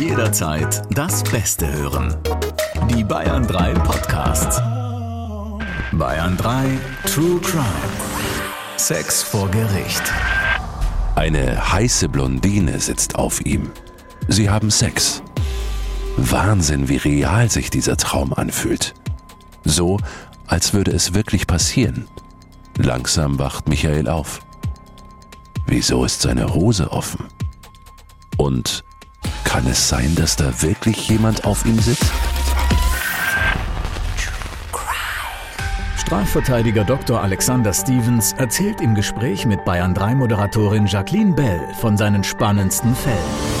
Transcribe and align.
Jederzeit 0.00 0.82
das 0.96 1.22
Beste 1.24 1.70
hören. 1.70 2.16
Die 2.88 3.04
Bayern 3.04 3.46
3 3.46 3.74
Podcasts. 3.74 4.56
Bayern 5.92 6.38
3 6.38 6.78
True 7.04 7.38
Crime. 7.42 7.66
Sex 8.78 9.22
vor 9.22 9.50
Gericht. 9.50 10.02
Eine 11.16 11.70
heiße 11.70 12.08
Blondine 12.08 12.80
sitzt 12.80 13.16
auf 13.16 13.44
ihm. 13.44 13.72
Sie 14.26 14.48
haben 14.48 14.70
Sex. 14.70 15.22
Wahnsinn, 16.16 16.88
wie 16.88 16.96
real 16.96 17.50
sich 17.50 17.68
dieser 17.68 17.98
Traum 17.98 18.32
anfühlt. 18.32 18.94
So, 19.64 19.98
als 20.46 20.72
würde 20.72 20.92
es 20.92 21.12
wirklich 21.12 21.46
passieren. 21.46 22.08
Langsam 22.78 23.38
wacht 23.38 23.68
Michael 23.68 24.08
auf. 24.08 24.40
Wieso 25.66 26.06
ist 26.06 26.22
seine 26.22 26.54
Hose 26.54 26.90
offen? 26.90 27.26
Und 28.38 28.82
kann 29.44 29.66
es 29.66 29.88
sein, 29.88 30.14
dass 30.14 30.36
da 30.36 30.62
wirklich 30.62 31.08
jemand 31.08 31.44
auf 31.44 31.64
ihm 31.66 31.78
sitzt? 31.78 32.12
Strafverteidiger 35.96 36.82
Dr. 36.82 37.22
Alexander 37.22 37.72
Stevens 37.72 38.32
erzählt 38.32 38.80
im 38.80 38.96
Gespräch 38.96 39.46
mit 39.46 39.64
Bayern 39.64 39.94
3 39.94 40.16
Moderatorin 40.16 40.86
Jacqueline 40.86 41.34
Bell 41.34 41.60
von 41.80 41.96
seinen 41.96 42.24
spannendsten 42.24 42.96
Fällen. 42.96 43.59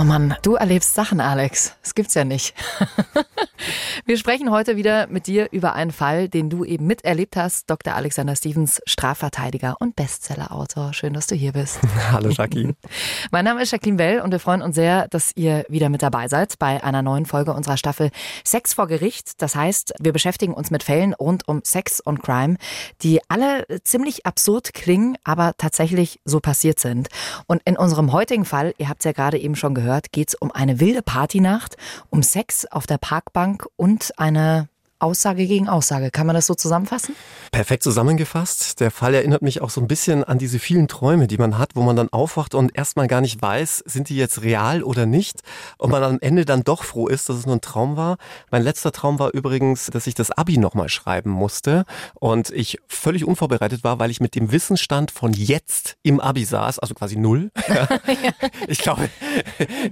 Oh 0.00 0.04
Mann, 0.04 0.36
du 0.42 0.54
erlebst 0.54 0.94
Sachen, 0.94 1.20
Alex. 1.20 1.74
Das 1.82 1.92
gibt's 1.92 2.14
ja 2.14 2.24
nicht. 2.24 2.54
Wir 4.06 4.16
sprechen 4.16 4.52
heute 4.52 4.76
wieder 4.76 5.08
mit 5.08 5.26
dir 5.26 5.48
über 5.50 5.74
einen 5.74 5.90
Fall, 5.90 6.28
den 6.28 6.48
du 6.48 6.64
eben 6.64 6.86
miterlebt 6.86 7.36
hast. 7.36 7.68
Dr. 7.68 7.94
Alexander 7.94 8.36
Stevens, 8.36 8.80
Strafverteidiger 8.86 9.74
und 9.80 9.96
Bestsellerautor. 9.96 10.92
Schön, 10.92 11.14
dass 11.14 11.26
du 11.26 11.34
hier 11.34 11.52
bist. 11.52 11.80
Hallo 12.12 12.30
Jacqueline. 12.30 12.76
mein 13.32 13.44
Name 13.44 13.60
ist 13.60 13.72
Jacqueline 13.72 13.96
Bell 13.96 14.20
und 14.20 14.30
wir 14.30 14.38
freuen 14.38 14.62
uns 14.62 14.76
sehr, 14.76 15.08
dass 15.08 15.32
ihr 15.34 15.66
wieder 15.68 15.88
mit 15.88 16.00
dabei 16.02 16.28
seid 16.28 16.60
bei 16.60 16.82
einer 16.84 17.02
neuen 17.02 17.26
Folge 17.26 17.52
unserer 17.52 17.76
Staffel 17.76 18.10
Sex 18.44 18.74
vor 18.74 18.86
Gericht. 18.86 19.42
Das 19.42 19.56
heißt, 19.56 19.94
wir 19.98 20.12
beschäftigen 20.12 20.54
uns 20.54 20.70
mit 20.70 20.84
Fällen 20.84 21.12
rund 21.12 21.48
um 21.48 21.62
Sex 21.64 21.98
und 21.98 22.22
Crime, 22.22 22.56
die 23.02 23.20
alle 23.28 23.66
ziemlich 23.82 24.26
absurd 24.26 24.74
klingen, 24.74 25.18
aber 25.24 25.54
tatsächlich 25.58 26.20
so 26.24 26.38
passiert 26.38 26.78
sind. 26.78 27.08
Und 27.48 27.62
in 27.64 27.76
unserem 27.76 28.12
heutigen 28.12 28.44
Fall, 28.44 28.74
ihr 28.78 28.88
habt 28.88 29.00
es 29.00 29.04
ja 29.04 29.12
gerade 29.12 29.38
eben 29.38 29.56
schon 29.56 29.74
gehört, 29.74 29.87
gehört, 29.88 30.12
geht 30.12 30.28
es 30.28 30.34
um 30.34 30.52
eine 30.52 30.80
wilde 30.80 31.02
Partynacht, 31.02 31.76
um 32.10 32.22
Sex 32.22 32.66
auf 32.66 32.86
der 32.86 32.98
Parkbank 32.98 33.66
und 33.76 34.12
eine 34.18 34.68
Aussage 35.00 35.46
gegen 35.46 35.68
Aussage. 35.68 36.10
Kann 36.10 36.26
man 36.26 36.34
das 36.34 36.46
so 36.46 36.54
zusammenfassen? 36.54 37.14
Perfekt 37.50 37.82
zusammengefasst. 37.82 38.80
Der 38.80 38.90
Fall 38.90 39.14
erinnert 39.14 39.42
mich 39.42 39.62
auch 39.62 39.70
so 39.70 39.80
ein 39.80 39.88
bisschen 39.88 40.24
an 40.24 40.38
diese 40.38 40.58
vielen 40.58 40.88
Träume, 40.88 41.26
die 41.26 41.38
man 41.38 41.56
hat, 41.56 41.76
wo 41.76 41.82
man 41.82 41.96
dann 41.96 42.08
aufwacht 42.10 42.54
und 42.54 42.76
erstmal 42.76 43.06
gar 43.06 43.20
nicht 43.20 43.40
weiß, 43.40 43.84
sind 43.86 44.08
die 44.08 44.16
jetzt 44.16 44.42
real 44.42 44.82
oder 44.82 45.06
nicht. 45.06 45.40
Und 45.78 45.90
man 45.90 46.02
am 46.02 46.18
Ende 46.20 46.44
dann 46.44 46.64
doch 46.64 46.84
froh 46.84 47.08
ist, 47.08 47.28
dass 47.28 47.36
es 47.36 47.46
nur 47.46 47.56
ein 47.56 47.60
Traum 47.60 47.96
war. 47.96 48.16
Mein 48.50 48.62
letzter 48.62 48.92
Traum 48.92 49.18
war 49.18 49.32
übrigens, 49.34 49.86
dass 49.86 50.06
ich 50.06 50.14
das 50.14 50.30
Abi 50.30 50.58
nochmal 50.58 50.88
schreiben 50.88 51.30
musste 51.30 51.84
und 52.14 52.50
ich 52.50 52.78
völlig 52.88 53.24
unvorbereitet 53.24 53.84
war, 53.84 53.98
weil 53.98 54.10
ich 54.10 54.20
mit 54.20 54.34
dem 54.34 54.52
Wissensstand 54.52 55.10
von 55.10 55.32
jetzt 55.32 55.96
im 56.02 56.20
Abi 56.20 56.44
saß, 56.44 56.78
also 56.78 56.94
quasi 56.94 57.16
null. 57.16 57.50
ich 58.68 58.78
glaube, 58.78 59.08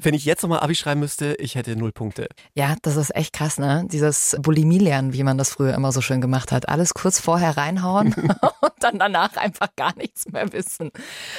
wenn 0.00 0.14
ich 0.14 0.24
jetzt 0.24 0.42
nochmal 0.42 0.60
Abi 0.60 0.74
schreiben 0.74 1.00
müsste, 1.00 1.34
ich 1.36 1.54
hätte 1.54 1.76
null 1.76 1.92
Punkte. 1.92 2.28
Ja, 2.54 2.74
das 2.82 2.96
ist 2.96 3.14
echt 3.14 3.32
krass, 3.32 3.58
ne? 3.58 3.86
Dieses 3.90 4.36
Bulimie 4.40 4.78
lernen, 4.96 5.12
wie 5.12 5.22
man 5.22 5.36
das 5.36 5.50
früher 5.50 5.74
immer 5.74 5.92
so 5.92 6.00
schön 6.00 6.20
gemacht 6.20 6.52
hat. 6.52 6.68
Alles 6.68 6.94
kurz 6.94 7.20
vorher 7.20 7.56
reinhauen 7.56 8.14
und 8.60 8.72
dann 8.80 8.98
danach 8.98 9.36
einfach 9.36 9.68
gar 9.76 9.94
nichts 9.96 10.26
mehr 10.30 10.52
wissen. 10.52 10.90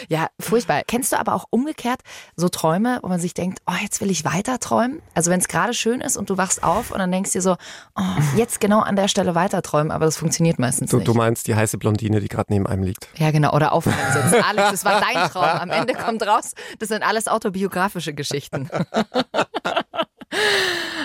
Ja, 0.09 0.27
furchtbar. 0.39 0.81
Kennst 0.85 1.11
du 1.11 1.19
aber 1.19 1.33
auch 1.33 1.45
umgekehrt 1.49 2.01
so 2.35 2.49
Träume, 2.49 2.99
wo 3.01 3.07
man 3.07 3.19
sich 3.19 3.33
denkt, 3.33 3.59
oh, 3.67 3.73
jetzt 3.81 3.99
will 4.01 4.11
ich 4.11 4.25
weiter 4.25 4.59
träumen? 4.59 5.01
Also 5.15 5.31
wenn 5.31 5.39
es 5.39 5.47
gerade 5.47 5.73
schön 5.73 6.01
ist 6.01 6.17
und 6.17 6.29
du 6.29 6.37
wachst 6.37 6.63
auf 6.63 6.91
und 6.91 6.99
dann 6.99 7.11
denkst 7.11 7.31
dir 7.31 7.41
so, 7.41 7.55
oh, 7.95 8.03
jetzt 8.35 8.59
genau 8.59 8.81
an 8.81 8.95
der 8.95 9.07
Stelle 9.07 9.33
weiter 9.33 9.61
träumen, 9.61 9.91
aber 9.91 10.05
das 10.05 10.17
funktioniert 10.17 10.59
meistens 10.59 10.91
du, 10.91 10.97
nicht. 10.97 11.07
Du 11.07 11.13
meinst 11.13 11.47
die 11.47 11.55
heiße 11.55 11.77
Blondine, 11.77 12.19
die 12.19 12.27
gerade 12.27 12.53
neben 12.53 12.67
einem 12.67 12.83
liegt. 12.83 13.07
Ja, 13.15 13.31
genau. 13.31 13.53
Oder 13.53 13.71
auf 13.73 13.87
einem 13.87 13.95
sitzt. 14.13 14.43
Alex, 14.49 14.71
das 14.71 14.85
war 14.85 15.01
dein 15.01 15.29
Traum. 15.29 15.43
Am 15.43 15.69
Ende 15.71 15.93
kommt 15.93 16.21
raus, 16.25 16.53
das 16.79 16.89
sind 16.89 17.03
alles 17.03 17.27
autobiografische 17.27 18.13
Geschichten. 18.13 18.69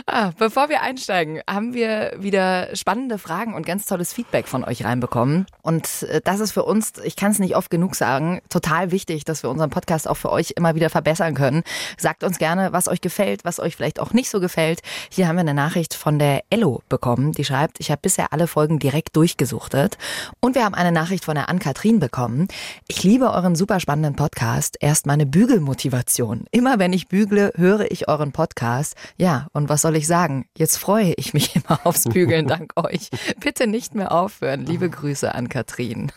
Ah, 0.07 0.33
bevor 0.37 0.69
wir 0.69 0.83
einsteigen, 0.83 1.41
haben 1.49 1.75
wir 1.75 2.13
wieder 2.19 2.75
spannende 2.75 3.19
Fragen 3.19 3.55
und 3.55 3.65
ganz 3.65 3.87
tolles 3.87 4.13
Feedback 4.13 4.49
von 4.49 4.65
euch 4.65 4.85
reinbekommen. 4.85 5.47
Und 5.63 6.03
äh, 6.03 6.21
das 6.23 6.41
ist 6.41 6.53
für 6.53 6.65
uns, 6.65 6.93
ich 7.05 7.15
kann 7.15 7.31
es 7.31 7.39
nicht 7.39 7.57
oft 7.57 7.71
genug 7.71 7.95
sagen, 7.95 8.41
total 8.49 8.91
wichtig, 8.91 9.25
dass 9.25 9.43
wir 9.43 9.51
unseren 9.51 9.71
Podcast 9.71 10.09
auch 10.09 10.17
für 10.17 10.31
euch 10.31 10.55
immer 10.57 10.75
wieder 10.75 10.91
verbessern 10.91 11.35
können. 11.35 11.63
Sagt 11.97 12.25
uns 12.25 12.39
gerne, 12.39 12.73
was 12.73 12.89
euch 12.89 13.01
gefällt, 13.01 13.45
was 13.45 13.61
euch 13.61 13.77
vielleicht 13.77 14.01
auch 14.01 14.13
nicht 14.13 14.29
so 14.29 14.41
gefällt. 14.41 14.81
Hier 15.09 15.29
haben 15.29 15.37
wir 15.37 15.41
eine 15.41 15.55
Nachricht 15.55 15.95
von 15.95 16.19
der 16.19 16.43
Ello 16.51 16.83
bekommen, 16.89 17.33
die 17.33 17.45
schreibt, 17.45 17.79
ich 17.79 17.91
habe 17.91 18.01
bisher 18.03 18.33
alle 18.33 18.49
Folgen 18.49 18.79
direkt 18.79 19.15
durchgesuchtet. 19.17 19.99
Und 20.41 20.57
wir 20.57 20.65
haben 20.65 20.75
eine 20.75 20.93
Nachricht 20.93 21.25
von 21.25 21.37
der 21.37 21.49
Ann-Kathrin 21.49 22.01
bekommen. 22.01 22.49
Ich 22.89 23.05
liebe 23.05 23.31
euren 23.31 23.55
super 23.55 23.79
spannenden 23.79 24.17
Podcast. 24.17 24.77
Erst 24.81 25.07
meine 25.07 25.27
Bügelmotivation. 25.27 26.45
Immer 26.51 26.79
wenn 26.79 26.93
ich 26.93 27.09
bügle, 27.09 27.53
höre 27.57 27.91
ich 27.91 28.09
euren 28.09 28.33
Podcast. 28.33 28.97
Ja, 29.17 29.49
und 29.53 29.69
was 29.69 29.83
soll 29.83 29.97
ich 29.97 30.07
sagen? 30.07 30.47
Jetzt 30.57 30.79
freue 30.79 31.13
ich 31.17 31.35
mich 31.35 31.57
immer 31.69 31.81
aufs 31.85 32.05
Bügeln 32.05 32.47
dank 32.47 32.73
euch. 32.77 33.11
Bitte 33.41 33.67
nicht 33.67 33.95
mehr 33.95 34.13
aufhören. 34.13 34.65
Liebe 34.67 34.89
Grüße 34.91 35.35
an 35.35 35.49
Katrin. 35.49 36.13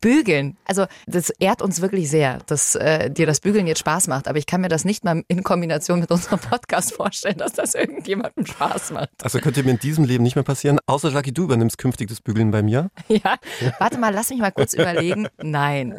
Bügeln. 0.00 0.56
Also 0.64 0.86
das 1.06 1.30
ehrt 1.30 1.62
uns 1.62 1.80
wirklich 1.80 2.08
sehr, 2.08 2.38
dass 2.46 2.76
äh, 2.76 3.10
dir 3.10 3.26
das 3.26 3.40
Bügeln 3.40 3.66
jetzt 3.66 3.80
Spaß 3.80 4.06
macht. 4.06 4.28
Aber 4.28 4.38
ich 4.38 4.46
kann 4.46 4.60
mir 4.60 4.68
das 4.68 4.84
nicht 4.84 5.04
mal 5.04 5.24
in 5.26 5.42
Kombination 5.42 5.98
mit 5.98 6.10
unserem 6.12 6.38
Podcast 6.38 6.92
vorstellen, 6.92 7.38
dass 7.38 7.52
das 7.54 7.74
irgendjemandem 7.74 8.46
Spaß 8.46 8.92
macht. 8.92 9.10
Also 9.22 9.40
könnte 9.40 9.62
mir 9.64 9.72
in 9.72 9.78
diesem 9.78 10.04
Leben 10.04 10.22
nicht 10.22 10.36
mehr 10.36 10.44
passieren. 10.44 10.78
Außer 10.86 11.10
Jackie, 11.10 11.32
du 11.32 11.44
übernimmst 11.44 11.78
künftig 11.78 12.08
das 12.08 12.20
Bügeln 12.20 12.50
bei 12.50 12.62
mir. 12.62 12.90
Ja, 13.08 13.36
warte 13.78 13.98
mal, 13.98 14.12
lass 14.12 14.28
mich 14.28 14.38
mal 14.38 14.52
kurz 14.52 14.74
überlegen. 14.74 15.28
Nein, 15.42 15.98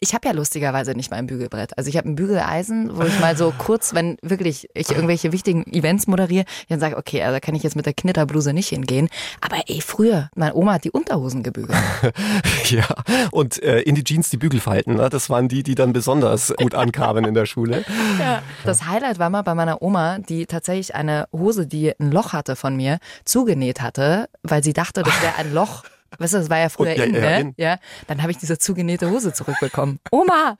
ich 0.00 0.14
habe 0.14 0.26
ja 0.26 0.32
lustigerweise 0.34 0.92
nicht 0.92 1.10
mal 1.10 1.18
ein 1.18 1.26
Bügelbrett. 1.26 1.76
Also 1.76 1.90
ich 1.90 1.96
habe 1.96 2.08
ein 2.08 2.14
Bügeleisen, 2.16 2.96
wo 2.96 3.02
ich 3.02 3.20
mal 3.20 3.36
so 3.36 3.52
kurz, 3.56 3.94
wenn 3.94 4.16
wirklich 4.22 4.68
ich 4.72 4.90
irgendwelche 4.90 5.32
wichtigen 5.32 5.64
Events 5.72 6.06
moderiere, 6.06 6.44
dann 6.68 6.80
sage 6.80 6.96
okay, 6.96 7.22
also 7.22 7.38
kann 7.40 7.54
ich 7.54 7.62
jetzt 7.62 7.76
mit 7.76 7.86
der 7.86 7.94
Knitterbluse 7.94 8.52
nicht 8.52 8.68
hingehen. 8.68 9.08
Aber 9.40 9.56
ey, 9.66 9.80
früher, 9.80 10.30
meine 10.34 10.54
Oma 10.54 10.74
hat 10.74 10.84
die 10.84 10.90
Unterhosen 10.90 11.42
gebügelt. 11.42 11.78
ja, 12.70 12.86
und 13.30 13.62
äh, 13.62 13.80
in 13.80 13.94
die 13.94 14.04
Jeans 14.04 14.30
die 14.30 14.36
Bügelfalten. 14.36 14.96
Ne? 14.96 15.08
Das 15.10 15.30
waren 15.30 15.48
die, 15.48 15.62
die 15.62 15.74
dann 15.74 15.92
besonders 15.92 16.54
gut 16.56 16.74
ankamen 16.74 17.24
in 17.24 17.34
der 17.34 17.46
Schule. 17.46 17.84
Ja. 18.18 18.42
Das 18.64 18.86
Highlight 18.86 19.18
war 19.18 19.30
mal 19.30 19.42
bei 19.42 19.54
meiner 19.54 19.82
Oma, 19.82 20.18
die 20.18 20.46
tatsächlich 20.46 20.94
eine 20.94 21.28
Hose, 21.32 21.66
die 21.66 21.92
ein 21.98 22.10
Loch 22.10 22.32
hatte 22.32 22.56
von 22.56 22.76
mir, 22.76 22.98
zugenäht 23.24 23.80
hatte, 23.80 24.28
weil 24.42 24.62
sie 24.62 24.72
dachte, 24.72 25.02
das 25.02 25.22
wäre 25.22 25.34
ein 25.36 25.52
Loch. 25.52 25.84
Weißt 26.18 26.34
du, 26.34 26.38
das 26.38 26.50
war 26.50 26.58
ja 26.58 26.68
früher 26.68 26.92
Und, 26.92 26.98
ja, 26.98 27.04
in, 27.04 27.14
ja, 27.14 27.20
ne? 27.20 27.40
in. 27.40 27.54
Ja, 27.56 27.78
dann 28.06 28.22
habe 28.22 28.32
ich 28.32 28.38
diese 28.38 28.58
zugenähte 28.58 29.10
Hose 29.10 29.32
zurückbekommen. 29.32 29.98
Oma! 30.10 30.56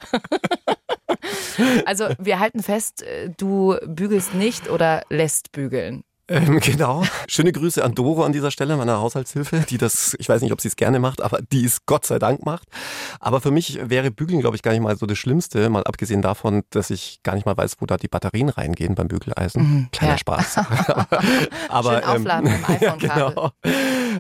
Also 1.85 2.09
wir 2.19 2.39
halten 2.39 2.63
fest, 2.63 3.03
äh, 3.03 3.31
du 3.37 3.77
bügelst 3.87 4.35
nicht 4.35 4.71
oder 4.71 5.03
lässt 5.09 5.53
bügeln. 5.53 6.05
Ähm, 6.29 6.59
genau. 6.61 7.05
Schöne 7.29 7.53
Grüße 7.53 7.85
an 7.85 7.95
Doro 7.95 8.25
an 8.25 8.33
dieser 8.33 8.51
Stelle, 8.51 8.77
meiner 8.77 8.99
Haushaltshilfe, 8.99 9.61
die 9.71 9.79
das, 9.79 10.17
ich 10.19 10.29
weiß 10.29 10.43
nicht, 10.43 10.53
ob 10.53 10.61
sie 10.61 10.69
es 10.69 10.75
gerne 10.75 10.99
macht, 10.99 11.23
aber 11.23 11.39
die 11.41 11.65
es 11.65 11.87
Gott 11.87 12.05
sei 12.05 12.19
Dank 12.19 12.45
macht. 12.45 12.69
Aber 13.21 13.41
für 13.41 13.53
mich 13.53 13.79
wäre 13.83 14.11
Bügeln, 14.11 14.41
glaube 14.41 14.57
ich, 14.57 14.63
gar 14.63 14.73
nicht 14.73 14.81
mal 14.81 14.97
so 14.97 15.07
das 15.07 15.19
Schlimmste, 15.19 15.69
mal 15.71 15.85
abgesehen 15.85 16.23
davon, 16.23 16.63
dass 16.71 16.91
ich 16.91 17.21
gar 17.23 17.37
nicht 17.37 17.47
mal 17.47 17.57
weiß, 17.57 17.77
wo 17.79 17.87
da 17.87 17.97
die 17.97 18.09
Batterien 18.09 18.49
reingehen 18.49 18.97
beim 18.97 19.07
Bügeleisen. 19.07 19.63
Mhm, 19.63 19.89
Kleiner 19.93 20.15
ja. 20.15 20.19
Spaß. 20.19 20.57
aber 21.69 22.01
Schön 22.01 22.05
aufladen 22.05 22.51
dem 22.51 22.61
ja, 22.81 22.95
iPhone-Kabel. 22.95 23.29
genau. 23.35 23.51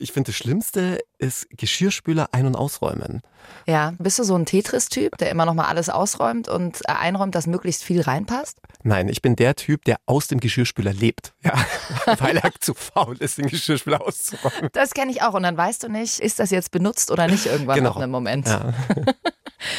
Ich 0.00 0.12
finde, 0.12 0.30
das 0.30 0.36
Schlimmste 0.36 0.98
ist 1.18 1.46
Geschirrspüler 1.50 2.28
ein- 2.32 2.46
und 2.46 2.56
ausräumen. 2.56 3.22
Ja, 3.66 3.94
bist 3.98 4.18
du 4.18 4.24
so 4.24 4.34
ein 4.36 4.44
Tetris-Typ, 4.44 5.16
der 5.18 5.30
immer 5.30 5.44
noch 5.46 5.54
mal 5.54 5.66
alles 5.66 5.88
ausräumt 5.88 6.48
und 6.48 6.80
äh, 6.88 6.92
einräumt, 6.92 7.34
dass 7.34 7.46
möglichst 7.46 7.84
viel 7.84 8.00
reinpasst? 8.02 8.58
Nein, 8.82 9.08
ich 9.08 9.22
bin 9.22 9.36
der 9.36 9.54
Typ, 9.56 9.84
der 9.84 9.96
aus 10.06 10.28
dem 10.28 10.40
Geschirrspüler 10.40 10.92
lebt. 10.92 11.32
Ja, 11.44 11.54
weil 12.18 12.36
er 12.38 12.50
zu 12.60 12.74
faul 12.74 13.16
ist, 13.18 13.38
den 13.38 13.46
Geschirrspüler 13.46 14.02
auszuräumen. 14.02 14.70
Das 14.72 14.92
kenne 14.94 15.10
ich 15.12 15.22
auch. 15.22 15.34
Und 15.34 15.44
dann 15.44 15.56
weißt 15.56 15.84
du 15.84 15.88
nicht, 15.88 16.18
ist 16.20 16.38
das 16.38 16.50
jetzt 16.50 16.70
benutzt 16.72 17.10
oder 17.10 17.28
nicht 17.28 17.46
irgendwann 17.46 17.76
Genau. 17.76 17.90
auf 17.90 17.96
einem 17.98 18.10
Moment. 18.12 18.46
Ja. 18.48 18.72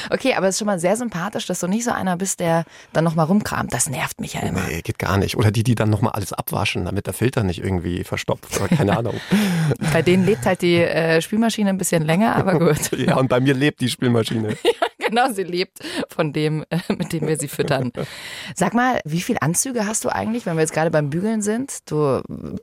Okay, 0.10 0.34
aber 0.34 0.48
es 0.48 0.56
ist 0.56 0.60
schon 0.60 0.66
mal 0.66 0.80
sehr 0.80 0.98
sympathisch, 0.98 1.46
dass 1.46 1.60
du 1.60 1.68
nicht 1.68 1.84
so 1.86 1.92
einer 1.92 2.18
bist, 2.18 2.40
der 2.40 2.66
dann 2.94 3.04
noch 3.04 3.14
mal 3.16 3.24
rumkramt. 3.24 3.72
Das 3.74 3.88
nervt 3.88 4.20
mich 4.20 4.34
ja 4.34 4.42
immer. 4.42 4.62
Nee, 4.68 4.82
geht 4.82 4.98
gar 4.98 5.18
nicht. 5.18 5.38
Oder 5.38 5.52
die, 5.52 5.64
die 5.64 5.76
dann 5.76 5.90
nochmal 5.92 6.14
alles 6.14 6.34
abwaschen, 6.34 6.84
damit 6.86 7.06
der 7.06 7.14
Filter 7.14 7.44
nicht 7.44 7.60
irgendwie 7.64 8.04
verstopft. 8.04 8.60
Oder 8.60 8.76
keine 8.76 8.98
Ahnung. 8.98 9.14
Bei 9.94 10.02
denen 10.08 10.26
lebt 10.26 10.46
halt 10.46 10.62
die 10.62 10.78
äh, 10.78 11.22
Spülmaschine 11.22 11.70
ein 11.70 11.78
bisschen 11.78 12.06
länger, 12.06 12.36
aber 12.36 12.58
gut. 12.60 12.92
ja, 12.98 13.18
und 13.18 13.28
bei 13.28 13.40
mir 13.40 13.54
lebt 13.54 13.82
die 13.82 13.90
Spülmaschine. 13.90 14.56
genau, 14.98 15.32
sie 15.32 15.44
lebt 15.44 15.80
von 16.10 16.32
dem, 16.34 16.66
äh, 16.70 16.80
mit 16.90 17.12
dem 17.14 17.28
wir 17.28 17.38
sie 17.38 17.50
füttern. 17.50 17.92
Sag 18.56 18.74
mal, 18.74 19.02
wie 19.04 19.22
viele 19.22 19.42
Anzüge 19.42 19.86
hast 19.86 20.06
du 20.06 20.10
eigentlich, 20.10 20.46
wenn 20.46 20.56
wir 20.56 20.62
jetzt 20.62 20.74
gerade 20.74 20.92
beim 20.92 21.10
Bügeln 21.10 21.42
sind? 21.42 21.90
Du 21.90 22.22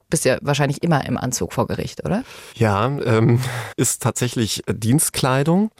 bist 0.09 0.25
ja 0.25 0.39
wahrscheinlich 0.41 0.83
immer 0.83 1.07
im 1.07 1.19
Anzug 1.19 1.53
vor 1.53 1.67
Gericht, 1.67 2.05
oder? 2.05 2.25
Ja, 2.55 2.87
ähm, 2.87 3.41
ist 3.77 4.03
tatsächlich 4.03 4.63
Dienstkleidung. 4.69 5.71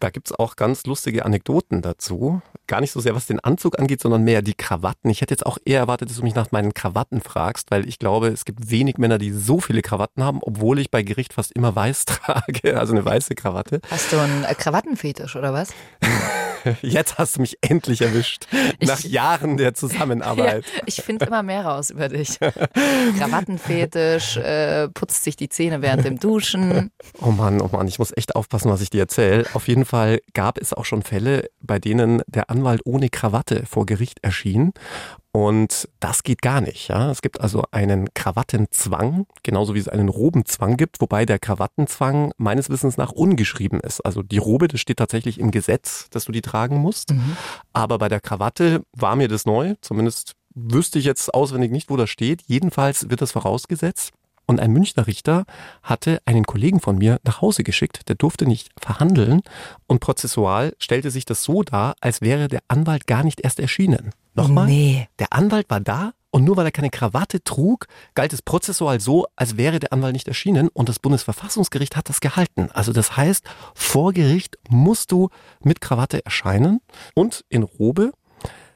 Da 0.00 0.10
gibt 0.10 0.28
es 0.28 0.38
auch 0.38 0.56
ganz 0.56 0.84
lustige 0.84 1.24
Anekdoten 1.24 1.80
dazu. 1.80 2.42
Gar 2.66 2.80
nicht 2.80 2.92
so 2.92 3.00
sehr, 3.00 3.14
was 3.14 3.26
den 3.26 3.40
Anzug 3.40 3.78
angeht, 3.78 4.00
sondern 4.00 4.22
mehr 4.24 4.42
die 4.42 4.54
Krawatten. 4.54 5.08
Ich 5.10 5.20
hätte 5.20 5.32
jetzt 5.32 5.46
auch 5.46 5.58
eher 5.64 5.80
erwartet, 5.80 6.10
dass 6.10 6.16
du 6.16 6.22
mich 6.22 6.34
nach 6.34 6.52
meinen 6.52 6.74
Krawatten 6.74 7.20
fragst, 7.20 7.70
weil 7.70 7.88
ich 7.88 7.98
glaube, 7.98 8.28
es 8.28 8.44
gibt 8.44 8.70
wenig 8.70 8.98
Männer, 8.98 9.18
die 9.18 9.30
so 9.30 9.60
viele 9.60 9.82
Krawatten 9.82 10.22
haben, 10.22 10.40
obwohl 10.42 10.78
ich 10.78 10.90
bei 10.90 11.02
Gericht 11.02 11.32
fast 11.32 11.52
immer 11.52 11.74
weiß 11.74 12.04
trage, 12.06 12.78
also 12.78 12.92
eine 12.92 13.04
weiße 13.04 13.34
Krawatte. 13.34 13.80
Hast 13.90 14.12
du 14.12 14.18
einen 14.18 14.42
Krawattenfetisch 14.42 15.36
oder 15.36 15.52
was? 15.52 15.70
Jetzt 16.82 17.18
hast 17.18 17.36
du 17.36 17.40
mich 17.40 17.58
endlich 17.60 18.02
erwischt. 18.02 18.46
Ich, 18.78 18.88
nach 18.88 19.00
Jahren 19.00 19.56
der 19.56 19.74
Zusammenarbeit. 19.74 20.46
Ja, 20.76 20.82
ich 20.86 20.96
finde 20.96 21.26
immer 21.26 21.42
mehr 21.42 21.64
raus 21.64 21.90
über 21.90 22.08
dich. 22.08 22.38
Krawattenfetisch, 23.18 24.36
äh, 24.36 24.88
putzt 24.88 25.24
sich 25.24 25.36
die 25.36 25.48
Zähne 25.48 25.82
während 25.82 26.04
dem 26.04 26.18
Duschen. 26.18 26.90
Oh 27.20 27.30
Mann, 27.30 27.60
oh 27.60 27.68
Mann, 27.72 27.88
ich 27.88 27.98
muss 27.98 28.12
echt 28.16 28.36
aufpassen, 28.36 28.70
was 28.70 28.80
ich 28.80 28.90
dir 28.90 29.00
erzähle. 29.00 29.46
Auf 29.54 29.68
jeden 29.68 29.84
Fall 29.84 30.20
gab 30.34 30.58
es 30.58 30.72
auch 30.72 30.84
schon 30.84 31.02
Fälle, 31.02 31.48
bei 31.60 31.78
denen 31.78 32.22
der 32.26 32.50
Anwalt 32.50 32.82
ohne 32.84 33.08
Krawatte 33.08 33.64
vor 33.66 33.86
Gericht 33.86 34.18
erschien. 34.22 34.72
Und 35.36 35.86
das 36.00 36.22
geht 36.22 36.40
gar 36.40 36.62
nicht. 36.62 36.88
Ja? 36.88 37.10
Es 37.10 37.20
gibt 37.20 37.42
also 37.42 37.64
einen 37.70 38.14
Krawattenzwang, 38.14 39.26
genauso 39.42 39.74
wie 39.74 39.78
es 39.78 39.86
einen 39.86 40.08
Robenzwang 40.08 40.78
gibt, 40.78 41.02
wobei 41.02 41.26
der 41.26 41.38
Krawattenzwang 41.38 42.32
meines 42.38 42.70
Wissens 42.70 42.96
nach 42.96 43.12
ungeschrieben 43.12 43.78
ist. 43.80 44.00
Also 44.00 44.22
die 44.22 44.38
Robe, 44.38 44.66
das 44.66 44.80
steht 44.80 44.96
tatsächlich 44.96 45.38
im 45.38 45.50
Gesetz, 45.50 46.08
dass 46.08 46.24
du 46.24 46.32
die 46.32 46.40
tragen 46.40 46.78
musst. 46.78 47.12
Mhm. 47.12 47.36
Aber 47.74 47.98
bei 47.98 48.08
der 48.08 48.20
Krawatte 48.20 48.82
war 48.92 49.14
mir 49.14 49.28
das 49.28 49.44
neu, 49.44 49.74
zumindest 49.82 50.36
wüsste 50.54 50.98
ich 50.98 51.04
jetzt 51.04 51.34
auswendig 51.34 51.70
nicht, 51.70 51.90
wo 51.90 51.98
das 51.98 52.08
steht. 52.08 52.40
Jedenfalls 52.46 53.10
wird 53.10 53.20
das 53.20 53.32
vorausgesetzt. 53.32 54.12
Und 54.46 54.58
ein 54.58 54.72
Münchner 54.72 55.06
Richter 55.06 55.44
hatte 55.82 56.22
einen 56.24 56.46
Kollegen 56.46 56.80
von 56.80 56.96
mir 56.96 57.20
nach 57.24 57.42
Hause 57.42 57.62
geschickt, 57.62 58.08
der 58.08 58.14
durfte 58.16 58.46
nicht 58.46 58.70
verhandeln 58.80 59.42
und 59.86 60.00
prozessual 60.00 60.72
stellte 60.78 61.10
sich 61.10 61.26
das 61.26 61.42
so 61.42 61.62
dar, 61.62 61.94
als 62.00 62.22
wäre 62.22 62.48
der 62.48 62.60
Anwalt 62.68 63.06
gar 63.06 63.22
nicht 63.22 63.42
erst 63.42 63.60
erschienen. 63.60 64.12
Nochmal? 64.36 64.66
Nee. 64.66 65.08
Der 65.18 65.32
Anwalt 65.32 65.70
war 65.70 65.80
da 65.80 66.12
und 66.30 66.44
nur 66.44 66.56
weil 66.56 66.66
er 66.66 66.72
keine 66.72 66.90
Krawatte 66.90 67.42
trug, 67.42 67.86
galt 68.14 68.32
es 68.32 68.42
prozessual 68.42 69.00
so, 69.00 69.26
als 69.36 69.56
wäre 69.56 69.78
der 69.78 69.92
Anwalt 69.92 70.12
nicht 70.12 70.28
erschienen 70.28 70.68
und 70.68 70.88
das 70.88 70.98
Bundesverfassungsgericht 70.98 71.96
hat 71.96 72.08
das 72.08 72.20
gehalten. 72.20 72.68
Also 72.72 72.92
das 72.92 73.16
heißt, 73.16 73.44
vor 73.74 74.12
Gericht 74.12 74.58
musst 74.68 75.12
du 75.12 75.30
mit 75.62 75.80
Krawatte 75.80 76.24
erscheinen 76.24 76.80
und 77.14 77.44
in 77.48 77.62
Robe 77.62 78.12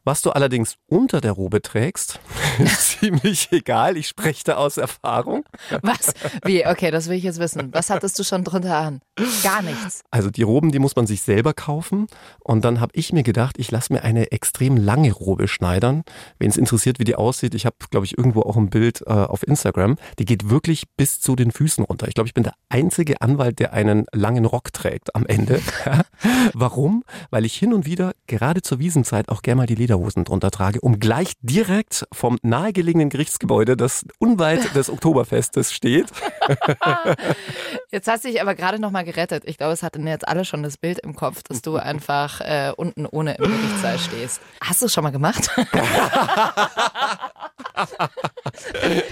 was 0.04 0.22
du 0.22 0.30
allerdings 0.30 0.76
unter 0.86 1.20
der 1.20 1.32
Robe 1.32 1.62
trägst, 1.62 2.20
ziemlich 2.78 3.52
egal. 3.52 3.96
Ich 3.96 4.08
spreche 4.08 4.44
da 4.44 4.54
aus 4.56 4.78
Erfahrung. 4.78 5.44
Was? 5.82 6.14
Wie? 6.44 6.66
Okay, 6.66 6.90
das 6.90 7.08
will 7.08 7.16
ich 7.16 7.24
jetzt 7.24 7.38
wissen. 7.38 7.68
Was 7.72 7.90
hattest 7.90 8.18
du 8.18 8.24
schon 8.24 8.42
drunter 8.42 8.76
an? 8.76 9.00
Gar 9.42 9.62
nichts. 9.62 10.02
Also 10.10 10.30
die 10.30 10.42
Roben, 10.42 10.72
die 10.72 10.78
muss 10.78 10.96
man 10.96 11.06
sich 11.06 11.22
selber 11.22 11.52
kaufen. 11.52 12.06
Und 12.40 12.64
dann 12.64 12.80
habe 12.80 12.92
ich 12.94 13.12
mir 13.12 13.22
gedacht, 13.22 13.56
ich 13.58 13.70
lasse 13.70 13.92
mir 13.92 14.02
eine 14.02 14.32
extrem 14.32 14.76
lange 14.76 15.12
Robe 15.12 15.48
schneidern. 15.48 16.02
Wen 16.38 16.50
es 16.50 16.56
interessiert, 16.56 16.98
wie 16.98 17.04
die 17.04 17.16
aussieht, 17.16 17.54
ich 17.54 17.66
habe, 17.66 17.76
glaube 17.90 18.06
ich, 18.06 18.16
irgendwo 18.16 18.42
auch 18.42 18.56
ein 18.56 18.70
Bild 18.70 19.02
äh, 19.06 19.10
auf 19.10 19.46
Instagram. 19.46 19.96
Die 20.18 20.24
geht 20.24 20.48
wirklich 20.48 20.84
bis 20.96 21.20
zu 21.20 21.36
den 21.36 21.50
Füßen 21.50 21.84
runter. 21.84 22.08
Ich 22.08 22.14
glaube, 22.14 22.28
ich 22.28 22.34
bin 22.34 22.44
der 22.44 22.54
einzige 22.70 23.20
Anwalt, 23.20 23.58
der 23.58 23.74
einen 23.74 24.06
langen 24.12 24.46
Rock 24.46 24.72
trägt 24.72 25.14
am 25.14 25.26
Ende. 25.26 25.60
Warum? 26.54 27.04
Weil 27.30 27.44
ich 27.44 27.54
hin 27.54 27.74
und 27.74 27.84
wieder, 27.84 28.12
gerade 28.26 28.62
zur 28.62 28.78
Wiesenzeit, 28.78 29.28
auch 29.28 29.42
gerne 29.42 29.60
mal 29.60 29.66
die 29.66 29.74
Leder 29.74 29.90
Lederhosen 29.90 30.24
drunter 30.24 30.50
trage, 30.50 30.80
um 30.80 31.00
gleich 31.00 31.32
direkt 31.42 32.06
vom 32.12 32.38
nahegelegenen 32.50 33.08
Gerichtsgebäude, 33.08 33.76
das 33.76 34.04
unweit 34.18 34.74
des 34.74 34.90
Oktoberfestes 34.90 35.72
steht. 35.72 36.06
Jetzt 37.90 38.06
hast 38.06 38.24
du 38.24 38.28
dich 38.28 38.40
aber 38.40 38.54
gerade 38.54 38.78
noch 38.78 38.90
mal 38.90 39.04
gerettet. 39.04 39.44
Ich 39.46 39.56
glaube, 39.56 39.72
es 39.72 39.82
hatten 39.82 40.06
jetzt 40.06 40.28
alle 40.28 40.44
schon 40.44 40.62
das 40.62 40.76
Bild 40.76 41.00
im 41.00 41.16
Kopf, 41.16 41.42
dass 41.42 41.60
du 41.60 41.76
einfach 41.76 42.40
äh, 42.40 42.72
unten 42.76 43.04
ohne 43.04 43.34
im 43.34 43.44
Gerichtssaal 43.44 43.98
stehst. 43.98 44.40
Hast 44.62 44.82
du 44.82 44.86
es 44.86 44.92
schon 44.92 45.02
mal 45.02 45.10
gemacht? 45.10 45.50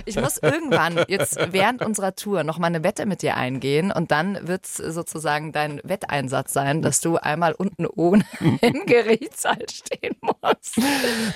ich 0.05 0.17
muss 0.17 0.38
irgendwann 0.38 1.05
jetzt 1.08 1.38
während 1.50 1.82
unserer 1.84 2.14
Tour 2.14 2.44
noch 2.44 2.58
mal 2.58 2.69
eine 2.69 2.84
Wette 2.84 3.06
mit 3.06 3.23
dir 3.23 3.37
eingehen 3.37 3.91
und 3.91 4.11
dann 4.11 4.46
wird 4.46 4.64
es 4.64 4.76
sozusagen 4.76 5.52
dein 5.52 5.81
Wetteinsatz 5.84 6.52
sein, 6.52 6.82
dass 6.82 7.00
du 7.00 7.17
einmal 7.17 7.55
unten 7.55 7.87
ohne 7.87 8.25
im 8.61 8.87
Gerichtssaal 8.87 9.64
stehen 9.70 10.17
musst. 10.20 10.81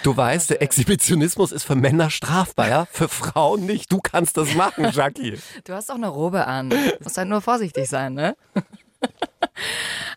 Du 0.02 0.16
weißt, 0.16 0.50
der 0.50 0.62
Exhibitionismus 0.62 1.52
ist 1.52 1.64
für 1.64 1.74
Männer 1.82 2.10
strafbar, 2.10 2.68
ja? 2.68 2.86
Für 2.90 3.08
Frauen 3.08 3.66
nicht. 3.66 3.92
Du 3.92 3.98
kannst 3.98 4.36
das 4.36 4.54
machen, 4.54 4.88
Jackie. 4.92 5.38
Du 5.64 5.74
hast 5.74 5.90
doch 5.90 5.96
eine 5.96 6.08
Robe 6.08 6.46
an. 6.46 6.70
Du 6.70 6.76
musst 7.02 7.18
halt 7.18 7.28
nur 7.28 7.40
vorsichtig 7.42 7.88
sein, 7.88 8.14
ne? 8.14 8.36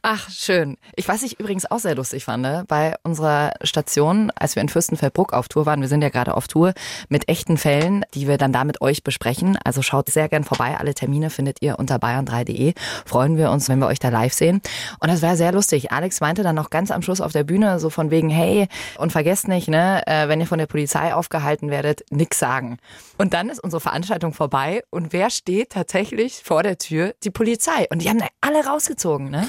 Ach, 0.01 0.29
schön. 0.29 0.77
Ich 0.95 1.07
weiß, 1.07 1.23
ich 1.23 1.39
übrigens 1.39 1.69
auch 1.69 1.79
sehr 1.79 1.95
lustig 1.95 2.25
fand, 2.25 2.43
ne? 2.43 2.63
bei 2.67 2.95
unserer 3.03 3.53
Station, 3.63 4.31
als 4.35 4.55
wir 4.55 4.61
in 4.61 4.69
Fürstenfeldbruck 4.69 5.33
auf 5.33 5.47
Tour 5.47 5.65
waren, 5.65 5.81
wir 5.81 5.87
sind 5.87 6.03
ja 6.03 6.09
gerade 6.09 6.35
auf 6.35 6.47
Tour 6.47 6.73
mit 7.09 7.27
echten 7.27 7.57
Fällen, 7.57 8.05
die 8.13 8.27
wir 8.27 8.37
dann 8.37 8.53
da 8.53 8.63
mit 8.63 8.81
euch 8.81 9.03
besprechen. 9.03 9.57
Also 9.63 9.81
schaut 9.81 10.09
sehr 10.09 10.29
gern 10.29 10.43
vorbei. 10.43 10.77
Alle 10.77 10.93
Termine 10.93 11.29
findet 11.29 11.61
ihr 11.61 11.79
unter 11.79 11.95
bayern3.de. 11.95 12.73
Freuen 13.05 13.37
wir 13.37 13.49
uns, 13.51 13.67
wenn 13.67 13.79
wir 13.79 13.87
euch 13.87 13.99
da 13.99 14.09
live 14.09 14.33
sehen. 14.33 14.61
Und 14.99 15.09
das 15.11 15.21
war 15.21 15.35
sehr 15.35 15.51
lustig. 15.51 15.91
Alex 15.91 16.21
meinte 16.21 16.43
dann 16.43 16.55
noch 16.55 16.69
ganz 16.69 16.91
am 16.91 17.01
Schluss 17.01 17.19
auf 17.19 17.31
der 17.31 17.43
Bühne 17.43 17.79
so 17.79 17.89
von 17.89 18.11
wegen, 18.11 18.29
hey, 18.29 18.67
und 18.97 19.11
vergesst 19.11 19.47
nicht, 19.47 19.67
ne, 19.67 20.03
äh, 20.05 20.27
wenn 20.27 20.39
ihr 20.39 20.47
von 20.47 20.59
der 20.59 20.67
Polizei 20.67 21.13
aufgehalten 21.13 21.71
werdet, 21.71 22.05
nix 22.11 22.37
sagen. 22.37 22.77
Und 23.17 23.33
dann 23.33 23.49
ist 23.49 23.63
unsere 23.63 23.81
Veranstaltung 23.81 24.33
vorbei 24.33 24.83
und 24.91 25.13
wer 25.13 25.29
steht 25.29 25.71
tatsächlich 25.71 26.41
vor 26.43 26.63
der 26.63 26.77
Tür? 26.77 27.13
Die 27.23 27.31
Polizei. 27.31 27.87
Und 27.89 28.01
die 28.01 28.09
haben 28.09 28.19
da 28.19 28.27
alle 28.41 28.65
rausgezogen, 28.65 29.24
ne? 29.29 29.47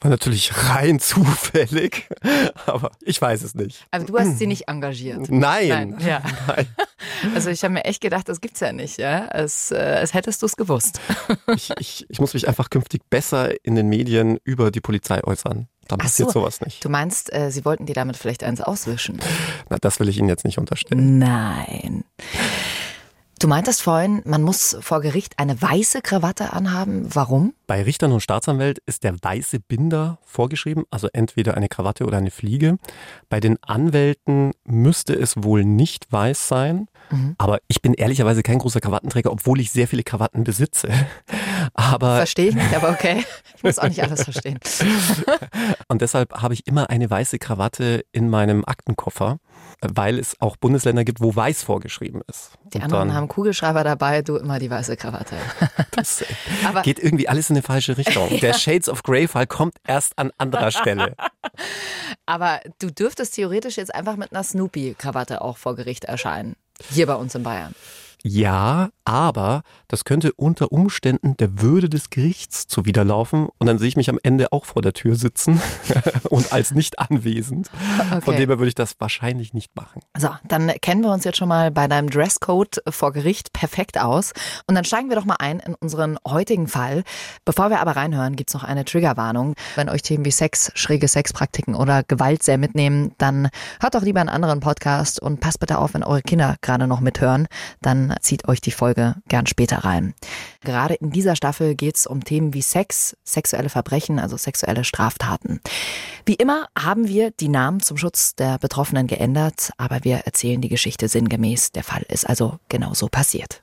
War 0.00 0.10
natürlich 0.10 0.52
rein 0.68 1.00
zufällig, 1.00 2.08
aber 2.66 2.90
ich 3.02 3.20
weiß 3.20 3.42
es 3.42 3.54
nicht. 3.54 3.86
Aber 3.90 4.04
du 4.04 4.18
hast 4.18 4.38
sie 4.38 4.46
nicht 4.46 4.68
engagiert. 4.68 5.30
Nein. 5.30 5.68
Nein. 5.68 5.96
Ja. 6.00 6.22
Nein. 6.46 6.66
Also 7.34 7.50
ich 7.50 7.62
habe 7.62 7.74
mir 7.74 7.84
echt 7.84 8.00
gedacht, 8.00 8.28
das 8.28 8.40
gibt's 8.40 8.60
ja 8.60 8.72
nicht, 8.72 8.98
ja. 8.98 9.26
Als, 9.26 9.70
äh, 9.70 9.76
als 9.76 10.14
hättest 10.14 10.42
du 10.42 10.46
es 10.46 10.56
gewusst. 10.56 11.00
Ich, 11.54 11.70
ich, 11.78 12.06
ich 12.08 12.20
muss 12.20 12.34
mich 12.34 12.48
einfach 12.48 12.70
künftig 12.70 13.02
besser 13.08 13.52
in 13.64 13.74
den 13.74 13.88
Medien 13.88 14.38
über 14.44 14.70
die 14.70 14.80
Polizei 14.80 15.22
äußern. 15.22 15.68
Dann 15.88 15.98
passiert 15.98 16.30
so, 16.30 16.40
sowas 16.40 16.60
nicht. 16.60 16.84
Du 16.84 16.88
meinst, 16.88 17.32
äh, 17.32 17.50
sie 17.50 17.64
wollten 17.64 17.86
dir 17.86 17.94
damit 17.94 18.16
vielleicht 18.16 18.42
eins 18.42 18.60
auswischen? 18.60 19.20
Na, 19.68 19.78
das 19.80 20.00
will 20.00 20.08
ich 20.08 20.18
Ihnen 20.18 20.28
jetzt 20.28 20.44
nicht 20.44 20.58
unterstellen. 20.58 21.18
Nein. 21.18 22.04
Du 23.38 23.48
meintest 23.48 23.82
vorhin, 23.82 24.22
man 24.24 24.42
muss 24.42 24.78
vor 24.80 25.02
Gericht 25.02 25.38
eine 25.38 25.60
weiße 25.60 26.00
Krawatte 26.00 26.54
anhaben. 26.54 27.06
Warum? 27.12 27.52
Bei 27.66 27.82
Richtern 27.82 28.12
und 28.12 28.20
Staatsanwälten 28.20 28.82
ist 28.86 29.04
der 29.04 29.14
weiße 29.22 29.60
Binder 29.60 30.18
vorgeschrieben, 30.24 30.84
also 30.90 31.08
entweder 31.12 31.54
eine 31.54 31.68
Krawatte 31.68 32.06
oder 32.06 32.16
eine 32.16 32.30
Fliege. 32.30 32.78
Bei 33.28 33.38
den 33.38 33.62
Anwälten 33.62 34.52
müsste 34.64 35.12
es 35.12 35.42
wohl 35.42 35.66
nicht 35.66 36.10
weiß 36.10 36.48
sein. 36.48 36.88
Mhm. 37.10 37.34
Aber 37.36 37.58
ich 37.68 37.82
bin 37.82 37.92
ehrlicherweise 37.92 38.42
kein 38.42 38.58
großer 38.58 38.80
Krawattenträger, 38.80 39.30
obwohl 39.30 39.60
ich 39.60 39.70
sehr 39.70 39.86
viele 39.86 40.02
Krawatten 40.02 40.42
besitze. 40.42 40.88
Aber 41.78 42.16
Verstehe 42.16 42.48
ich 42.48 42.54
nicht, 42.54 42.74
aber 42.74 42.88
okay. 42.88 43.24
Ich 43.54 43.62
muss 43.62 43.78
auch 43.78 43.88
nicht 43.88 44.02
alles 44.02 44.24
verstehen. 44.24 44.58
Und 45.88 46.00
deshalb 46.00 46.32
habe 46.40 46.54
ich 46.54 46.66
immer 46.66 46.88
eine 46.88 47.08
weiße 47.10 47.38
Krawatte 47.38 48.02
in 48.12 48.30
meinem 48.30 48.64
Aktenkoffer, 48.64 49.38
weil 49.82 50.18
es 50.18 50.40
auch 50.40 50.56
Bundesländer 50.56 51.04
gibt, 51.04 51.20
wo 51.20 51.36
weiß 51.36 51.62
vorgeschrieben 51.62 52.22
ist. 52.28 52.52
Die 52.72 52.78
Und 52.78 52.84
anderen 52.84 53.12
haben 53.12 53.28
Kugelschreiber 53.28 53.84
dabei, 53.84 54.22
du 54.22 54.36
immer 54.36 54.58
die 54.58 54.70
weiße 54.70 54.96
Krawatte. 54.96 55.36
Das 55.90 56.24
aber 56.66 56.80
geht 56.80 56.98
irgendwie 56.98 57.28
alles 57.28 57.50
in 57.50 57.56
eine 57.56 57.62
falsche 57.62 57.98
Richtung. 57.98 58.28
Der 58.40 58.54
Shades 58.54 58.88
of 58.88 59.02
Grey-Fall 59.02 59.46
kommt 59.46 59.74
erst 59.86 60.18
an 60.18 60.30
anderer 60.38 60.70
Stelle. 60.70 61.14
Aber 62.24 62.60
du 62.78 62.90
dürftest 62.90 63.34
theoretisch 63.34 63.76
jetzt 63.76 63.94
einfach 63.94 64.16
mit 64.16 64.32
einer 64.32 64.42
Snoopy-Krawatte 64.42 65.42
auch 65.42 65.58
vor 65.58 65.76
Gericht 65.76 66.06
erscheinen. 66.06 66.56
Hier 66.90 67.06
bei 67.06 67.14
uns 67.14 67.34
in 67.34 67.42
Bayern. 67.42 67.74
Ja, 68.28 68.88
aber 69.04 69.62
das 69.86 70.04
könnte 70.04 70.32
unter 70.32 70.72
Umständen 70.72 71.36
der 71.36 71.62
Würde 71.62 71.88
des 71.88 72.10
Gerichts 72.10 72.66
zuwiderlaufen 72.66 73.48
und 73.58 73.68
dann 73.68 73.78
sehe 73.78 73.86
ich 73.86 73.96
mich 73.96 74.10
am 74.10 74.18
Ende 74.20 74.50
auch 74.50 74.64
vor 74.64 74.82
der 74.82 74.94
Tür 74.94 75.14
sitzen 75.14 75.62
und 76.28 76.52
als 76.52 76.72
nicht 76.72 76.98
anwesend. 76.98 77.70
Okay. 78.10 78.20
Von 78.20 78.34
dem 78.34 78.48
her 78.48 78.58
würde 78.58 78.66
ich 78.66 78.74
das 78.74 78.96
wahrscheinlich 78.98 79.54
nicht 79.54 79.76
machen. 79.76 80.02
So, 80.18 80.30
dann 80.48 80.72
kennen 80.82 81.02
wir 81.02 81.12
uns 81.12 81.22
jetzt 81.22 81.38
schon 81.38 81.46
mal 81.46 81.70
bei 81.70 81.86
deinem 81.86 82.10
Dresscode 82.10 82.82
vor 82.88 83.12
Gericht 83.12 83.52
perfekt 83.52 83.96
aus 83.96 84.32
und 84.66 84.74
dann 84.74 84.84
steigen 84.84 85.08
wir 85.08 85.14
doch 85.14 85.24
mal 85.24 85.36
ein 85.38 85.60
in 85.60 85.76
unseren 85.76 86.18
heutigen 86.26 86.66
Fall. 86.66 87.04
Bevor 87.44 87.70
wir 87.70 87.78
aber 87.78 87.92
reinhören, 87.92 88.34
gibt 88.34 88.50
es 88.50 88.54
noch 88.54 88.64
eine 88.64 88.84
Triggerwarnung. 88.84 89.54
Wenn 89.76 89.88
euch 89.88 90.02
Themen 90.02 90.24
wie 90.24 90.32
Sex, 90.32 90.72
schräge 90.74 91.06
Sexpraktiken 91.06 91.76
oder 91.76 92.02
Gewalt 92.02 92.42
sehr 92.42 92.58
mitnehmen, 92.58 93.12
dann 93.18 93.50
hört 93.80 93.94
doch 93.94 94.02
lieber 94.02 94.18
einen 94.18 94.30
anderen 94.30 94.58
Podcast 94.58 95.22
und 95.22 95.38
passt 95.38 95.60
bitte 95.60 95.78
auf, 95.78 95.94
wenn 95.94 96.02
eure 96.02 96.22
Kinder 96.22 96.56
gerade 96.60 96.88
noch 96.88 96.98
mithören, 96.98 97.46
dann 97.82 98.15
zieht 98.20 98.48
euch 98.48 98.60
die 98.60 98.70
Folge 98.70 99.16
gern 99.28 99.46
später 99.46 99.78
rein. 99.78 100.14
Gerade 100.62 100.94
in 100.94 101.10
dieser 101.10 101.36
Staffel 101.36 101.74
geht 101.74 101.96
es 101.96 102.06
um 102.06 102.24
Themen 102.24 102.54
wie 102.54 102.62
Sex, 102.62 103.16
sexuelle 103.24 103.68
Verbrechen, 103.68 104.18
also 104.18 104.36
sexuelle 104.36 104.84
Straftaten. 104.84 105.60
Wie 106.24 106.34
immer 106.34 106.66
haben 106.78 107.08
wir 107.08 107.30
die 107.30 107.48
Namen 107.48 107.80
zum 107.80 107.96
Schutz 107.96 108.34
der 108.34 108.58
Betroffenen 108.58 109.06
geändert, 109.06 109.70
aber 109.76 110.02
wir 110.02 110.18
erzählen 110.18 110.60
die 110.60 110.68
Geschichte 110.68 111.08
sinngemäß. 111.08 111.72
Der 111.72 111.84
Fall 111.84 112.04
ist 112.08 112.28
also 112.28 112.58
genauso 112.68 113.08
passiert. 113.08 113.60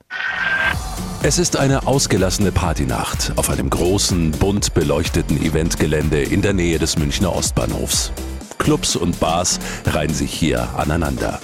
Es 1.22 1.38
ist 1.38 1.56
eine 1.56 1.86
ausgelassene 1.86 2.52
Partynacht 2.52 3.32
auf 3.36 3.48
einem 3.48 3.70
großen, 3.70 4.32
bunt 4.32 4.74
beleuchteten 4.74 5.42
Eventgelände 5.42 6.22
in 6.22 6.42
der 6.42 6.52
Nähe 6.52 6.78
des 6.78 6.98
Münchner 6.98 7.34
Ostbahnhofs. 7.34 8.12
Clubs 8.58 8.96
und 8.96 9.20
Bars 9.20 9.58
reihen 9.86 10.12
sich 10.12 10.32
hier 10.32 10.68
aneinander. 10.76 11.40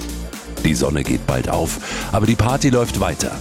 Die 0.64 0.75
Sonne 0.75 1.02
geht 1.02 1.26
bald 1.26 1.49
auf, 1.49 1.79
aber 2.12 2.26
die 2.26 2.37
Party 2.37 2.71
läuft 2.71 3.00
weiter. 3.00 3.33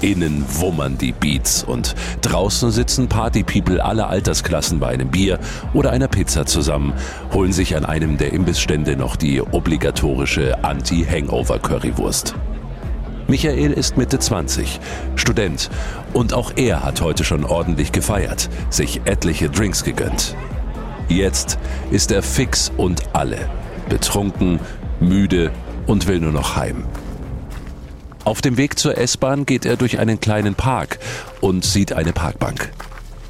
Innen 0.00 0.44
wummern 0.48 0.96
die 0.96 1.12
Beats 1.12 1.64
und 1.64 1.96
draußen 2.22 2.70
sitzen 2.70 3.08
Partypeople 3.08 3.84
aller 3.84 4.08
Altersklassen 4.08 4.78
bei 4.78 4.88
einem 4.88 5.08
Bier 5.08 5.40
oder 5.74 5.90
einer 5.90 6.06
Pizza 6.06 6.46
zusammen, 6.46 6.92
holen 7.32 7.52
sich 7.52 7.76
an 7.76 7.84
einem 7.84 8.16
der 8.16 8.32
Imbissstände 8.32 8.96
noch 8.96 9.16
die 9.16 9.40
obligatorische 9.40 10.62
Anti-Hangover-Currywurst. 10.62 12.34
Michael 13.26 13.72
ist 13.72 13.96
Mitte 13.96 14.20
20, 14.20 14.78
Student 15.16 15.68
und 16.12 16.32
auch 16.32 16.52
er 16.56 16.84
hat 16.84 17.00
heute 17.00 17.24
schon 17.24 17.44
ordentlich 17.44 17.90
gefeiert, 17.90 18.48
sich 18.70 19.00
etliche 19.04 19.50
Drinks 19.50 19.82
gegönnt. 19.82 20.36
Jetzt 21.08 21.58
ist 21.90 22.12
er 22.12 22.22
fix 22.22 22.70
und 22.76 23.02
alle, 23.14 23.38
betrunken, 23.88 24.60
müde 25.00 25.50
und 25.88 26.06
will 26.06 26.20
nur 26.20 26.32
noch 26.32 26.54
heim. 26.54 26.84
Auf 28.24 28.42
dem 28.42 28.56
Weg 28.56 28.78
zur 28.78 28.98
S-Bahn 28.98 29.46
geht 29.46 29.64
er 29.64 29.76
durch 29.76 29.98
einen 29.98 30.20
kleinen 30.20 30.54
Park 30.54 30.98
und 31.40 31.64
sieht 31.64 31.94
eine 31.94 32.12
Parkbank. 32.12 32.70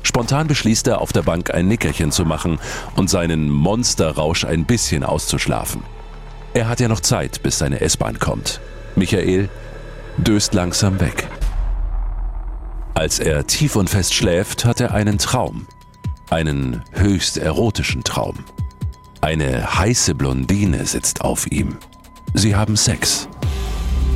Spontan 0.02 0.48
beschließt 0.48 0.88
er, 0.88 1.00
auf 1.00 1.12
der 1.12 1.22
Bank 1.22 1.54
ein 1.54 1.68
Nickerchen 1.68 2.10
zu 2.10 2.24
machen 2.24 2.58
und 2.96 3.08
seinen 3.08 3.48
Monsterrausch 3.48 4.44
ein 4.44 4.64
bisschen 4.64 5.04
auszuschlafen. 5.04 5.82
Er 6.52 6.68
hat 6.68 6.80
ja 6.80 6.88
noch 6.88 7.00
Zeit, 7.00 7.42
bis 7.42 7.58
seine 7.58 7.80
S-Bahn 7.80 8.18
kommt. 8.18 8.60
Michael 8.96 9.48
döst 10.16 10.54
langsam 10.54 10.98
weg. 10.98 11.28
Als 12.94 13.20
er 13.20 13.46
tief 13.46 13.76
und 13.76 13.88
fest 13.88 14.14
schläft, 14.14 14.64
hat 14.64 14.80
er 14.80 14.92
einen 14.92 15.18
Traum. 15.18 15.68
Einen 16.30 16.82
höchst 16.90 17.36
erotischen 17.38 18.02
Traum. 18.02 18.38
Eine 19.20 19.78
heiße 19.78 20.16
Blondine 20.16 20.84
sitzt 20.86 21.20
auf 21.20 21.46
ihm. 21.52 21.76
Sie 22.34 22.54
haben 22.54 22.76
Sex. 22.76 23.28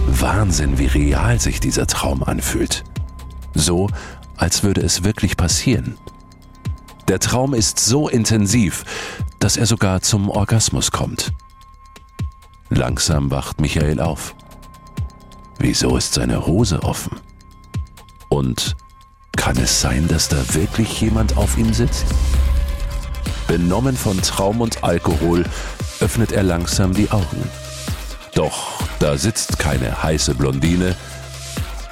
Wahnsinn, 0.07 0.79
wie 0.79 0.87
real 0.87 1.41
sich 1.41 1.61
dieser 1.61 1.87
Traum 1.87 2.23
anfühlt. 2.23 2.85
So, 3.55 3.89
als 4.37 4.63
würde 4.63 4.83
es 4.83 5.05
wirklich 5.05 5.37
passieren. 5.37 5.97
Der 7.09 7.19
Traum 7.19 7.55
ist 7.55 7.79
so 7.81 8.09
intensiv, 8.09 8.85
dass 9.39 9.57
er 9.57 9.67
sogar 9.67 10.03
zum 10.03 10.31
Orgasmus 10.31 10.91
kommt. 10.91 11.33
Langsam 12.71 13.31
wacht 13.31 13.61
Michael 13.61 14.01
auf. 14.01 14.35
Wieso 15.59 15.97
ist 15.97 16.15
seine 16.15 16.47
Hose 16.47 16.83
offen? 16.83 17.21
Und 18.29 18.77
kann 19.37 19.57
es 19.59 19.81
sein, 19.81 20.09
dass 20.09 20.29
da 20.29 20.37
wirklich 20.55 21.01
jemand 21.01 21.37
auf 21.37 21.59
ihm 21.59 21.73
sitzt? 21.75 22.07
Benommen 23.47 23.97
von 23.97 24.21
Traum 24.23 24.61
und 24.61 24.83
Alkohol 24.83 25.45
öffnet 26.01 26.33
er 26.33 26.43
langsam 26.43 26.95
die 26.95 27.11
Augen. 27.11 27.43
Doch 28.35 28.83
da 28.99 29.19
sitzt 29.19 29.59
keine 29.59 30.03
heiße 30.03 30.35
Blondine, 30.35 30.97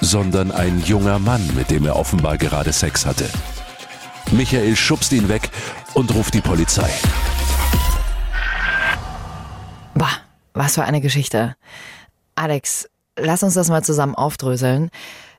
sondern 0.01 0.51
ein 0.51 0.81
junger 0.81 1.19
Mann, 1.19 1.49
mit 1.55 1.71
dem 1.71 1.85
er 1.85 1.97
offenbar 1.97 2.39
gerade 2.39 2.73
Sex 2.73 3.05
hatte. 3.05 3.29
Michael 4.33 4.77
schubst 4.77 5.13
ihn 5.13 5.29
weg 5.29 5.51
und 5.95 6.15
ruft 6.15 6.35
die 6.35 6.41
Polizei. 6.41 6.91
Boah, 9.95 10.13
was 10.55 10.77
für 10.77 10.85
eine 10.85 11.01
Geschichte. 11.01 11.57
Alex, 12.37 12.89
lass 13.17 13.43
uns 13.43 13.55
das 13.55 13.69
mal 13.69 13.85
zusammen 13.85 14.15
aufdröseln. 14.15 14.91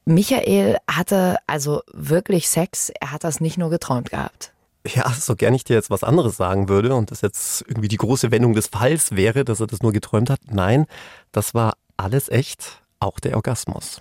Michael 0.06 0.78
hatte 0.90 1.38
also 1.48 1.82
wirklich 1.94 2.50
Sex, 2.50 2.92
er 3.00 3.12
hat 3.12 3.24
das 3.24 3.40
nicht 3.40 3.58
nur 3.58 3.70
geträumt 3.70 4.12
gehabt. 4.12 4.52
Ja, 4.88 5.12
so 5.12 5.36
gern 5.36 5.54
ich 5.54 5.64
dir 5.64 5.76
jetzt 5.76 5.90
was 5.90 6.04
anderes 6.04 6.38
sagen 6.38 6.68
würde 6.68 6.96
und 6.96 7.12
das 7.12 7.22
jetzt 7.22 7.64
irgendwie 7.68 7.88
die 7.88 7.98
große 7.98 8.32
Wendung 8.32 8.54
des 8.54 8.68
Falls 8.68 9.16
wäre, 9.16 9.46
dass 9.46 9.60
er 9.60 9.68
das 9.68 9.82
nur 9.82 9.92
geträumt 9.92 10.30
hat. 10.30 10.40
Nein, 10.50 10.88
das 11.32 11.54
war 11.54 11.74
alles 11.98 12.30
echt, 12.30 12.82
auch 13.00 13.20
der 13.20 13.36
Orgasmus. 13.36 14.00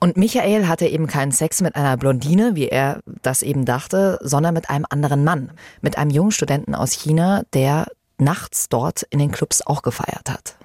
Und 0.00 0.16
Michael 0.16 0.66
hatte 0.66 0.86
eben 0.86 1.06
keinen 1.06 1.32
Sex 1.32 1.62
mit 1.62 1.76
einer 1.76 1.96
Blondine, 1.96 2.56
wie 2.56 2.68
er 2.68 3.00
das 3.22 3.42
eben 3.42 3.64
dachte, 3.64 4.18
sondern 4.20 4.52
mit 4.52 4.68
einem 4.68 4.84
anderen 4.90 5.24
Mann, 5.24 5.52
mit 5.80 5.96
einem 5.96 6.10
jungen 6.10 6.32
Studenten 6.32 6.74
aus 6.74 6.92
China, 6.92 7.42
der 7.54 7.86
nachts 8.18 8.68
dort 8.68 9.02
in 9.04 9.18
den 9.18 9.30
Clubs 9.30 9.62
auch 9.62 9.82
gefeiert 9.82 10.28
hat. 10.28 10.56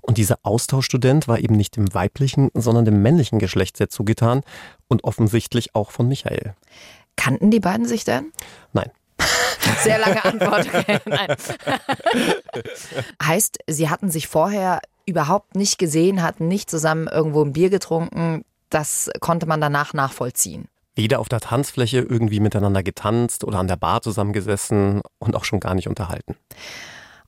Und 0.00 0.16
dieser 0.16 0.38
Austauschstudent 0.42 1.28
war 1.28 1.38
eben 1.38 1.54
nicht 1.54 1.76
dem 1.76 1.92
weiblichen, 1.94 2.50
sondern 2.54 2.86
dem 2.86 3.02
männlichen 3.02 3.38
Geschlecht 3.38 3.76
sehr 3.76 3.90
zugetan 3.90 4.42
und 4.88 5.04
offensichtlich 5.04 5.74
auch 5.74 5.90
von 5.90 6.08
Michael. 6.08 6.54
Kannten 7.18 7.50
die 7.50 7.60
beiden 7.60 7.84
sich 7.84 8.04
denn? 8.04 8.32
Nein. 8.72 8.90
Sehr 9.82 9.98
lange 9.98 10.24
Antwort. 10.24 10.66
Okay, 10.72 10.98
nein. 11.04 11.36
heißt, 13.22 13.58
sie 13.66 13.90
hatten 13.90 14.10
sich 14.10 14.28
vorher 14.28 14.80
überhaupt 15.04 15.56
nicht 15.56 15.78
gesehen, 15.78 16.22
hatten 16.22 16.48
nicht 16.48 16.70
zusammen 16.70 17.08
irgendwo 17.08 17.44
ein 17.44 17.52
Bier 17.52 17.70
getrunken. 17.70 18.44
Das 18.70 19.10
konnte 19.20 19.46
man 19.46 19.60
danach 19.60 19.92
nachvollziehen. 19.94 20.68
Weder 20.94 21.18
auf 21.18 21.28
der 21.28 21.40
Tanzfläche 21.40 21.98
irgendwie 21.98 22.40
miteinander 22.40 22.82
getanzt 22.82 23.44
oder 23.44 23.58
an 23.58 23.68
der 23.68 23.76
Bar 23.76 24.00
zusammengesessen 24.00 25.02
und 25.18 25.34
auch 25.34 25.44
schon 25.44 25.60
gar 25.60 25.74
nicht 25.74 25.88
unterhalten. 25.88 26.36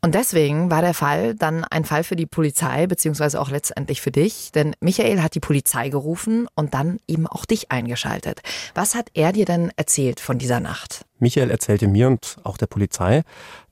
Und 0.02 0.14
deswegen 0.14 0.70
war 0.70 0.80
der 0.80 0.94
Fall 0.94 1.34
dann 1.34 1.64
ein 1.64 1.84
Fall 1.84 2.04
für 2.04 2.16
die 2.16 2.26
Polizei, 2.26 2.86
beziehungsweise 2.86 3.38
auch 3.40 3.50
letztendlich 3.50 4.00
für 4.00 4.10
dich. 4.10 4.50
Denn 4.52 4.74
Michael 4.80 5.22
hat 5.22 5.34
die 5.34 5.40
Polizei 5.40 5.90
gerufen 5.90 6.48
und 6.54 6.72
dann 6.72 7.00
eben 7.06 7.26
auch 7.26 7.44
dich 7.44 7.70
eingeschaltet. 7.70 8.40
Was 8.74 8.94
hat 8.94 9.10
er 9.12 9.32
dir 9.32 9.44
denn 9.44 9.70
erzählt 9.76 10.20
von 10.20 10.38
dieser 10.38 10.60
Nacht? 10.60 11.04
Michael 11.18 11.50
erzählte 11.50 11.86
mir 11.86 12.06
und 12.06 12.38
auch 12.44 12.56
der 12.56 12.66
Polizei, 12.66 13.22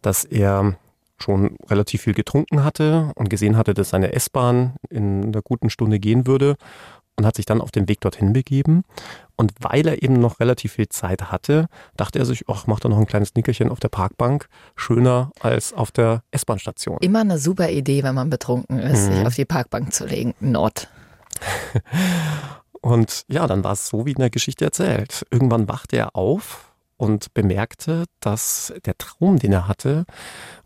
dass 0.02 0.25
er 0.25 0.76
schon 1.18 1.56
relativ 1.68 2.02
viel 2.02 2.14
getrunken 2.14 2.62
hatte 2.62 3.11
und 3.14 3.30
gesehen 3.30 3.56
hatte, 3.56 3.75
dass 3.75 3.90
seine 3.90 4.12
S-Bahn 4.12 4.75
in 4.90 5.25
einer 5.25 5.42
guten 5.42 5.70
Stunde 5.70 5.99
gehen 5.99 6.26
würde 6.26 6.56
und 7.16 7.26
hat 7.26 7.37
sich 7.37 7.47
dann 7.47 7.61
auf 7.61 7.70
den 7.70 7.88
Weg 7.88 8.00
dorthin 8.00 8.32
begeben. 8.32 8.85
Und 9.40 9.52
weil 9.61 9.87
er 9.87 10.02
eben 10.02 10.14
noch 10.14 10.40
relativ 10.40 10.73
viel 10.73 10.88
Zeit 10.88 11.30
hatte, 11.30 11.68
dachte 11.97 12.18
er 12.18 12.25
sich, 12.25 12.45
ach, 12.49 12.66
macht 12.66 12.85
er 12.85 12.90
noch 12.90 12.99
ein 12.99 13.07
kleines 13.07 13.37
Nickerchen 13.37 13.71
auf 13.71 13.78
der 13.78 13.88
Parkbank. 13.88 14.49
Schöner 14.75 15.30
als 15.40 15.73
auf 15.73 15.92
der 15.92 16.25
S-Bahn-Station. 16.33 16.99
Immer 17.00 17.21
eine 17.21 17.38
super 17.38 17.71
Idee, 17.71 18.02
wenn 18.02 18.16
man 18.16 18.30
betrunken 18.30 18.80
ist, 18.80 19.09
mhm. 19.09 19.14
sich 19.14 19.26
auf 19.26 19.35
die 19.37 19.45
Parkbank 19.45 19.92
zu 19.92 20.07
legen. 20.07 20.35
Not. 20.40 20.88
und 22.80 23.23
ja, 23.28 23.47
dann 23.47 23.62
war 23.62 23.73
es 23.73 23.88
so 23.88 24.07
wie 24.07 24.11
in 24.11 24.18
der 24.18 24.30
Geschichte 24.30 24.64
erzählt. 24.64 25.25
Irgendwann 25.30 25.68
wachte 25.68 25.97
er 25.97 26.16
auf 26.16 26.73
und 26.97 27.33
bemerkte, 27.33 28.07
dass 28.18 28.75
der 28.85 28.99
Traum, 28.99 29.38
den 29.38 29.52
er 29.52 29.68
hatte, 29.68 30.04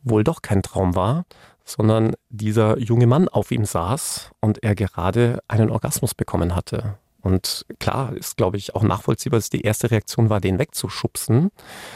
wohl 0.03 0.25
doch 0.25 0.41
kein 0.41 0.63
Traum 0.63 0.95
war, 0.95 1.27
sondern 1.67 2.15
dieser 2.31 2.79
junge 2.79 3.07
Mann 3.07 3.29
auf 3.29 3.51
ihm 3.51 3.67
saß 3.67 4.31
und 4.41 4.63
er 4.63 4.75
gerade 4.75 5.41
einen 5.47 5.69
Orgasmus 5.69 6.15
bekommen 6.15 6.57
hatte. 6.57 6.97
Und 7.23 7.65
klar 7.79 8.15
ist, 8.17 8.37
glaube 8.37 8.57
ich, 8.57 8.75
auch 8.75 8.83
nachvollziehbar, 8.83 9.39
dass 9.39 9.49
die 9.49 9.63
erste 9.63 9.91
Reaktion 9.91 10.29
war, 10.29 10.41
den 10.41 10.59
wegzuschubsen 10.59 11.51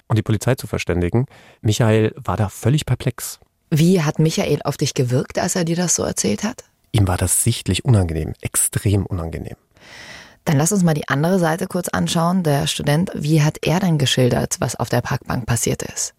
und 0.07 0.17
die 0.17 0.23
Polizei 0.23 0.55
zu 0.55 0.67
verständigen. 0.67 1.27
Michael 1.61 2.15
war 2.17 2.37
da 2.37 2.49
völlig 2.49 2.87
perplex. 2.87 3.41
Wie 3.71 4.03
hat 4.03 4.19
Michael 4.19 4.61
auf 4.63 4.77
dich 4.77 4.95
gewirkt, 4.95 5.39
als 5.39 5.57
er 5.57 5.65
dir 5.65 5.77
das 5.77 5.97
so 5.97 6.05
erzählt 6.05 6.45
hat? 6.45 6.65
Ihm 6.93 7.09
war 7.09 7.17
das 7.17 7.43
sichtlich 7.43 7.85
unangenehm, 7.85 8.33
extrem 8.41 9.05
unangenehm. 9.05 9.57
Dann 10.45 10.57
lass 10.57 10.71
uns 10.71 10.85
mal 10.85 10.95
die 10.95 11.09
andere 11.09 11.41
Seite 11.41 11.67
kurz 11.67 11.89
anschauen. 11.89 12.45
Der 12.45 12.69
Student, 12.69 13.11
wie 13.15 13.43
hat 13.43 13.59
er 13.63 13.81
denn 13.81 13.99
geschildert, 13.99 14.57
was 14.61 14.77
auf 14.77 14.89
der 14.89 15.01
Parkbank 15.01 15.45
passiert 15.45 15.83
ist? 15.83 16.15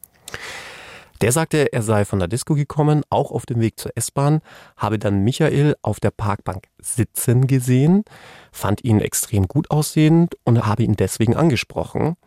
Der 1.22 1.32
sagte, 1.32 1.74
er 1.74 1.82
sei 1.82 2.06
von 2.06 2.20
der 2.20 2.28
Disco 2.28 2.54
gekommen, 2.54 3.04
auch 3.10 3.32
auf 3.32 3.46
dem 3.46 3.60
Weg 3.60 3.80
zur 3.80 3.92
S-Bahn, 3.96 4.42
habe 4.76 5.00
dann 5.00 5.24
Michael 5.24 5.76
auf 5.82 6.00
der 6.00 6.12
Parkbank 6.12 6.68
sitzen 6.80 7.48
gesehen, 7.48 8.04
fand 8.52 8.84
ihn 8.84 9.00
extrem 9.00 9.48
gut 9.48 9.72
aussehend 9.72 10.36
und 10.44 10.66
habe 10.66 10.84
ihn 10.84 10.96
deswegen 10.96 11.36
angesprochen. 11.36 12.18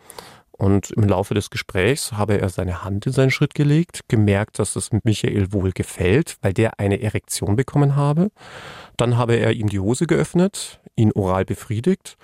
Und 0.52 0.90
im 0.90 1.04
Laufe 1.04 1.32
des 1.32 1.48
Gesprächs 1.48 2.12
habe 2.12 2.38
er 2.38 2.50
seine 2.50 2.84
Hand 2.84 3.06
in 3.06 3.12
seinen 3.12 3.30
Schritt 3.30 3.54
gelegt, 3.54 4.00
gemerkt, 4.08 4.58
dass 4.58 4.76
es 4.76 4.90
Michael 5.04 5.52
wohl 5.52 5.72
gefällt, 5.72 6.36
weil 6.42 6.52
der 6.52 6.78
eine 6.78 7.00
Erektion 7.00 7.56
bekommen 7.56 7.96
habe. 7.96 8.30
Dann 8.98 9.16
habe 9.16 9.36
er 9.36 9.52
ihm 9.52 9.70
die 9.70 9.80
Hose 9.80 10.06
geöffnet, 10.06 10.80
ihn 10.96 11.12
oral 11.12 11.46
befriedigt 11.46 12.18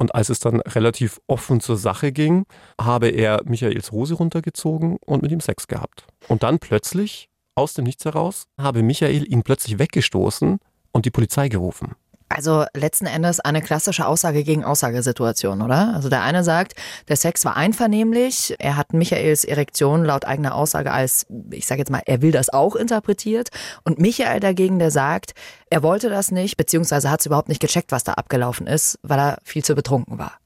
und 0.00 0.14
als 0.14 0.30
es 0.30 0.40
dann 0.40 0.60
relativ 0.62 1.20
offen 1.26 1.60
zur 1.60 1.76
Sache 1.76 2.10
ging, 2.10 2.46
habe 2.80 3.08
er 3.08 3.42
Michaels 3.44 3.92
Hose 3.92 4.14
runtergezogen 4.14 4.96
und 5.04 5.20
mit 5.20 5.30
ihm 5.30 5.40
Sex 5.40 5.68
gehabt. 5.68 6.06
Und 6.26 6.42
dann 6.42 6.58
plötzlich, 6.58 7.28
aus 7.54 7.74
dem 7.74 7.84
Nichts 7.84 8.06
heraus, 8.06 8.46
habe 8.58 8.82
Michael 8.82 9.30
ihn 9.30 9.42
plötzlich 9.42 9.78
weggestoßen 9.78 10.58
und 10.92 11.04
die 11.04 11.10
Polizei 11.10 11.50
gerufen. 11.50 11.96
Also 12.32 12.64
letzten 12.74 13.06
Endes 13.06 13.40
eine 13.40 13.60
klassische 13.60 14.06
Aussage 14.06 14.44
gegen 14.44 14.64
Aussagesituation, 14.64 15.62
oder? 15.62 15.92
Also 15.94 16.08
der 16.08 16.22
eine 16.22 16.44
sagt, 16.44 16.74
der 17.08 17.16
Sex 17.16 17.44
war 17.44 17.56
einvernehmlich, 17.56 18.54
er 18.60 18.76
hat 18.76 18.92
Michaels 18.92 19.44
Erektion 19.44 20.04
laut 20.04 20.24
eigener 20.24 20.54
Aussage 20.54 20.92
als, 20.92 21.26
ich 21.50 21.66
sage 21.66 21.80
jetzt 21.80 21.90
mal, 21.90 22.02
er 22.06 22.22
will 22.22 22.30
das 22.30 22.48
auch 22.48 22.76
interpretiert. 22.76 23.48
Und 23.82 23.98
Michael 23.98 24.38
dagegen, 24.38 24.78
der 24.78 24.92
sagt, 24.92 25.32
er 25.70 25.82
wollte 25.82 26.08
das 26.08 26.30
nicht, 26.30 26.56
beziehungsweise 26.56 27.10
hat 27.10 27.18
es 27.18 27.26
überhaupt 27.26 27.48
nicht 27.48 27.60
gecheckt, 27.60 27.90
was 27.90 28.04
da 28.04 28.12
abgelaufen 28.12 28.68
ist, 28.68 29.00
weil 29.02 29.18
er 29.18 29.38
viel 29.42 29.64
zu 29.64 29.74
betrunken 29.74 30.18
war. 30.18 30.38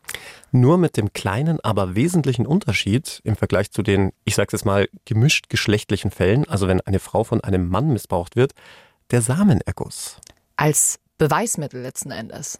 Nur 0.53 0.79
mit 0.79 0.97
dem 0.97 1.13
kleinen, 1.13 1.61
aber 1.63 1.95
wesentlichen 1.95 2.47
Unterschied 2.47 3.21
im 3.25 3.37
Vergleich 3.37 3.73
zu 3.73 3.83
den, 3.83 4.13
ich 4.25 4.37
sage 4.37 4.51
jetzt 4.53 4.65
mal, 4.65 4.89
gemischt 5.05 5.51
geschlechtlichen 5.51 6.11
Fällen, 6.11 6.49
also 6.49 6.67
wenn 6.67 6.81
eine 6.81 6.99
Frau 6.99 7.25
von 7.25 7.43
einem 7.43 7.69
Mann 7.69 7.93
missbraucht 7.93 8.37
wird, 8.37 8.53
der 9.11 9.21
Samenerguss. 9.21 10.17
Als 10.57 10.99
Beweismittel 11.25 11.81
letzten 11.81 12.11
Endes. 12.11 12.59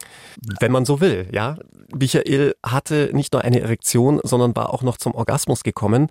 Wenn 0.59 0.73
man 0.73 0.87
so 0.87 1.01
will, 1.01 1.29
ja. 1.33 1.59
Michael 1.95 2.55
hatte 2.65 3.11
nicht 3.13 3.35
nur 3.35 3.43
eine 3.43 3.61
Erektion, 3.61 4.21
sondern 4.23 4.57
war 4.57 4.73
auch 4.73 4.83
noch 4.83 4.97
zum 4.97 5.15
Orgasmus 5.15 5.65
gekommen. 5.65 6.09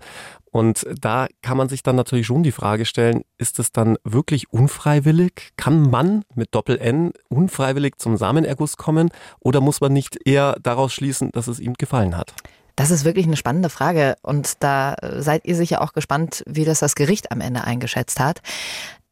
Und 0.52 0.86
da 1.00 1.26
kann 1.42 1.56
man 1.56 1.68
sich 1.68 1.82
dann 1.82 1.96
natürlich 1.96 2.26
schon 2.26 2.44
die 2.44 2.52
Frage 2.52 2.84
stellen, 2.84 3.22
ist 3.38 3.58
es 3.58 3.72
dann 3.72 3.96
wirklich 4.04 4.52
unfreiwillig? 4.52 5.50
Kann 5.56 5.90
man 5.90 6.24
mit 6.36 6.54
Doppel-N 6.54 7.10
unfreiwillig 7.28 7.94
zum 7.98 8.16
Samenerguss 8.16 8.76
kommen? 8.76 9.10
Oder 9.40 9.60
muss 9.60 9.80
man 9.80 9.92
nicht 9.92 10.16
eher 10.24 10.56
daraus 10.62 10.92
schließen, 10.92 11.30
dass 11.32 11.48
es 11.48 11.58
ihm 11.58 11.74
gefallen 11.74 12.16
hat? 12.16 12.34
Das 12.76 12.92
ist 12.92 13.04
wirklich 13.04 13.26
eine 13.26 13.36
spannende 13.36 13.68
Frage 13.68 14.16
und 14.22 14.62
da 14.62 14.96
seid 15.00 15.44
ihr 15.44 15.54
sicher 15.56 15.80
auch 15.80 15.92
gespannt, 15.92 16.44
wie 16.46 16.64
das 16.64 16.80
das 16.80 16.94
Gericht 16.94 17.30
am 17.30 17.40
Ende 17.40 17.64
eingeschätzt 17.64 18.18
hat. 18.18 18.40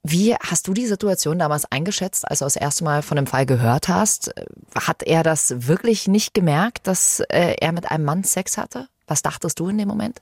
Wie 0.05 0.35
hast 0.35 0.67
du 0.67 0.75
die 0.75 0.87
Situation 0.87 1.39
damals 1.39 1.71
eingeschätzt, 1.71 2.29
als 2.29 2.41
du 2.41 2.45
das 2.45 2.57
erste 2.57 2.83
Mal 2.83 3.03
von 3.03 3.17
dem 3.17 3.29
Fall 3.29 3.47
gehört 3.47 3.89
hast? 3.89 4.35
Hat 4.75 5.05
er 5.05 5.23
das 5.23 5.69
wirklich 5.69 6.09
nicht 6.09 6.35
gemerkt, 6.35 6.89
dass 6.89 7.21
äh, 7.21 7.55
er 7.61 7.73
mit 7.73 7.91
einem 7.91 8.05
Mann 8.05 8.25
Sex 8.25 8.59
hatte? 8.59 8.89
Was 9.07 9.23
dachtest 9.23 9.61
du 9.61 9.69
in 9.69 9.79
dem 9.79 9.87
Moment? 9.87 10.21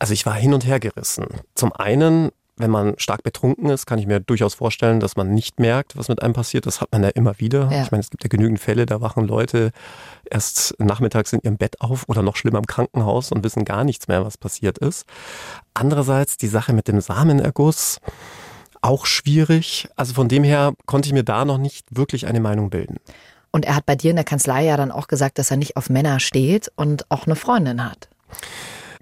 Also 0.00 0.12
ich 0.12 0.26
war 0.26 0.34
hin 0.34 0.54
und 0.54 0.66
her 0.66 0.80
gerissen. 0.80 1.26
Zum 1.54 1.72
einen, 1.72 2.30
wenn 2.56 2.70
man 2.70 2.98
stark 2.98 3.22
betrunken 3.22 3.70
ist, 3.70 3.86
kann 3.86 4.00
ich 4.00 4.08
mir 4.08 4.18
durchaus 4.18 4.54
vorstellen, 4.54 4.98
dass 4.98 5.14
man 5.14 5.32
nicht 5.32 5.60
merkt, 5.60 5.96
was 5.96 6.08
mit 6.08 6.20
einem 6.20 6.34
passiert. 6.34 6.66
Das 6.66 6.80
hat 6.80 6.90
man 6.90 7.04
ja 7.04 7.10
immer 7.10 7.38
wieder. 7.38 7.70
Ja. 7.70 7.82
Ich 7.82 7.92
meine, 7.92 8.00
es 8.00 8.10
gibt 8.10 8.24
ja 8.24 8.28
genügend 8.28 8.58
Fälle, 8.58 8.86
da 8.86 9.00
wachen 9.00 9.28
Leute 9.28 9.70
erst 10.28 10.74
nachmittags 10.80 11.32
in 11.32 11.40
ihrem 11.42 11.58
Bett 11.58 11.80
auf 11.80 12.08
oder 12.08 12.22
noch 12.22 12.34
schlimmer 12.34 12.58
im 12.58 12.66
Krankenhaus 12.66 13.30
und 13.30 13.44
wissen 13.44 13.64
gar 13.64 13.84
nichts 13.84 14.08
mehr, 14.08 14.24
was 14.26 14.36
passiert 14.36 14.78
ist. 14.78 15.06
Andererseits 15.74 16.38
die 16.38 16.48
Sache 16.48 16.72
mit 16.72 16.88
dem 16.88 17.00
Samenerguss 17.00 18.00
auch 18.86 19.06
schwierig. 19.06 19.88
Also 19.96 20.14
von 20.14 20.28
dem 20.28 20.44
her 20.44 20.74
konnte 20.86 21.08
ich 21.08 21.12
mir 21.12 21.24
da 21.24 21.44
noch 21.44 21.58
nicht 21.58 21.86
wirklich 21.90 22.26
eine 22.26 22.40
Meinung 22.40 22.70
bilden. 22.70 22.96
Und 23.50 23.64
er 23.64 23.76
hat 23.76 23.86
bei 23.86 23.96
dir 23.96 24.10
in 24.10 24.16
der 24.16 24.24
Kanzlei 24.24 24.64
ja 24.64 24.76
dann 24.76 24.90
auch 24.90 25.08
gesagt, 25.08 25.38
dass 25.38 25.50
er 25.50 25.56
nicht 25.56 25.76
auf 25.76 25.88
Männer 25.88 26.20
steht 26.20 26.70
und 26.76 27.10
auch 27.10 27.26
eine 27.26 27.36
Freundin 27.36 27.84
hat. 27.84 28.08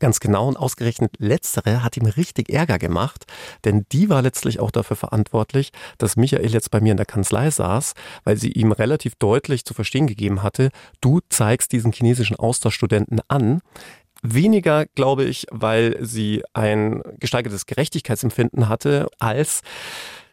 Ganz 0.01 0.21
genau 0.21 0.49
und 0.49 0.57
ausgerechnet 0.57 1.13
letztere 1.19 1.83
hat 1.83 1.97
ihm 1.97 2.07
richtig 2.07 2.51
Ärger 2.51 2.79
gemacht, 2.79 3.25
denn 3.65 3.87
die 3.93 4.11
war 4.11 4.23
letztlich 4.23 4.61
auch 4.61 4.71
dafür 4.71 4.97
verantwortlich, 4.97 5.71
dass 5.99 6.17
Michael 6.17 6.51
jetzt 6.51 6.71
bei 6.71 6.81
mir 6.81 6.91
in 6.91 6.97
der 6.97 7.07
Kanzlei 7.07 7.51
saß, 7.51 7.95
weil 8.25 8.37
sie 8.37 8.53
ihm 8.53 8.73
relativ 8.73 9.15
deutlich 9.17 9.65
zu 9.65 9.73
verstehen 9.73 10.07
gegeben 10.07 10.43
hatte, 10.43 10.71
du 11.01 11.21
zeigst 11.31 11.73
diesen 11.73 11.93
chinesischen 11.93 12.37
Austauschstudenten 12.37 13.21
an, 13.29 13.61
Weniger, 14.27 14.87
glaube 14.87 15.25
ich, 15.25 15.47
weil 15.51 15.99
sie 16.01 16.43
ein 16.55 17.03
gesteigertes 17.21 17.67
Gerechtigkeitsempfinden 17.67 18.71
hatte, 18.71 19.09
als 19.19 19.61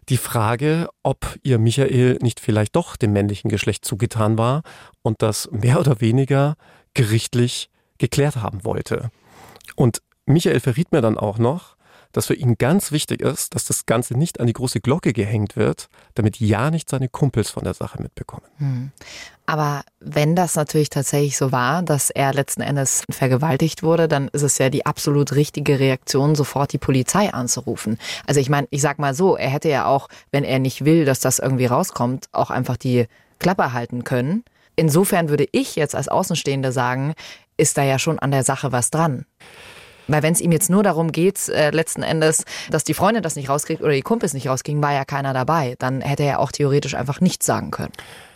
die 0.07 0.15
Frage, 0.15 0.87
ob 1.03 1.37
ihr 1.43 1.59
Michael 1.59 2.17
nicht 2.21 2.39
vielleicht 2.39 2.77
doch 2.77 2.95
dem 2.95 3.11
männlichen 3.11 3.49
Geschlecht 3.49 3.83
zugetan 3.83 4.37
war 4.37 4.63
und 5.01 5.21
das 5.21 5.49
mehr 5.51 5.77
oder 5.77 5.99
weniger 5.99 6.55
gerichtlich 6.93 7.69
geklärt 7.97 8.37
haben 8.37 8.63
wollte. 8.63 9.11
Und 9.75 10.01
Michael 10.25 10.61
verriet 10.61 10.93
mir 10.93 11.01
dann 11.01 11.17
auch 11.17 11.37
noch, 11.37 11.75
dass 12.11 12.27
für 12.27 12.33
ihn 12.33 12.57
ganz 12.57 12.91
wichtig 12.91 13.21
ist, 13.21 13.55
dass 13.55 13.65
das 13.65 13.85
Ganze 13.85 14.17
nicht 14.17 14.39
an 14.39 14.47
die 14.47 14.53
große 14.53 14.81
Glocke 14.81 15.13
gehängt 15.13 15.55
wird, 15.55 15.89
damit 16.15 16.39
ja 16.39 16.71
nicht 16.71 16.89
seine 16.89 17.09
Kumpels 17.09 17.49
von 17.49 17.63
der 17.63 17.73
Sache 17.73 18.01
mitbekommen. 18.01 18.45
Hm. 18.57 18.91
Aber 19.45 19.83
wenn 19.99 20.35
das 20.35 20.55
natürlich 20.55 20.89
tatsächlich 20.89 21.37
so 21.37 21.51
war, 21.51 21.83
dass 21.83 22.09
er 22.09 22.33
letzten 22.33 22.61
Endes 22.61 23.03
vergewaltigt 23.09 23.83
wurde, 23.83 24.07
dann 24.07 24.29
ist 24.29 24.43
es 24.43 24.57
ja 24.57 24.69
die 24.69 24.85
absolut 24.85 25.33
richtige 25.33 25.79
Reaktion, 25.79 26.35
sofort 26.35 26.71
die 26.71 26.77
Polizei 26.77 27.33
anzurufen. 27.33 27.97
Also 28.25 28.39
ich 28.39 28.49
meine, 28.49 28.67
ich 28.69 28.81
sag 28.81 28.97
mal 28.97 29.13
so, 29.13 29.35
er 29.35 29.49
hätte 29.49 29.67
ja 29.67 29.85
auch, 29.87 30.07
wenn 30.31 30.43
er 30.43 30.59
nicht 30.59 30.85
will, 30.85 31.03
dass 31.05 31.19
das 31.19 31.39
irgendwie 31.39 31.65
rauskommt, 31.65 32.29
auch 32.31 32.49
einfach 32.49 32.77
die 32.77 33.07
Klappe 33.39 33.73
halten 33.73 34.03
können. 34.03 34.45
Insofern 34.75 35.29
würde 35.29 35.47
ich 35.51 35.75
jetzt 35.75 35.95
als 35.95 36.07
Außenstehende 36.07 36.71
sagen, 36.71 37.13
ist 37.57 37.77
da 37.77 37.83
ja 37.83 37.99
schon 37.99 38.19
an 38.19 38.31
der 38.31 38.43
Sache 38.43 38.71
was 38.71 38.89
dran. 38.89 39.25
Weil 40.11 40.23
wenn 40.23 40.33
es 40.33 40.41
ihm 40.41 40.51
jetzt 40.51 40.69
nur 40.69 40.83
darum 40.83 41.11
geht, 41.11 41.47
äh, 41.49 41.71
letzten 41.71 42.03
Endes, 42.03 42.43
dass 42.69 42.83
die 42.83 42.93
Freundin 42.93 43.23
das 43.23 43.35
nicht 43.35 43.49
rauskriegt 43.49 43.81
oder 43.81 43.93
die 43.93 44.01
Kumpels 44.01 44.33
nicht 44.33 44.47
rauskriegen, 44.47 44.83
war 44.83 44.93
ja 44.93 45.05
keiner 45.05 45.33
dabei. 45.33 45.75
Dann 45.79 46.01
hätte 46.01 46.23
er 46.23 46.39
auch 46.39 46.51
theoretisch 46.51 46.95
einfach 46.95 47.21
nichts 47.21 47.45
sagen 47.45 47.71
können. 47.71 47.93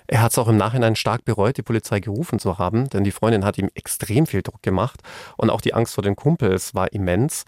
Er 0.07 0.21
hat 0.21 0.31
es 0.31 0.37
auch 0.37 0.47
im 0.47 0.57
Nachhinein 0.57 0.95
stark 0.95 1.25
bereut, 1.25 1.57
die 1.57 1.63
Polizei 1.63 1.99
gerufen 1.99 2.37
zu 2.37 2.59
haben, 2.59 2.89
denn 2.89 3.03
die 3.03 3.11
Freundin 3.11 3.43
hat 3.43 3.57
ihm 3.57 3.69
extrem 3.73 4.27
viel 4.27 4.43
Druck 4.43 4.61
gemacht 4.61 5.01
und 5.35 5.49
auch 5.49 5.61
die 5.61 5.73
Angst 5.73 5.95
vor 5.95 6.03
den 6.03 6.15
Kumpels 6.15 6.75
war 6.75 6.93
immens. 6.93 7.43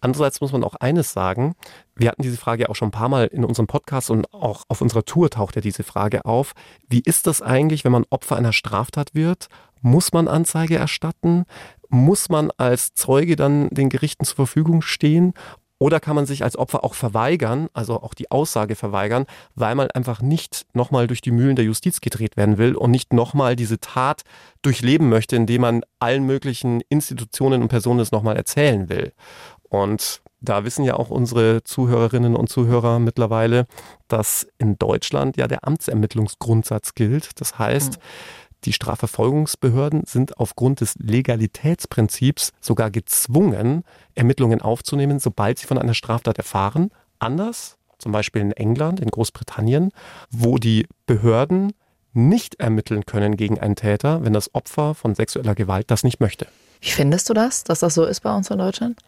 Andererseits 0.00 0.40
muss 0.40 0.52
man 0.52 0.62
auch 0.62 0.76
eines 0.76 1.12
sagen, 1.12 1.56
wir 1.96 2.08
hatten 2.08 2.22
diese 2.22 2.36
Frage 2.36 2.70
auch 2.70 2.76
schon 2.76 2.88
ein 2.88 2.92
paar 2.92 3.08
Mal 3.08 3.26
in 3.26 3.44
unserem 3.44 3.66
Podcast 3.66 4.10
und 4.10 4.32
auch 4.32 4.62
auf 4.68 4.80
unserer 4.80 5.04
Tour 5.04 5.28
taucht 5.28 5.56
ja 5.56 5.60
diese 5.60 5.82
Frage 5.82 6.24
auf. 6.24 6.52
Wie 6.88 7.00
ist 7.00 7.26
das 7.26 7.42
eigentlich, 7.42 7.84
wenn 7.84 7.90
man 7.90 8.06
Opfer 8.08 8.36
einer 8.36 8.52
Straftat 8.52 9.16
wird? 9.16 9.48
Muss 9.80 10.12
man 10.12 10.28
Anzeige 10.28 10.76
erstatten? 10.76 11.46
Muss 11.88 12.28
man 12.28 12.50
als 12.56 12.94
Zeuge 12.94 13.36
dann 13.36 13.68
den 13.70 13.88
Gerichten 13.88 14.24
zur 14.24 14.36
Verfügung 14.36 14.82
stehen? 14.82 15.34
Oder 15.80 16.00
kann 16.00 16.16
man 16.16 16.26
sich 16.26 16.42
als 16.42 16.56
Opfer 16.56 16.82
auch 16.82 16.94
verweigern, 16.94 17.68
also 17.72 18.02
auch 18.02 18.14
die 18.14 18.32
Aussage 18.32 18.74
verweigern, 18.74 19.26
weil 19.54 19.76
man 19.76 19.88
einfach 19.92 20.20
nicht 20.20 20.66
nochmal 20.72 21.06
durch 21.06 21.20
die 21.20 21.30
Mühlen 21.30 21.54
der 21.54 21.64
Justiz 21.64 22.00
gedreht 22.00 22.36
werden 22.36 22.58
will 22.58 22.74
und 22.74 22.90
nicht 22.90 23.12
nochmal 23.12 23.54
diese 23.54 23.78
Tat 23.78 24.22
durchleben 24.62 25.08
möchte, 25.08 25.36
indem 25.36 25.60
man 25.60 25.82
allen 26.00 26.24
möglichen 26.24 26.80
Institutionen 26.88 27.62
und 27.62 27.68
Personen 27.68 28.00
es 28.00 28.10
nochmal 28.10 28.36
erzählen 28.36 28.88
will. 28.88 29.12
Und 29.68 30.20
da 30.40 30.64
wissen 30.64 30.84
ja 30.84 30.94
auch 30.94 31.10
unsere 31.10 31.62
Zuhörerinnen 31.62 32.34
und 32.34 32.48
Zuhörer 32.48 32.98
mittlerweile, 32.98 33.66
dass 34.08 34.48
in 34.58 34.78
Deutschland 34.78 35.36
ja 35.36 35.46
der 35.46 35.64
Amtsermittlungsgrundsatz 35.66 36.94
gilt. 36.94 37.40
Das 37.40 37.58
heißt, 37.58 37.98
mhm 37.98 38.02
die 38.64 38.72
Strafverfolgungsbehörden 38.72 40.02
sind 40.04 40.38
aufgrund 40.38 40.80
des 40.80 40.94
Legalitätsprinzips 40.96 42.52
sogar 42.60 42.90
gezwungen, 42.90 43.84
Ermittlungen 44.14 44.60
aufzunehmen, 44.60 45.18
sobald 45.20 45.58
sie 45.58 45.66
von 45.66 45.78
einer 45.78 45.94
Straftat 45.94 46.38
erfahren. 46.38 46.90
Anders, 47.18 47.76
zum 47.98 48.12
Beispiel 48.12 48.42
in 48.42 48.52
England, 48.52 49.00
in 49.00 49.10
Großbritannien, 49.10 49.90
wo 50.30 50.58
die 50.58 50.86
Behörden 51.06 51.72
nicht 52.12 52.56
ermitteln 52.56 53.06
können 53.06 53.36
gegen 53.36 53.60
einen 53.60 53.76
Täter, 53.76 54.24
wenn 54.24 54.32
das 54.32 54.54
Opfer 54.54 54.94
von 54.94 55.14
sexueller 55.14 55.54
Gewalt 55.54 55.90
das 55.90 56.02
nicht 56.02 56.20
möchte. 56.20 56.46
Wie 56.80 56.90
findest 56.90 57.28
du 57.28 57.34
das, 57.34 57.64
dass 57.64 57.80
das 57.80 57.94
so 57.94 58.04
ist 58.04 58.20
bei 58.20 58.34
uns 58.34 58.50
in 58.50 58.58
Deutschland? 58.58 58.98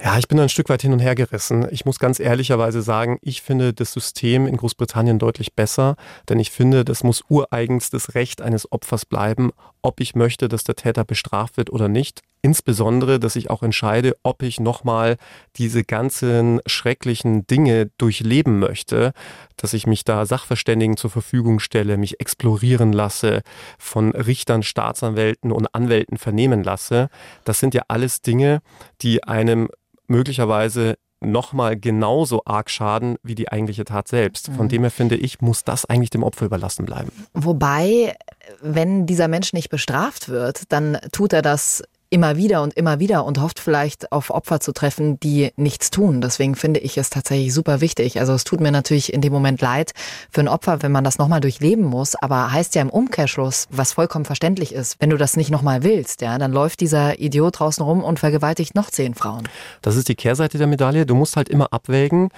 Ja, 0.00 0.16
ich 0.16 0.28
bin 0.28 0.38
ein 0.38 0.48
Stück 0.48 0.68
weit 0.68 0.82
hin 0.82 0.92
und 0.92 1.00
her 1.00 1.16
gerissen. 1.16 1.66
Ich 1.72 1.84
muss 1.84 1.98
ganz 1.98 2.20
ehrlicherweise 2.20 2.82
sagen, 2.82 3.18
ich 3.20 3.42
finde 3.42 3.74
das 3.74 3.92
System 3.92 4.46
in 4.46 4.56
Großbritannien 4.56 5.18
deutlich 5.18 5.54
besser, 5.54 5.96
denn 6.28 6.38
ich 6.38 6.52
finde, 6.52 6.84
das 6.84 7.02
muss 7.02 7.24
ureigens 7.28 7.90
das 7.90 8.14
Recht 8.14 8.40
eines 8.40 8.70
Opfers 8.70 9.04
bleiben, 9.04 9.50
ob 9.82 10.00
ich 10.00 10.14
möchte, 10.14 10.46
dass 10.46 10.62
der 10.62 10.76
Täter 10.76 11.04
bestraft 11.04 11.56
wird 11.56 11.70
oder 11.70 11.88
nicht. 11.88 12.22
Insbesondere, 12.42 13.18
dass 13.18 13.34
ich 13.34 13.50
auch 13.50 13.64
entscheide, 13.64 14.14
ob 14.22 14.44
ich 14.44 14.60
nochmal 14.60 15.16
diese 15.56 15.82
ganzen 15.82 16.60
schrecklichen 16.66 17.48
Dinge 17.48 17.90
durchleben 17.98 18.60
möchte, 18.60 19.12
dass 19.56 19.72
ich 19.72 19.88
mich 19.88 20.04
da 20.04 20.24
Sachverständigen 20.26 20.96
zur 20.96 21.10
Verfügung 21.10 21.58
stelle, 21.58 21.96
mich 21.96 22.20
explorieren 22.20 22.92
lasse, 22.92 23.42
von 23.78 24.12
Richtern, 24.12 24.62
Staatsanwälten 24.62 25.50
und 25.50 25.74
Anwälten 25.74 26.18
vernehmen 26.18 26.62
lasse. 26.62 27.08
Das 27.42 27.58
sind 27.58 27.74
ja 27.74 27.82
alles 27.88 28.22
Dinge, 28.22 28.60
die 29.02 29.24
einem 29.24 29.68
möglicherweise 30.08 30.96
nochmal 31.20 31.76
genauso 31.76 32.42
arg 32.44 32.70
schaden 32.70 33.16
wie 33.22 33.34
die 33.34 33.50
eigentliche 33.50 33.84
Tat 33.84 34.08
selbst. 34.08 34.46
Von 34.46 34.66
mhm. 34.66 34.68
dem 34.68 34.82
her 34.82 34.90
finde 34.90 35.16
ich, 35.16 35.40
muss 35.40 35.64
das 35.64 35.84
eigentlich 35.84 36.10
dem 36.10 36.22
Opfer 36.22 36.46
überlassen 36.46 36.84
bleiben. 36.84 37.10
Wobei, 37.34 38.16
wenn 38.60 39.06
dieser 39.06 39.28
Mensch 39.28 39.52
nicht 39.52 39.68
bestraft 39.68 40.28
wird, 40.28 40.72
dann 40.72 40.98
tut 41.12 41.32
er 41.32 41.42
das 41.42 41.82
immer 42.10 42.36
wieder 42.36 42.62
und 42.62 42.74
immer 42.74 43.00
wieder 43.00 43.24
und 43.24 43.40
hofft 43.40 43.60
vielleicht 43.60 44.12
auf 44.12 44.30
Opfer 44.30 44.60
zu 44.60 44.72
treffen, 44.72 45.20
die 45.20 45.50
nichts 45.56 45.90
tun. 45.90 46.20
Deswegen 46.20 46.54
finde 46.54 46.80
ich 46.80 46.96
es 46.96 47.10
tatsächlich 47.10 47.52
super 47.52 47.80
wichtig. 47.80 48.18
Also 48.18 48.32
es 48.32 48.44
tut 48.44 48.60
mir 48.60 48.72
natürlich 48.72 49.12
in 49.12 49.20
dem 49.20 49.32
Moment 49.32 49.60
leid 49.60 49.92
für 50.30 50.40
ein 50.40 50.48
Opfer, 50.48 50.82
wenn 50.82 50.92
man 50.92 51.04
das 51.04 51.18
nochmal 51.18 51.40
durchleben 51.40 51.84
muss, 51.84 52.14
aber 52.14 52.50
heißt 52.52 52.74
ja 52.74 52.82
im 52.82 52.90
Umkehrschluss, 52.90 53.66
was 53.70 53.92
vollkommen 53.92 54.24
verständlich 54.24 54.74
ist, 54.74 54.96
wenn 55.00 55.10
du 55.10 55.16
das 55.16 55.36
nicht 55.36 55.50
nochmal 55.50 55.82
willst, 55.82 56.22
ja, 56.22 56.38
dann 56.38 56.52
läuft 56.52 56.80
dieser 56.80 57.18
Idiot 57.20 57.58
draußen 57.58 57.84
rum 57.84 58.02
und 58.02 58.18
vergewaltigt 58.18 58.74
noch 58.74 58.90
zehn 58.90 59.14
Frauen. 59.14 59.48
Das 59.82 59.96
ist 59.96 60.08
die 60.08 60.14
Kehrseite 60.14 60.58
der 60.58 60.66
Medaille. 60.66 61.06
Du 61.06 61.14
musst 61.14 61.36
halt 61.36 61.48
immer 61.48 61.72
abwägen, 61.72 62.30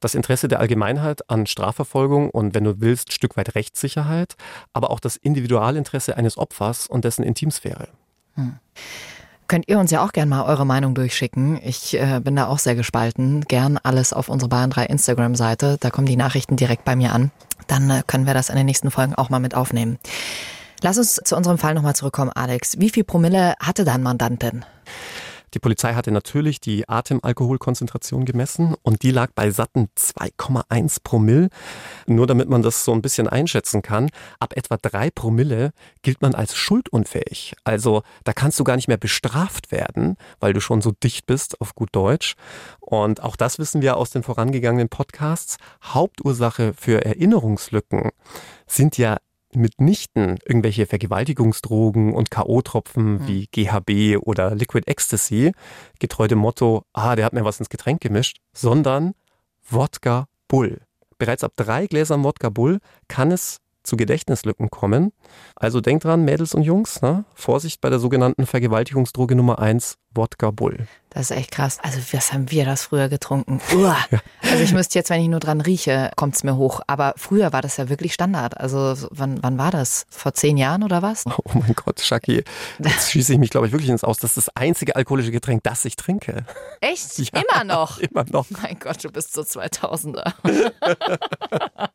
das 0.00 0.14
Interesse 0.14 0.48
der 0.48 0.60
Allgemeinheit 0.60 1.28
an 1.28 1.46
Strafverfolgung 1.46 2.30
und 2.30 2.54
wenn 2.54 2.64
du 2.64 2.80
willst, 2.80 3.12
Stück 3.12 3.36
weit 3.36 3.54
Rechtssicherheit, 3.54 4.36
aber 4.72 4.90
auch 4.90 5.00
das 5.00 5.16
Individualinteresse 5.16 6.16
eines 6.16 6.38
Opfers 6.38 6.86
und 6.86 7.04
dessen 7.04 7.24
Intimsphäre. 7.24 7.88
Hm. 8.38 8.54
Könnt 9.48 9.66
ihr 9.66 9.78
uns 9.78 9.90
ja 9.90 10.04
auch 10.04 10.12
gerne 10.12 10.28
mal 10.28 10.44
eure 10.44 10.66
Meinung 10.66 10.94
durchschicken. 10.94 11.58
Ich 11.64 11.98
äh, 11.98 12.20
bin 12.22 12.36
da 12.36 12.48
auch 12.48 12.58
sehr 12.58 12.74
gespalten. 12.74 13.42
Gern 13.48 13.78
alles 13.82 14.12
auf 14.12 14.28
unserer 14.28 14.50
Bayern 14.50 14.70
3 14.70 14.84
Instagram-Seite. 14.86 15.78
Da 15.80 15.90
kommen 15.90 16.06
die 16.06 16.16
Nachrichten 16.16 16.56
direkt 16.56 16.84
bei 16.84 16.94
mir 16.94 17.12
an. 17.12 17.30
Dann 17.66 17.88
äh, 17.88 18.02
können 18.06 18.26
wir 18.26 18.34
das 18.34 18.50
in 18.50 18.56
den 18.56 18.66
nächsten 18.66 18.90
Folgen 18.90 19.14
auch 19.14 19.30
mal 19.30 19.40
mit 19.40 19.54
aufnehmen. 19.54 19.98
Lass 20.82 20.98
uns 20.98 21.20
zu 21.24 21.34
unserem 21.34 21.56
Fall 21.56 21.74
nochmal 21.74 21.96
zurückkommen, 21.96 22.30
Alex. 22.30 22.78
Wie 22.78 22.90
viel 22.90 23.04
Promille 23.04 23.54
hatte 23.58 23.84
dein 23.84 24.02
Mandant 24.02 24.42
denn? 24.42 24.64
Die 25.54 25.58
Polizei 25.58 25.94
hatte 25.94 26.10
natürlich 26.10 26.60
die 26.60 26.88
Atemalkoholkonzentration 26.88 28.24
gemessen 28.24 28.74
und 28.82 29.02
die 29.02 29.10
lag 29.10 29.30
bei 29.34 29.50
satten 29.50 29.88
2,1 29.96 30.98
Promille. 31.02 31.48
Nur 32.06 32.26
damit 32.26 32.48
man 32.48 32.62
das 32.62 32.84
so 32.84 32.92
ein 32.92 33.02
bisschen 33.02 33.28
einschätzen 33.28 33.82
kann, 33.82 34.10
ab 34.38 34.54
etwa 34.56 34.76
3 34.76 35.10
Promille 35.10 35.72
gilt 36.02 36.22
man 36.22 36.34
als 36.34 36.54
schuldunfähig. 36.56 37.54
Also 37.64 38.02
da 38.24 38.32
kannst 38.32 38.58
du 38.60 38.64
gar 38.64 38.76
nicht 38.76 38.88
mehr 38.88 38.96
bestraft 38.96 39.72
werden, 39.72 40.16
weil 40.40 40.52
du 40.52 40.60
schon 40.60 40.80
so 40.80 40.92
dicht 40.92 41.26
bist 41.26 41.60
auf 41.60 41.74
gut 41.74 41.90
Deutsch. 41.92 42.34
Und 42.80 43.22
auch 43.22 43.36
das 43.36 43.58
wissen 43.58 43.82
wir 43.82 43.96
aus 43.96 44.10
den 44.10 44.22
vorangegangenen 44.22 44.88
Podcasts. 44.88 45.56
Hauptursache 45.82 46.72
für 46.74 47.04
Erinnerungslücken 47.04 48.10
sind 48.66 48.98
ja 48.98 49.18
mitnichten 49.54 50.38
irgendwelche 50.44 50.86
Vergewaltigungsdrogen 50.86 52.12
und 52.14 52.30
K.O.-Tropfen 52.30 53.00
mhm. 53.00 53.28
wie 53.28 53.46
GHB 53.46 54.18
oder 54.20 54.54
Liquid 54.54 54.86
Ecstasy, 54.86 55.52
getreu 55.98 56.28
dem 56.28 56.38
Motto, 56.38 56.82
ah, 56.92 57.16
der 57.16 57.24
hat 57.24 57.32
mir 57.32 57.44
was 57.44 57.58
ins 57.58 57.70
Getränk 57.70 58.00
gemischt, 58.00 58.38
sondern 58.52 59.14
Wodka 59.68 60.26
Bull. 60.48 60.80
Bereits 61.18 61.44
ab 61.44 61.52
drei 61.56 61.86
Gläsern 61.86 62.24
Wodka 62.24 62.48
Bull 62.48 62.78
kann 63.08 63.30
es 63.32 63.58
zu 63.82 63.96
Gedächtnislücken 63.96 64.70
kommen. 64.70 65.12
Also 65.56 65.80
denkt 65.80 66.04
dran, 66.04 66.24
Mädels 66.24 66.54
und 66.54 66.62
Jungs, 66.62 67.00
ne? 67.00 67.24
Vorsicht 67.34 67.80
bei 67.80 67.90
der 67.90 67.98
sogenannten 67.98 68.46
Vergewaltigungsdroge 68.46 69.34
Nummer 69.34 69.58
eins, 69.58 69.96
Wodka 70.14 70.50
Bull. 70.50 70.86
Das 71.18 71.32
ist 71.32 71.36
echt 71.36 71.50
krass. 71.50 71.78
Also, 71.82 71.98
was 72.12 72.32
haben 72.32 72.48
wir 72.52 72.64
das 72.64 72.84
früher 72.84 73.08
getrunken? 73.08 73.60
Uah. 73.74 73.96
Also, 74.40 74.62
ich 74.62 74.72
müsste 74.72 75.00
jetzt, 75.00 75.10
wenn 75.10 75.20
ich 75.20 75.26
nur 75.26 75.40
dran 75.40 75.60
rieche, 75.60 76.12
kommt 76.14 76.36
es 76.36 76.44
mir 76.44 76.54
hoch. 76.54 76.80
Aber 76.86 77.14
früher 77.16 77.52
war 77.52 77.60
das 77.60 77.76
ja 77.76 77.88
wirklich 77.88 78.14
Standard. 78.14 78.56
Also, 78.56 78.94
wann, 79.10 79.42
wann 79.42 79.58
war 79.58 79.72
das? 79.72 80.06
Vor 80.10 80.32
zehn 80.34 80.56
Jahren 80.56 80.84
oder 80.84 81.02
was? 81.02 81.24
Oh 81.26 81.42
mein 81.54 81.74
Gott, 81.74 82.00
Shaki. 82.00 82.44
Jetzt 82.78 83.10
schieße 83.10 83.32
ich 83.32 83.40
mich, 83.40 83.50
glaube 83.50 83.66
ich, 83.66 83.72
wirklich 83.72 83.90
ins 83.90 84.04
Aus. 84.04 84.18
Das 84.18 84.36
ist 84.36 84.46
das 84.46 84.56
einzige 84.56 84.94
alkoholische 84.94 85.32
Getränk, 85.32 85.64
das 85.64 85.84
ich 85.84 85.96
trinke. 85.96 86.44
Echt? 86.80 87.18
Ja, 87.18 87.42
immer 87.42 87.64
noch? 87.64 87.98
Immer 88.08 88.24
noch. 88.30 88.46
Mein 88.50 88.78
Gott, 88.78 89.02
du 89.02 89.10
bist 89.10 89.32
so 89.32 89.40
2000er. 89.40 90.34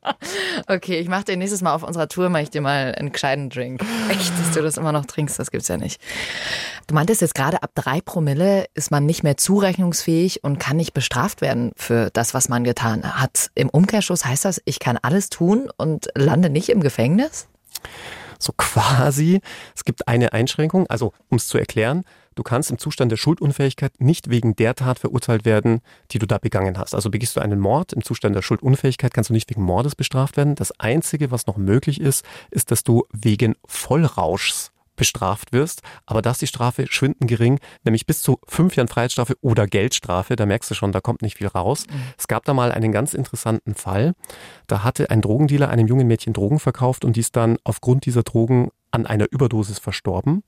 okay, 0.68 1.00
ich 1.00 1.08
mache 1.08 1.24
dir 1.24 1.38
nächstes 1.38 1.62
Mal 1.62 1.74
auf 1.74 1.84
unserer 1.84 2.10
Tour, 2.10 2.28
mache 2.28 2.44
ich 2.44 2.50
dir 2.50 2.60
mal 2.60 2.94
einen 2.96 3.14
gescheiten 3.14 3.50
Drink. 3.50 3.82
Echt, 4.10 4.32
dass 4.38 4.52
du 4.52 4.62
das 4.62 4.76
immer 4.76 4.92
noch 4.92 5.06
trinkst, 5.06 5.40
das 5.40 5.50
gibt's 5.50 5.70
ja 5.70 5.78
nicht. 5.78 6.02
Du 6.88 6.96
meintest 6.96 7.22
jetzt 7.22 7.36
gerade, 7.36 7.64
ab 7.64 7.72
drei 7.76 8.02
Promille 8.02 8.66
ist 8.74 8.92
man 8.92 9.06
nicht 9.06 9.13
mehr 9.22 9.38
zurechnungsfähig 9.38 10.44
und 10.44 10.60
kann 10.60 10.78
nicht 10.78 10.94
bestraft 10.94 11.42
werden 11.42 11.72
für 11.76 12.10
das, 12.12 12.34
was 12.34 12.50
man 12.50 12.64
getan 12.64 13.04
hat. 13.04 13.52
Im 13.54 13.70
Umkehrschluss 13.70 14.26
heißt 14.26 14.46
das, 14.46 14.62
ich 14.66 14.80
kann 14.80 14.98
alles 15.00 15.30
tun 15.30 15.70
und 15.78 16.08
lande 16.16 16.50
nicht 16.50 16.70
im 16.70 16.82
Gefängnis? 16.82 17.48
So 18.40 18.52
quasi. 18.58 19.42
Es 19.76 19.86
gibt 19.86 20.08
eine 20.08 20.34
Einschränkung, 20.34 20.88
also 20.88 21.14
um 21.30 21.38
es 21.38 21.48
zu 21.48 21.58
erklären, 21.58 22.04
du 22.36 22.44
kannst 22.44 22.72
im 22.72 22.78
Zustand 22.78 23.12
der 23.12 23.18
Schuldunfähigkeit 23.18 23.94
nicht 24.00 24.30
wegen 24.30 24.56
der 24.56 24.76
Tat 24.76 25.00
verurteilt 25.00 25.46
werden, 25.46 25.82
die 26.12 26.20
du 26.20 26.26
da 26.26 26.40
begangen 26.40 26.78
hast. 26.78 26.94
Also 26.94 27.10
begehst 27.10 27.38
du 27.38 27.40
einen 27.40 27.60
Mord 27.60 27.94
im 27.94 28.04
Zustand 28.04 28.36
der 28.36 28.42
Schuldunfähigkeit, 28.42 29.14
kannst 29.14 29.30
du 29.30 29.34
nicht 29.34 29.50
wegen 29.50 29.62
Mordes 29.62 29.96
bestraft 29.96 30.36
werden. 30.36 30.56
Das 30.56 30.78
Einzige, 30.80 31.32
was 31.32 31.48
noch 31.48 31.58
möglich 31.58 32.02
ist, 32.02 32.26
ist, 32.52 32.72
dass 32.72 32.84
du 32.84 33.06
wegen 33.14 33.56
Vollrauschs 33.66 34.73
bestraft 34.96 35.54
wirst. 35.54 35.82
Aber 36.06 36.22
da 36.22 36.32
ist 36.32 36.42
die 36.42 36.48
Strafe 36.48 36.86
schwindend 36.90 37.30
gering, 37.30 37.60
nämlich 37.84 38.06
bis 38.06 38.22
zu 38.22 38.40
fünf 38.48 38.76
Jahren 38.76 38.88
Freiheitsstrafe 38.88 39.36
oder 39.42 39.68
Geldstrafe. 39.68 40.36
Da 40.36 40.46
merkst 40.46 40.72
du 40.72 40.76
schon, 40.76 40.92
da 40.92 41.02
kommt 41.02 41.22
nicht 41.22 41.38
viel 41.38 41.48
raus. 41.48 41.86
Mhm. 41.90 41.96
Es 42.18 42.28
gab 42.28 42.46
da 42.46 42.54
mal 42.54 42.72
einen 42.72 42.92
ganz 42.92 43.14
interessanten 43.14 43.76
Fall. 43.76 44.14
Da 44.68 44.84
hatte 44.84 45.10
ein 45.10 45.22
Drogendealer 45.22 45.70
einem 45.70 45.88
jungen 45.88 46.08
Mädchen 46.08 46.34
Drogen 46.34 46.60
verkauft 46.60 47.06
und 47.06 47.16
die 47.16 47.22
ist 47.22 47.36
dann 47.36 47.58
aufgrund 47.64 48.06
dieser 48.06 48.24
Drogen 48.24 48.70
an 48.92 49.08
einer 49.08 49.26
Überdosis 49.32 49.80
verstorben. 49.80 50.44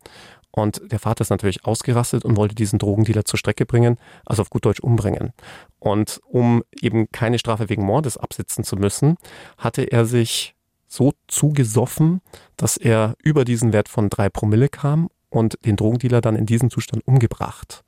Und 0.52 0.82
der 0.90 1.00
Vater 1.00 1.22
ist 1.22 1.32
natürlich 1.32 1.66
ausgerastet 1.66 2.24
und 2.24 2.38
wollte 2.38 2.56
diesen 2.56 2.80
Drogendealer 2.80 3.26
zur 3.26 3.38
Strecke 3.38 3.66
bringen, 3.66 3.98
also 4.26 4.42
auf 4.42 4.50
gut 4.50 4.64
Deutsch 4.64 4.80
umbringen. 4.80 5.34
Und 5.80 6.22
um 6.26 6.64
eben 6.80 7.12
keine 7.12 7.40
Strafe 7.40 7.68
wegen 7.68 7.84
Mordes 7.84 8.16
absitzen 8.16 8.64
zu 8.64 8.78
müssen, 8.78 9.18
hatte 9.58 9.84
er 9.84 10.06
sich 10.06 10.55
so 10.96 11.14
zugesoffen, 11.28 12.22
dass 12.58 12.78
er 12.78 13.16
über 13.24 13.46
diesen 13.46 13.74
Wert 13.74 13.90
von 13.90 14.10
drei 14.10 14.30
Promille 14.30 14.70
kam 14.70 15.10
und 15.30 15.58
den 15.66 15.76
Drogendealer 15.76 16.22
dann 16.22 16.36
in 16.36 16.46
diesem 16.46 16.70
Zustand 16.70 17.06
umgebracht 17.06 17.84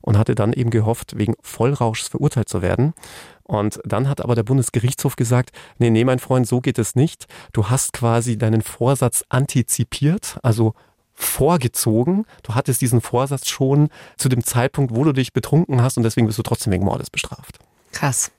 und 0.00 0.16
hatte 0.16 0.34
dann 0.34 0.52
eben 0.52 0.70
gehofft, 0.70 1.18
wegen 1.18 1.34
Vollrauschs 1.40 2.08
verurteilt 2.08 2.48
zu 2.48 2.62
werden. 2.62 2.94
Und 3.42 3.80
dann 3.84 4.08
hat 4.08 4.20
aber 4.20 4.34
der 4.36 4.44
Bundesgerichtshof 4.44 5.16
gesagt, 5.16 5.50
nee, 5.78 5.90
nee, 5.90 6.04
mein 6.04 6.20
Freund, 6.20 6.46
so 6.46 6.60
geht 6.60 6.78
es 6.78 6.94
nicht. 6.94 7.26
Du 7.52 7.68
hast 7.68 7.92
quasi 7.92 8.38
deinen 8.38 8.62
Vorsatz 8.62 9.24
antizipiert, 9.28 10.38
also 10.42 10.74
vorgezogen. 11.12 12.24
Du 12.44 12.54
hattest 12.54 12.80
diesen 12.80 13.00
Vorsatz 13.00 13.48
schon 13.48 13.88
zu 14.16 14.28
dem 14.28 14.44
Zeitpunkt, 14.44 14.94
wo 14.94 15.04
du 15.04 15.12
dich 15.12 15.32
betrunken 15.32 15.82
hast 15.82 15.96
und 15.96 16.04
deswegen 16.04 16.26
bist 16.26 16.38
du 16.38 16.42
trotzdem 16.42 16.72
wegen 16.72 16.84
Mordes 16.84 17.10
bestraft. 17.10 17.58
Krass. 17.92 18.30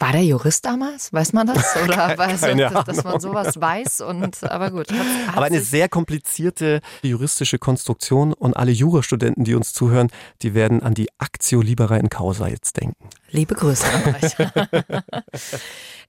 War 0.00 0.12
der 0.12 0.24
Jurist 0.24 0.64
damals? 0.64 1.12
Weiß 1.12 1.34
man 1.34 1.46
das? 1.46 1.76
Oder 1.84 2.16
weiß 2.16 2.40
so, 2.40 2.54
dass, 2.54 2.84
dass, 2.84 3.04
man 3.04 3.20
sowas 3.20 3.60
weiß? 3.60 4.00
Und, 4.00 4.42
aber 4.44 4.70
gut. 4.70 4.86
Aber 5.34 5.44
eine 5.44 5.60
sehr 5.60 5.90
komplizierte 5.90 6.80
juristische 7.02 7.58
Konstruktion 7.58 8.32
und 8.32 8.56
alle 8.56 8.72
Jurastudenten, 8.72 9.44
die 9.44 9.54
uns 9.54 9.74
zuhören, 9.74 10.08
die 10.40 10.54
werden 10.54 10.82
an 10.82 10.94
die 10.94 11.08
Actio 11.18 11.60
Libera 11.60 11.98
in 11.98 12.08
Causa 12.08 12.48
jetzt 12.48 12.80
denken. 12.80 13.10
Liebe 13.30 13.54
Grüße 13.54 13.86
an 13.86 14.14
euch. 14.14 14.36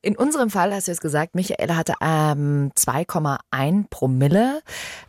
In 0.03 0.15
unserem 0.15 0.49
Fall 0.49 0.73
hast 0.73 0.87
du 0.87 0.91
jetzt 0.91 1.01
gesagt, 1.01 1.35
Michaela 1.35 1.75
hatte 1.75 1.93
ähm, 2.01 2.71
2,1 2.75 3.85
Promille. 3.91 4.63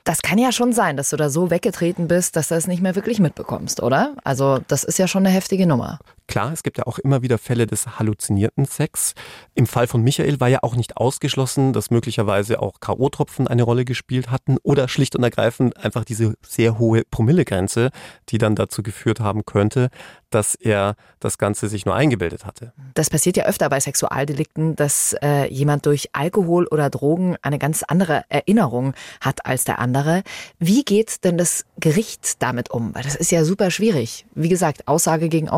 Das 0.04 0.20
kann 0.20 0.36
ja 0.36 0.52
schon 0.52 0.74
sein, 0.74 0.98
dass 0.98 1.08
du 1.08 1.16
da 1.16 1.30
so 1.30 1.50
weggetreten 1.50 2.08
bist, 2.08 2.36
dass 2.36 2.48
du 2.48 2.56
es 2.56 2.66
nicht 2.66 2.82
mehr 2.82 2.94
wirklich 2.94 3.18
mitbekommst, 3.18 3.82
oder? 3.82 4.14
Also 4.22 4.58
das 4.68 4.84
ist 4.84 4.98
ja 4.98 5.08
schon 5.08 5.24
eine 5.24 5.34
heftige 5.34 5.66
Nummer. 5.66 5.98
Klar, 6.32 6.50
es 6.50 6.62
gibt 6.62 6.78
ja 6.78 6.86
auch 6.86 6.98
immer 6.98 7.20
wieder 7.20 7.36
Fälle 7.36 7.66
des 7.66 7.98
halluzinierten 7.98 8.64
Sex. 8.64 9.12
Im 9.54 9.66
Fall 9.66 9.86
von 9.86 10.00
Michael 10.00 10.40
war 10.40 10.48
ja 10.48 10.60
auch 10.62 10.76
nicht 10.76 10.96
ausgeschlossen, 10.96 11.74
dass 11.74 11.90
möglicherweise 11.90 12.62
auch 12.62 12.80
K.O.-Tropfen 12.80 13.48
eine 13.48 13.64
Rolle 13.64 13.84
gespielt 13.84 14.30
hatten 14.30 14.56
oder 14.62 14.88
schlicht 14.88 15.14
und 15.14 15.24
ergreifend 15.24 15.76
einfach 15.76 16.06
diese 16.06 16.32
sehr 16.40 16.78
hohe 16.78 17.02
Promillegrenze, 17.04 17.90
die 18.30 18.38
dann 18.38 18.54
dazu 18.54 18.82
geführt 18.82 19.20
haben 19.20 19.44
könnte, 19.44 19.90
dass 20.30 20.54
er 20.54 20.96
das 21.20 21.38
Ganze 21.38 21.68
sich 21.68 21.84
nur 21.84 21.94
eingebildet 21.94 22.46
hatte. 22.46 22.72
Das 22.94 23.10
passiert 23.10 23.36
ja 23.36 23.44
öfter 23.44 23.68
bei 23.68 23.78
Sexualdelikten, 23.78 24.74
dass 24.74 25.14
äh, 25.22 25.52
jemand 25.52 25.86
durch 25.86 26.08
Alkohol 26.14 26.66
oder 26.66 26.90
Drogen 26.90 27.36
eine 27.42 27.58
ganz 27.58 27.82
andere 27.82 28.24
Erinnerung 28.30 28.94
hat 29.20 29.46
als 29.46 29.64
der 29.64 29.78
andere. 29.78 30.22
Wie 30.58 30.82
geht 30.84 31.24
denn 31.24 31.38
das 31.38 31.64
Gericht 31.78 32.42
damit 32.42 32.70
um? 32.70 32.94
Weil 32.94 33.02
das 33.02 33.16
ist 33.16 33.30
ja 33.30 33.44
super 33.44 33.70
schwierig. 33.70 34.24
Wie 34.34 34.48
gesagt, 34.48 34.88
Aussage 34.88 35.28
gegen 35.28 35.50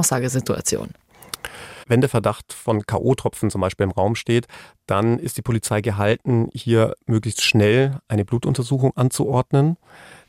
Aussagesituation. 0.65 0.91
Wenn 1.87 2.01
der 2.01 2.09
Verdacht 2.09 2.55
von 2.55 2.87
K.O.-Tropfen 2.87 3.51
zum 3.51 3.61
Beispiel 3.61 3.85
im 3.85 3.91
Raum 3.91 4.15
steht, 4.15 4.47
dann 4.87 5.19
ist 5.19 5.37
die 5.37 5.43
Polizei 5.43 5.83
gehalten, 5.83 6.49
hier 6.55 6.95
möglichst 7.05 7.43
schnell 7.43 7.99
eine 8.09 8.25
Blutuntersuchung 8.25 8.97
anzuordnen. 8.97 9.77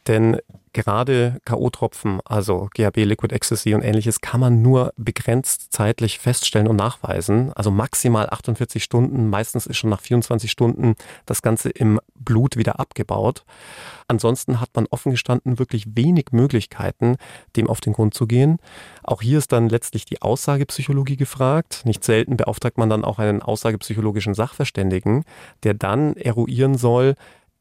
Denn 0.08 0.38
gerade 0.76 1.40
K.O.-Tropfen, 1.46 2.20
also 2.26 2.70
GHB, 2.74 2.98
Liquid 2.98 3.34
Ecstasy 3.34 3.74
und 3.74 3.82
ähnliches, 3.82 4.20
kann 4.22 4.42
man 4.42 4.62
nur 4.62 4.94
begrenzt 4.98 5.72
zeitlich 5.72 6.20
feststellen 6.20 6.68
und 6.68 6.76
nachweisen. 6.76 7.54
Also 7.54 7.72
maximal 7.72 8.30
48 8.30 8.84
Stunden. 8.84 9.30
Meistens 9.30 9.66
ist 9.66 9.78
schon 9.78 9.90
nach 9.90 10.02
24 10.02 10.52
Stunden 10.52 10.96
das 11.26 11.42
Ganze 11.42 11.70
im 11.70 12.00
Blut 12.14 12.58
wieder 12.58 12.80
abgebaut. 12.80 13.46
Ansonsten 14.08 14.60
hat 14.60 14.70
man 14.76 14.86
offen 14.92 15.12
gestanden 15.12 15.58
wirklich 15.58 15.86
wenig 15.96 16.28
Möglichkeiten, 16.32 17.16
dem 17.56 17.68
auf 17.68 17.80
den 17.80 17.94
Grund 17.94 18.14
zu 18.14 18.28
gehen. 18.28 18.58
Auch 19.02 19.22
hier 19.22 19.38
ist 19.38 19.54
dann 19.54 19.70
letztlich 19.70 20.06
die 20.06 20.22
Aussagepsychologie 20.22 21.16
gefragt. 21.16 21.84
Nicht 21.86 22.04
selten 22.04 22.38
beauftragt 22.38 22.78
man 22.78 22.90
dann 22.90 23.06
auch 23.06 23.18
einen 23.18 23.42
aussagepsychologischen 23.42 24.34
Sachverständigen, 24.34 25.24
der 25.64 25.74
dann 25.74 26.18
eruieren 26.18 26.78
soll, 26.78 27.16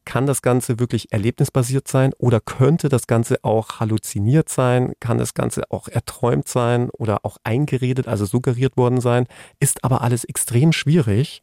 kann 0.05 0.25
das 0.25 0.41
Ganze 0.41 0.79
wirklich 0.79 1.11
erlebnisbasiert 1.11 1.87
sein 1.87 2.13
oder 2.17 2.39
könnte 2.39 2.89
das 2.89 3.07
Ganze 3.07 3.43
auch 3.43 3.79
halluziniert 3.79 4.49
sein? 4.49 4.93
Kann 4.99 5.17
das 5.17 5.33
Ganze 5.33 5.63
auch 5.69 5.87
erträumt 5.87 6.47
sein 6.47 6.89
oder 6.91 7.25
auch 7.25 7.37
eingeredet, 7.43 8.07
also 8.07 8.25
suggeriert 8.25 8.77
worden 8.77 9.01
sein? 9.01 9.25
Ist 9.59 9.83
aber 9.83 10.01
alles 10.01 10.23
extrem 10.23 10.71
schwierig, 10.71 11.41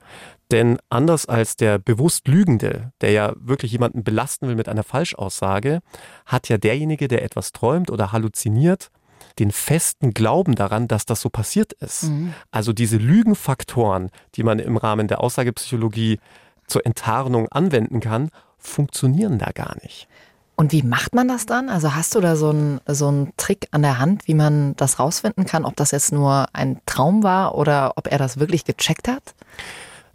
denn 0.51 0.79
anders 0.91 1.27
als 1.27 1.57
der 1.57 1.79
bewusst 1.79 2.29
Lügende, 2.29 2.93
der 3.01 3.11
ja 3.11 3.33
wirklich 3.37 3.73
jemanden 3.73 4.05
belasten 4.05 4.49
will 4.49 4.55
mit 4.55 4.69
einer 4.69 4.85
Falschaussage, 4.85 5.81
hat 6.27 6.49
ja 6.49 6.59
derjenige, 6.59 7.09
der 7.09 7.25
etwas 7.25 7.53
träumt 7.53 7.91
oder 7.91 8.13
halluziniert, 8.13 8.91
den 9.39 9.51
festen 9.51 10.13
Glauben 10.13 10.55
daran, 10.55 10.89
dass 10.89 11.07
das 11.07 11.21
so 11.21 11.31
passiert 11.31 11.73
ist. 11.75 12.05
Mhm. 12.05 12.35
Also 12.51 12.73
diese 12.73 12.99
Lügenfaktoren, 12.99 14.11
die 14.35 14.43
man 14.43 14.59
im 14.59 14.77
Rahmen 14.77 15.09
der 15.09 15.21
Aussagepsychologie 15.21 16.19
zur 16.67 16.85
Enttarnung 16.87 17.49
anwenden 17.49 18.01
kann, 18.01 18.31
funktionieren 18.63 19.39
da 19.39 19.51
gar 19.53 19.77
nicht. 19.83 20.09
Und 20.55 20.73
wie 20.73 20.83
macht 20.83 21.15
man 21.15 21.29
das 21.29 21.47
dann? 21.47 21.69
Also 21.69 21.95
hast 21.95 22.15
du 22.15 22.21
da 22.21 22.37
so 22.37 22.51
einen, 22.51 22.81
so 22.87 23.09
einen 23.09 23.33
Trick 23.37 23.69
an 23.71 23.83
der 23.83 23.99
Hand, 23.99 24.29
wie 24.29 24.35
man 24.35 24.77
das 24.77 24.99
rausfinden 24.99 25.45
kann, 25.45 25.65
ob 25.65 25.77
das 25.77 25.91
jetzt 25.91 26.13
nur 26.13 26.47
ein 26.53 26.81
Traum 26.87 27.23
war 27.23 27.57
oder 27.57 27.95
ob 27.97 28.07
er 28.07 28.19
das 28.19 28.39
wirklich 28.39 28.65
gecheckt 28.65 29.09
hat? 29.09 29.35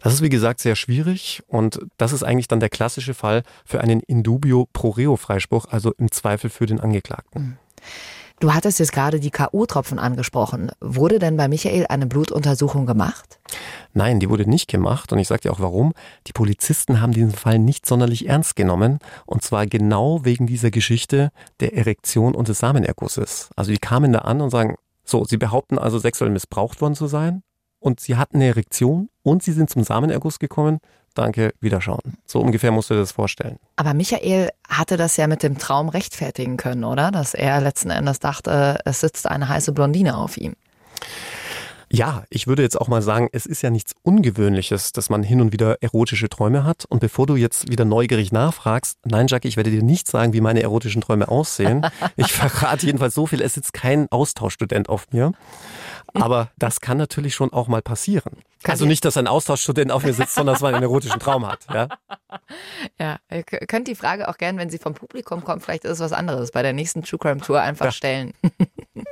Das 0.00 0.14
ist 0.14 0.22
wie 0.22 0.28
gesagt 0.28 0.60
sehr 0.60 0.76
schwierig 0.76 1.42
und 1.48 1.80
das 1.96 2.12
ist 2.12 2.22
eigentlich 2.22 2.46
dann 2.46 2.60
der 2.60 2.68
klassische 2.68 3.14
Fall 3.14 3.42
für 3.64 3.80
einen 3.80 4.00
Indubio 4.00 4.68
pro 4.72 4.90
reo 4.90 5.16
Freispruch, 5.16 5.66
also 5.70 5.92
im 5.98 6.12
Zweifel 6.12 6.50
für 6.50 6.66
den 6.66 6.80
Angeklagten. 6.80 7.42
Mhm. 7.42 7.56
Du 8.40 8.54
hattest 8.54 8.78
jetzt 8.78 8.92
gerade 8.92 9.18
die 9.18 9.30
K.O.-Tropfen 9.30 9.98
angesprochen. 9.98 10.70
Wurde 10.80 11.18
denn 11.18 11.36
bei 11.36 11.48
Michael 11.48 11.86
eine 11.88 12.06
Blutuntersuchung 12.06 12.86
gemacht? 12.86 13.40
Nein, 13.94 14.20
die 14.20 14.30
wurde 14.30 14.48
nicht 14.48 14.68
gemacht 14.68 15.12
und 15.12 15.18
ich 15.18 15.26
sage 15.26 15.40
dir 15.40 15.52
auch 15.52 15.58
warum. 15.58 15.92
Die 16.28 16.32
Polizisten 16.32 17.00
haben 17.00 17.12
diesen 17.12 17.32
Fall 17.32 17.58
nicht 17.58 17.84
sonderlich 17.84 18.28
ernst 18.28 18.54
genommen 18.54 19.00
und 19.26 19.42
zwar 19.42 19.66
genau 19.66 20.24
wegen 20.24 20.46
dieser 20.46 20.70
Geschichte 20.70 21.30
der 21.58 21.74
Erektion 21.74 22.36
und 22.36 22.46
des 22.46 22.60
Samenergusses. 22.60 23.50
Also 23.56 23.72
die 23.72 23.78
kamen 23.78 24.12
da 24.12 24.20
an 24.20 24.40
und 24.40 24.50
sagen, 24.50 24.76
so, 25.04 25.24
sie 25.24 25.36
behaupten 25.36 25.78
also 25.78 25.98
sexuell 25.98 26.30
missbraucht 26.30 26.80
worden 26.80 26.94
zu 26.94 27.08
sein 27.08 27.42
und 27.80 27.98
sie 27.98 28.16
hatten 28.16 28.36
eine 28.36 28.46
Erektion 28.46 29.08
und 29.24 29.42
sie 29.42 29.52
sind 29.52 29.68
zum 29.68 29.82
Samenerguss 29.82 30.38
gekommen 30.38 30.78
danke, 31.18 31.52
wiederschauen. 31.60 32.18
So 32.24 32.40
ungefähr 32.40 32.70
musst 32.70 32.90
du 32.90 32.94
dir 32.94 33.00
das 33.00 33.12
vorstellen. 33.12 33.58
Aber 33.76 33.94
Michael 33.94 34.50
hatte 34.68 34.96
das 34.96 35.16
ja 35.16 35.26
mit 35.26 35.42
dem 35.42 35.58
Traum 35.58 35.88
rechtfertigen 35.88 36.56
können, 36.56 36.84
oder? 36.84 37.10
Dass 37.10 37.34
er 37.34 37.60
letzten 37.60 37.90
Endes 37.90 38.20
dachte, 38.20 38.78
es 38.84 39.00
sitzt 39.00 39.26
eine 39.28 39.48
heiße 39.48 39.72
Blondine 39.72 40.16
auf 40.16 40.36
ihm. 40.36 40.54
Ja, 41.90 42.24
ich 42.28 42.46
würde 42.46 42.62
jetzt 42.62 42.78
auch 42.78 42.88
mal 42.88 43.00
sagen, 43.00 43.28
es 43.32 43.46
ist 43.46 43.62
ja 43.62 43.70
nichts 43.70 43.94
Ungewöhnliches, 44.02 44.92
dass 44.92 45.08
man 45.08 45.22
hin 45.22 45.40
und 45.40 45.52
wieder 45.52 45.82
erotische 45.82 46.28
Träume 46.28 46.64
hat. 46.64 46.84
Und 46.86 47.00
bevor 47.00 47.26
du 47.26 47.36
jetzt 47.36 47.70
wieder 47.70 47.84
neugierig 47.84 48.30
nachfragst, 48.30 48.98
nein, 49.04 49.26
Jackie, 49.26 49.48
ich 49.48 49.56
werde 49.56 49.70
dir 49.70 49.82
nicht 49.82 50.06
sagen, 50.06 50.32
wie 50.32 50.40
meine 50.40 50.62
erotischen 50.62 51.02
Träume 51.02 51.28
aussehen. 51.28 51.86
Ich 52.16 52.32
verrate 52.32 52.86
jedenfalls 52.86 53.14
so 53.14 53.26
viel, 53.26 53.40
es 53.40 53.54
sitzt 53.54 53.72
kein 53.72 54.10
Austauschstudent 54.10 54.88
auf 54.88 55.06
mir. 55.12 55.32
Aber 56.14 56.50
das 56.56 56.80
kann 56.80 56.98
natürlich 56.98 57.34
schon 57.34 57.52
auch 57.52 57.68
mal 57.68 57.82
passieren. 57.82 58.42
Kann 58.62 58.72
also 58.72 58.86
nicht, 58.86 59.04
dass 59.04 59.16
ein 59.16 59.26
Austauschstudent 59.26 59.92
auf 59.92 60.04
mir 60.04 60.12
sitzt, 60.12 60.34
sondern 60.34 60.54
dass 60.54 60.62
man 60.62 60.74
einen 60.74 60.82
erotischen 60.82 61.20
Traum 61.20 61.46
hat. 61.46 61.60
Ja, 61.72 61.88
ja 62.98 63.18
ihr 63.30 63.44
könnt 63.44 63.88
die 63.88 63.94
Frage 63.94 64.28
auch 64.28 64.36
gerne, 64.36 64.58
wenn 64.58 64.70
sie 64.70 64.78
vom 64.78 64.94
Publikum 64.94 65.44
kommt, 65.44 65.62
vielleicht 65.62 65.84
ist 65.84 65.92
es 65.92 66.00
was 66.00 66.12
anderes, 66.12 66.50
bei 66.50 66.62
der 66.62 66.72
nächsten 66.72 67.02
True 67.02 67.18
Crime 67.18 67.40
Tour 67.40 67.60
einfach 67.60 67.86
ja. 67.86 67.92
stellen. 67.92 68.32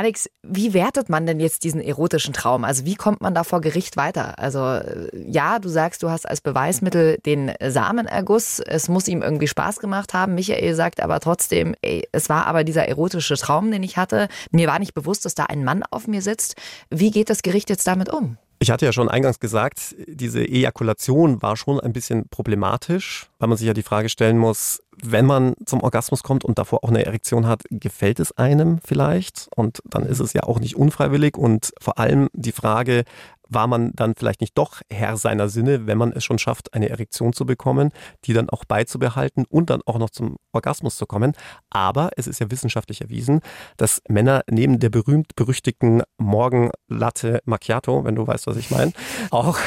Alex, 0.00 0.30
wie 0.42 0.72
wertet 0.72 1.10
man 1.10 1.26
denn 1.26 1.40
jetzt 1.40 1.62
diesen 1.62 1.78
erotischen 1.78 2.32
Traum? 2.32 2.64
Also 2.64 2.86
wie 2.86 2.94
kommt 2.94 3.20
man 3.20 3.34
da 3.34 3.44
vor 3.44 3.60
Gericht 3.60 3.98
weiter? 3.98 4.38
Also 4.38 4.60
äh, 4.60 5.10
ja, 5.14 5.58
du 5.58 5.68
sagst, 5.68 6.02
du 6.02 6.08
hast 6.08 6.26
als 6.26 6.40
Beweismittel 6.40 7.18
den 7.26 7.52
Samenerguss. 7.62 8.60
Es 8.60 8.88
muss 8.88 9.08
ihm 9.08 9.20
irgendwie 9.20 9.46
Spaß 9.46 9.78
gemacht 9.78 10.14
haben. 10.14 10.36
Michael 10.36 10.74
sagt 10.74 11.02
aber 11.02 11.20
trotzdem, 11.20 11.74
ey, 11.82 12.08
es 12.12 12.30
war 12.30 12.46
aber 12.46 12.64
dieser 12.64 12.88
erotische 12.88 13.36
Traum, 13.36 13.70
den 13.70 13.82
ich 13.82 13.98
hatte. 13.98 14.28
Mir 14.50 14.68
war 14.68 14.78
nicht 14.78 14.94
bewusst, 14.94 15.26
dass 15.26 15.34
da 15.34 15.44
ein 15.44 15.64
Mann 15.64 15.82
auf 15.90 16.06
mir 16.06 16.22
sitzt. 16.22 16.54
Wie 16.88 17.10
geht 17.10 17.28
das 17.28 17.42
Gericht 17.42 17.68
jetzt 17.68 17.86
damit 17.86 18.08
um? 18.08 18.38
Ich 18.58 18.70
hatte 18.70 18.86
ja 18.86 18.94
schon 18.94 19.10
eingangs 19.10 19.38
gesagt, 19.38 19.94
diese 20.06 20.40
Ejakulation 20.40 21.42
war 21.42 21.58
schon 21.58 21.78
ein 21.78 21.92
bisschen 21.92 22.26
problematisch, 22.30 23.28
weil 23.38 23.48
man 23.48 23.58
sich 23.58 23.66
ja 23.66 23.74
die 23.74 23.82
Frage 23.82 24.08
stellen 24.08 24.38
muss, 24.38 24.82
wenn 25.04 25.26
man 25.26 25.54
zum 25.66 25.82
Orgasmus 25.82 26.22
kommt 26.22 26.44
und 26.44 26.58
davor 26.58 26.84
auch 26.84 26.88
eine 26.88 27.04
Erektion 27.04 27.46
hat, 27.46 27.62
gefällt 27.70 28.20
es 28.20 28.36
einem 28.36 28.78
vielleicht? 28.84 29.48
Und 29.54 29.80
dann 29.84 30.04
ist 30.04 30.20
es 30.20 30.32
ja 30.32 30.42
auch 30.44 30.60
nicht 30.60 30.76
unfreiwillig. 30.76 31.36
Und 31.36 31.72
vor 31.80 31.98
allem 31.98 32.28
die 32.32 32.52
Frage, 32.52 33.04
war 33.50 33.66
man 33.66 33.92
dann 33.94 34.14
vielleicht 34.14 34.40
nicht 34.40 34.56
doch 34.56 34.80
Herr 34.90 35.16
seiner 35.16 35.48
Sinne, 35.48 35.86
wenn 35.86 35.98
man 35.98 36.12
es 36.12 36.24
schon 36.24 36.38
schafft, 36.38 36.72
eine 36.72 36.88
Erektion 36.88 37.32
zu 37.32 37.44
bekommen, 37.44 37.90
die 38.24 38.32
dann 38.32 38.48
auch 38.48 38.64
beizubehalten 38.64 39.44
und 39.48 39.70
dann 39.70 39.82
auch 39.84 39.98
noch 39.98 40.10
zum 40.10 40.36
Orgasmus 40.52 40.96
zu 40.96 41.06
kommen. 41.06 41.32
Aber 41.68 42.10
es 42.16 42.26
ist 42.26 42.40
ja 42.40 42.50
wissenschaftlich 42.50 43.00
erwiesen, 43.00 43.40
dass 43.76 44.02
Männer 44.08 44.42
neben 44.48 44.78
der 44.78 44.88
berühmt-berüchtigten 44.88 46.02
Morgenlatte 46.18 47.40
Macchiato, 47.44 48.04
wenn 48.04 48.14
du 48.14 48.26
weißt, 48.26 48.46
was 48.46 48.56
ich 48.56 48.70
meine, 48.70 48.92
auch 49.30 49.58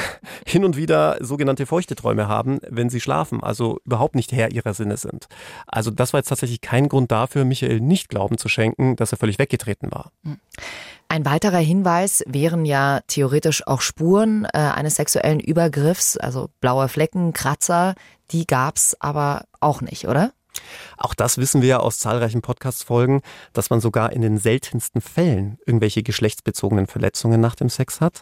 hin 0.48 0.66
und 0.66 0.78
wieder 0.78 1.18
sogenannte 1.20 1.66
feuchte 1.66 1.96
Träume 1.96 2.28
haben, 2.28 2.60
wenn 2.68 2.90
sie 2.90 3.02
schlafen, 3.02 3.44
also 3.44 3.80
überhaupt 3.86 4.16
nicht 4.16 4.32
Herr 4.32 4.52
ihrer 4.52 4.74
Sinne 4.74 4.98
sind. 4.98 5.23
Also 5.68 5.92
das 5.92 6.14
war 6.14 6.20
jetzt 6.20 6.30
tatsächlich 6.30 6.62
kein 6.62 6.90
Grund 6.90 7.12
dafür, 7.12 7.46
Michael 7.46 7.80
nicht 7.80 8.10
Glauben 8.10 8.38
zu 8.38 8.50
schenken, 8.50 8.96
dass 8.96 9.12
er 9.12 9.18
völlig 9.18 9.40
weggetreten 9.40 9.92
war. 9.92 10.12
Hm. 10.24 10.40
Ein 11.10 11.26
weiterer 11.26 11.60
Hinweis 11.60 12.24
wären 12.28 12.66
ja 12.66 13.02
theoretisch 13.08 13.68
auch 13.68 13.82
Spuren 13.82 14.46
äh, 14.46 14.58
eines 14.58 14.96
sexuellen 14.96 15.40
Übergriffs, 15.40 16.18
also 16.18 16.50
blaue 16.60 16.88
Flecken, 16.88 17.34
Kratzer, 17.34 17.94
die 18.32 18.48
gab's 18.48 18.96
aber 19.00 19.46
auch 19.60 19.82
nicht, 19.82 20.08
oder? 20.08 20.32
Auch 20.98 21.14
das 21.14 21.38
wissen 21.38 21.62
wir 21.62 21.70
ja 21.70 21.80
aus 21.80 22.00
zahlreichen 22.00 22.42
Podcast-Folgen, 22.42 23.22
dass 23.54 23.70
man 23.70 23.80
sogar 23.80 24.12
in 24.14 24.22
den 24.22 24.38
seltensten 24.38 25.02
Fällen 25.02 25.58
irgendwelche 25.66 26.04
geschlechtsbezogenen 26.04 26.88
Verletzungen 26.88 27.42
nach 27.42 27.56
dem 27.56 27.70
Sex 27.70 28.02
hat. 28.02 28.22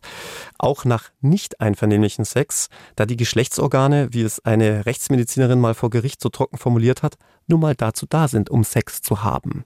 Auch 0.57 0.85
nach 0.85 1.09
nicht 1.21 1.61
einvernehmlichen 1.61 2.25
Sex, 2.25 2.69
da 2.95 3.05
die 3.05 3.17
Geschlechtsorgane, 3.17 4.09
wie 4.11 4.21
es 4.21 4.43
eine 4.45 4.85
Rechtsmedizinerin 4.85 5.59
mal 5.59 5.73
vor 5.73 5.89
Gericht 5.89 6.21
so 6.21 6.29
trocken 6.29 6.57
formuliert 6.57 7.03
hat, 7.03 7.15
nur 7.47 7.59
mal 7.59 7.75
dazu 7.75 8.05
da 8.07 8.27
sind, 8.27 8.49
um 8.49 8.63
Sex 8.63 9.01
zu 9.01 9.23
haben. 9.23 9.65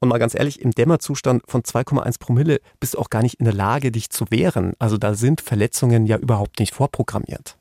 Und 0.00 0.08
mal 0.08 0.18
ganz 0.18 0.34
ehrlich, 0.34 0.60
im 0.60 0.70
Dämmerzustand 0.70 1.42
von 1.46 1.62
2,1 1.62 2.18
Promille 2.18 2.60
bist 2.80 2.94
du 2.94 2.98
auch 2.98 3.10
gar 3.10 3.22
nicht 3.22 3.40
in 3.40 3.44
der 3.44 3.54
Lage, 3.54 3.90
dich 3.90 4.10
zu 4.10 4.30
wehren. 4.30 4.74
Also 4.78 4.96
da 4.96 5.14
sind 5.14 5.40
Verletzungen 5.40 6.06
ja 6.06 6.16
überhaupt 6.16 6.60
nicht 6.60 6.74
vorprogrammiert. 6.74 7.56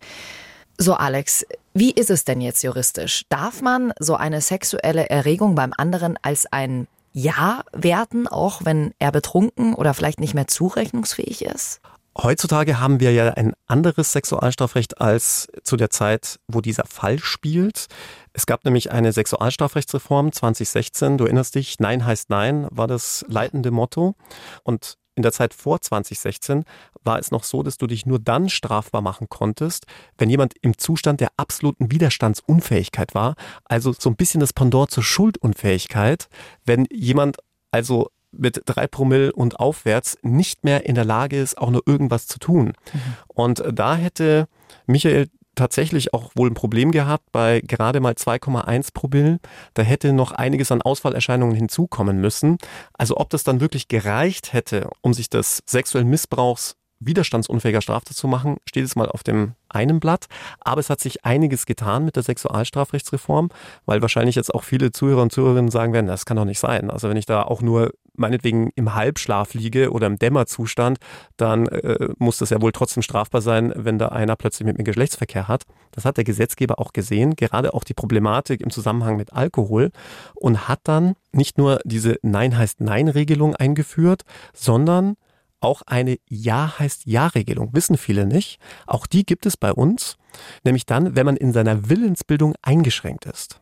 So, 0.78 0.94
Alex, 0.94 1.46
wie 1.74 1.92
ist 1.92 2.10
es 2.10 2.26
denn 2.26 2.42
jetzt 2.42 2.64
juristisch? 2.64 3.24
Darf 3.30 3.62
man 3.62 3.94
so 4.00 4.16
eine 4.16 4.42
sexuelle 4.42 5.10
Erregung 5.10 5.56
beim 5.56 5.72
anderen 5.78 6.18
als 6.22 6.46
ein 6.52 6.88
Ja 7.14 7.64
werten, 7.72 8.28
auch 8.28 8.62
wenn 8.66 8.94
er 9.00 9.12
betrunken 9.12 9.74
oder 9.74 9.94
vielleicht 9.94 10.20
nicht 10.20 10.34
mehr 10.34 10.48
zurechnungsfähig 10.48 11.46
ist? 11.46 11.80
Heutzutage 12.18 12.80
haben 12.80 13.02
wir 13.02 13.12
ja 13.12 13.34
ein 13.34 13.54
anderes 13.68 14.14
Sexualstrafrecht 14.14 15.02
als 15.02 15.50
zu 15.64 15.76
der 15.76 15.90
Zeit, 15.90 16.40
wo 16.48 16.62
dieser 16.62 16.86
Fall 16.86 17.20
spielt. 17.20 17.88
Es 18.32 18.46
gab 18.46 18.64
nämlich 18.64 18.92
eine 18.92 19.12
Sexualstrafrechtsreform 19.12 20.32
2016. 20.32 21.18
Du 21.18 21.26
erinnerst 21.26 21.56
dich, 21.56 21.80
Nein 21.80 22.06
heißt 22.06 22.30
Nein 22.30 22.68
war 22.72 22.88
das 22.88 23.26
leitende 23.28 23.72
Motto. 23.72 24.16
Und 24.64 24.98
in 25.16 25.24
der 25.24 25.32
Zeit 25.32 25.54
vor 25.54 25.82
2016 25.82 26.66
war 27.04 27.20
es 27.20 27.32
noch 27.32 27.44
so, 27.44 27.64
dass 27.64 27.78
du 27.78 27.88
dich 27.88 28.06
nur 28.06 28.20
dann 28.20 28.50
strafbar 28.50 29.02
machen 29.02 29.28
konntest, 29.30 29.86
wenn 30.18 30.30
jemand 30.30 30.54
im 30.62 30.78
Zustand 30.78 31.22
der 31.22 31.30
absoluten 31.38 31.92
Widerstandsunfähigkeit 31.92 33.16
war. 33.16 33.36
Also 33.64 33.94
so 33.94 34.10
ein 34.10 34.16
bisschen 34.16 34.40
das 34.40 34.54
Pendant 34.54 34.92
zur 34.92 35.04
Schuldunfähigkeit. 35.04 36.28
Wenn 36.66 36.86
jemand 36.92 37.38
also 37.72 38.10
mit 38.32 38.62
drei 38.66 38.88
Promille 38.88 39.32
und 39.32 39.60
aufwärts 39.60 40.18
nicht 40.22 40.64
mehr 40.64 40.86
in 40.86 40.96
der 40.96 41.06
Lage 41.06 41.40
ist, 41.40 41.58
auch 41.58 41.70
nur 41.70 41.84
irgendwas 41.86 42.28
zu 42.28 42.40
tun. 42.40 42.74
Mhm. 42.94 43.00
Und 43.28 43.64
da 43.72 43.96
hätte 43.96 44.48
Michael 44.88 45.30
tatsächlich 45.56 46.14
auch 46.14 46.32
wohl 46.36 46.50
ein 46.50 46.54
Problem 46.54 46.92
gehabt 46.92 47.32
bei 47.32 47.62
gerade 47.62 48.00
mal 48.00 48.14
2,1 48.14 48.94
Promille. 48.94 49.40
Da 49.74 49.82
hätte 49.82 50.14
noch 50.14 50.32
einiges 50.32 50.72
an 50.72 50.82
Ausfallerscheinungen 50.82 51.56
hinzukommen 51.56 52.20
müssen. 52.20 52.58
Also 52.94 53.18
ob 53.18 53.30
das 53.30 53.44
dann 53.44 53.62
wirklich 53.62 53.88
gereicht 53.88 54.54
hätte, 54.54 54.90
um 55.02 55.14
sich 55.14 55.30
des 55.30 55.64
sexuellen 55.66 56.10
Missbrauchs 56.10 56.76
widerstandsunfähiger 57.00 57.82
Straftat 57.82 58.16
zu 58.16 58.28
machen, 58.28 58.58
steht 58.68 58.86
es 58.86 58.96
mal 58.96 59.10
auf 59.10 59.24
dem 59.24 59.54
einen 59.70 60.00
Blatt. 60.00 60.26
Aber 60.62 60.80
es 60.80 60.90
hat 60.90 61.00
sich 61.00 61.26
einiges 61.26 61.66
getan 61.66 62.06
mit 62.06 62.16
der 62.16 62.24
Sexualstrafrechtsreform, 62.24 63.50
weil 63.86 64.02
wahrscheinlich 64.02 64.36
jetzt 64.36 64.54
auch 64.54 64.64
viele 64.64 64.92
Zuhörer 64.92 65.22
und 65.22 65.32
Zuhörerinnen 65.32 65.72
sagen 65.72 65.94
werden, 65.94 66.08
das 66.08 66.26
kann 66.26 66.38
doch 66.38 66.46
nicht 66.46 66.60
sein. 66.60 66.90
Also 66.90 67.10
wenn 67.10 67.18
ich 67.18 67.26
da 67.26 67.44
auch 67.44 67.62
nur 67.62 67.92
meinetwegen 68.18 68.72
im 68.76 68.96
Halbschlaf 68.96 69.54
liege 69.54 69.92
oder 69.92 70.08
im 70.08 70.18
Dämmerzustand, 70.18 70.98
dann 71.38 71.68
äh, 71.68 72.10
muss 72.18 72.38
das 72.38 72.50
ja 72.50 72.62
wohl 72.62 72.72
trotzdem 72.72 73.04
strafbar 73.04 73.42
sein, 73.42 73.74
wenn 73.76 73.98
da 73.98 74.10
einer 74.10 74.36
plötzlich 74.36 74.66
mit 74.66 74.78
mir 74.78 74.84
Geschlechtsverkehr 74.84 75.48
hat. 75.48 75.64
Das 75.92 76.06
hat 76.06 76.18
der 76.18 76.24
Gesetzgeber 76.24 76.80
auch 76.80 76.94
gesehen, 76.94 77.36
gerade 77.36 77.74
auch 77.74 77.84
die 77.84 77.94
Problematik 77.94 78.62
im 78.62 78.70
Zusammenhang 78.70 79.18
mit 79.18 79.34
Alkohol 79.34 79.92
und 80.34 80.68
hat 80.68 80.82
dann 80.84 81.16
nicht 81.32 81.58
nur 81.58 81.80
diese 81.84 82.18
Nein 82.22 82.58
heißt 82.58 82.82
Nein-Regelung 82.82 83.56
eingeführt, 83.56 84.24
sondern 84.54 85.16
auch 85.60 85.82
eine 85.86 86.18
Ja 86.30 86.78
heißt 86.78 87.06
Ja-Regelung. 87.06 87.70
Wissen 87.74 87.98
viele 87.98 88.26
nicht. 88.26 88.60
Auch 88.86 89.08
die 89.08 89.26
gibt 89.26 89.46
es 89.46 89.58
bei 89.58 89.74
uns. 89.74 90.18
Nämlich 90.64 90.86
dann, 90.86 91.16
wenn 91.16 91.26
man 91.26 91.38
in 91.38 91.54
seiner 91.54 91.90
Willensbildung 91.90 92.56
eingeschränkt 92.62 93.26
ist. 93.26 93.62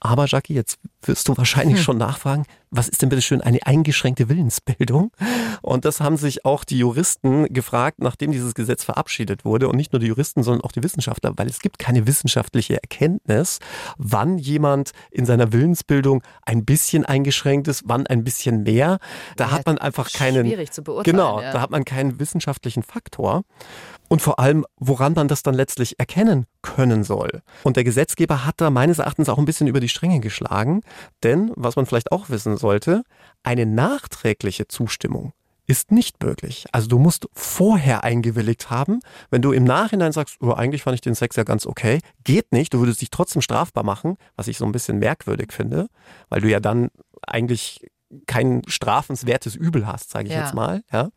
Aber 0.00 0.26
Jackie, 0.26 0.54
jetzt 0.54 0.78
wirst 1.02 1.28
du 1.28 1.36
wahrscheinlich 1.36 1.78
hm. 1.78 1.84
schon 1.84 1.98
nachfragen, 1.98 2.44
was 2.70 2.88
ist 2.88 3.02
denn 3.02 3.08
bitte 3.08 3.20
schön 3.20 3.40
eine 3.40 3.58
eingeschränkte 3.66 4.28
Willensbildung? 4.28 5.12
Und 5.60 5.84
das 5.84 6.00
haben 6.00 6.16
sich 6.16 6.44
auch 6.44 6.64
die 6.64 6.78
Juristen 6.78 7.52
gefragt, 7.52 7.98
nachdem 8.00 8.32
dieses 8.32 8.54
Gesetz 8.54 8.84
verabschiedet 8.84 9.44
wurde. 9.44 9.68
Und 9.68 9.76
nicht 9.76 9.92
nur 9.92 10.00
die 10.00 10.06
Juristen, 10.06 10.42
sondern 10.42 10.62
auch 10.64 10.72
die 10.72 10.82
Wissenschaftler, 10.82 11.32
weil 11.36 11.48
es 11.48 11.60
gibt 11.60 11.78
keine 11.78 12.06
wissenschaftliche 12.06 12.74
Erkenntnis, 12.74 13.58
wann 13.98 14.38
jemand 14.38 14.92
in 15.10 15.26
seiner 15.26 15.52
Willensbildung 15.52 16.22
ein 16.42 16.64
bisschen 16.64 17.04
eingeschränkt 17.04 17.68
ist, 17.68 17.82
wann 17.86 18.06
ein 18.06 18.24
bisschen 18.24 18.62
mehr. 18.62 18.98
Da 19.36 19.46
ja, 19.46 19.50
hat 19.50 19.66
man 19.66 19.78
einfach 19.78 20.10
keinen. 20.10 20.46
Schwierig 20.46 20.70
zu 20.70 20.82
beurteilen. 20.82 21.16
Genau, 21.16 21.40
ja. 21.40 21.52
da 21.52 21.60
hat 21.60 21.70
man 21.70 21.84
keinen 21.84 22.20
wissenschaftlichen 22.20 22.82
Faktor 22.82 23.42
und 24.10 24.20
vor 24.20 24.40
allem, 24.40 24.66
woran 24.76 25.12
man 25.14 25.28
das 25.28 25.42
dann 25.42 25.54
letztlich 25.54 25.98
erkennen 26.00 26.46
können 26.62 27.04
soll. 27.04 27.42
Und 27.62 27.76
der 27.76 27.84
Gesetzgeber 27.84 28.44
hat 28.44 28.60
da 28.60 28.68
meines 28.68 28.98
Erachtens 28.98 29.28
auch 29.28 29.38
ein 29.38 29.44
bisschen 29.44 29.68
über 29.68 29.78
die 29.78 29.88
Stränge 29.88 30.18
geschlagen, 30.18 30.82
denn, 31.22 31.52
was 31.54 31.76
man 31.76 31.86
vielleicht 31.86 32.10
auch 32.10 32.28
wissen 32.28 32.56
sollte, 32.56 33.04
eine 33.44 33.66
nachträgliche 33.66 34.66
Zustimmung 34.66 35.32
ist 35.66 35.92
nicht 35.92 36.20
möglich. 36.20 36.66
Also 36.72 36.88
du 36.88 36.98
musst 36.98 37.28
vorher 37.32 38.02
eingewilligt 38.02 38.70
haben. 38.70 39.00
Wenn 39.30 39.40
du 39.40 39.52
im 39.52 39.62
Nachhinein 39.62 40.10
sagst, 40.10 40.38
oh, 40.40 40.50
eigentlich 40.50 40.82
fand 40.82 40.96
ich 40.96 41.00
den 41.00 41.14
Sex 41.14 41.36
ja 41.36 41.44
ganz 41.44 41.64
okay, 41.64 42.00
geht 42.24 42.50
nicht, 42.50 42.74
du 42.74 42.80
würdest 42.80 43.00
dich 43.00 43.10
trotzdem 43.10 43.40
strafbar 43.40 43.84
machen, 43.84 44.16
was 44.34 44.48
ich 44.48 44.58
so 44.58 44.64
ein 44.64 44.72
bisschen 44.72 44.98
merkwürdig 44.98 45.52
finde, 45.52 45.86
weil 46.28 46.40
du 46.40 46.50
ja 46.50 46.58
dann 46.58 46.88
eigentlich 47.22 47.86
kein 48.26 48.62
strafenswertes 48.66 49.54
Übel 49.54 49.86
hast, 49.86 50.10
sage 50.10 50.28
ich 50.28 50.34
ja. 50.34 50.42
jetzt 50.42 50.54
mal. 50.54 50.82
Ja. 50.92 51.10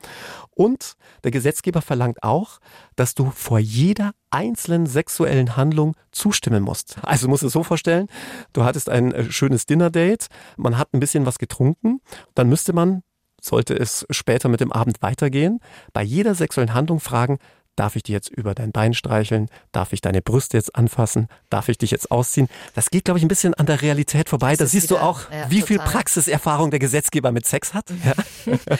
Und 0.51 0.93
der 1.23 1.31
Gesetzgeber 1.31 1.81
verlangt 1.81 2.21
auch, 2.21 2.59
dass 2.95 3.15
du 3.15 3.31
vor 3.31 3.59
jeder 3.59 4.11
einzelnen 4.29 4.85
sexuellen 4.85 5.55
Handlung 5.55 5.95
zustimmen 6.11 6.63
musst. 6.63 6.97
Also 7.01 7.27
musst 7.27 7.43
du 7.43 7.47
es 7.47 7.53
so 7.53 7.63
vorstellen, 7.63 8.07
du 8.53 8.63
hattest 8.63 8.89
ein 8.89 9.11
äh, 9.11 9.31
schönes 9.31 9.65
Dinner-Date, 9.65 10.27
man 10.57 10.77
hat 10.77 10.93
ein 10.93 10.99
bisschen 10.99 11.25
was 11.25 11.39
getrunken, 11.39 12.01
dann 12.35 12.49
müsste 12.49 12.73
man, 12.73 13.03
sollte 13.41 13.73
es 13.75 14.05
später 14.09 14.47
mit 14.49 14.59
dem 14.59 14.71
Abend 14.71 15.01
weitergehen, 15.01 15.59
bei 15.91 16.03
jeder 16.03 16.35
sexuellen 16.35 16.73
Handlung 16.73 16.99
fragen, 16.99 17.39
Darf 17.75 17.95
ich 17.95 18.03
dir 18.03 18.13
jetzt 18.13 18.29
über 18.29 18.53
dein 18.53 18.71
Bein 18.71 18.93
streicheln? 18.93 19.49
Darf 19.71 19.93
ich 19.93 20.01
deine 20.01 20.21
Brüste 20.21 20.57
jetzt 20.57 20.75
anfassen? 20.75 21.27
Darf 21.49 21.69
ich 21.69 21.77
dich 21.79 21.89
jetzt 21.89 22.11
ausziehen? 22.11 22.47
Das 22.75 22.91
geht, 22.91 23.05
glaube 23.05 23.17
ich, 23.17 23.25
ein 23.25 23.27
bisschen 23.27 23.55
an 23.55 23.65
der 23.65 23.81
Realität 23.81 24.29
vorbei. 24.29 24.55
Da 24.55 24.67
siehst 24.67 24.91
wieder, 24.91 24.99
du 24.99 25.05
auch, 25.05 25.31
ja, 25.31 25.49
wie 25.49 25.61
total. 25.61 25.67
viel 25.67 25.79
Praxiserfahrung 25.79 26.69
der 26.69 26.79
Gesetzgeber 26.79 27.31
mit 27.31 27.47
Sex 27.47 27.73
hat. 27.73 27.91
Ja. 28.05 28.13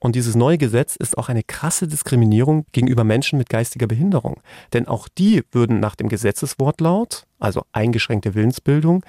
Und 0.00 0.16
dieses 0.16 0.34
neue 0.36 0.56
Gesetz 0.56 0.96
ist 0.96 1.18
auch 1.18 1.28
eine 1.28 1.42
krasse 1.42 1.86
Diskriminierung 1.86 2.64
gegenüber 2.72 3.04
Menschen 3.04 3.38
mit 3.38 3.50
geistiger 3.50 3.86
Behinderung. 3.86 4.40
Denn 4.72 4.88
auch 4.88 5.08
die 5.08 5.42
würden 5.52 5.80
nach 5.80 5.94
dem 5.94 6.08
Gesetzeswortlaut, 6.08 7.24
also 7.38 7.64
eingeschränkte 7.72 8.34
Willensbildung, 8.34 9.04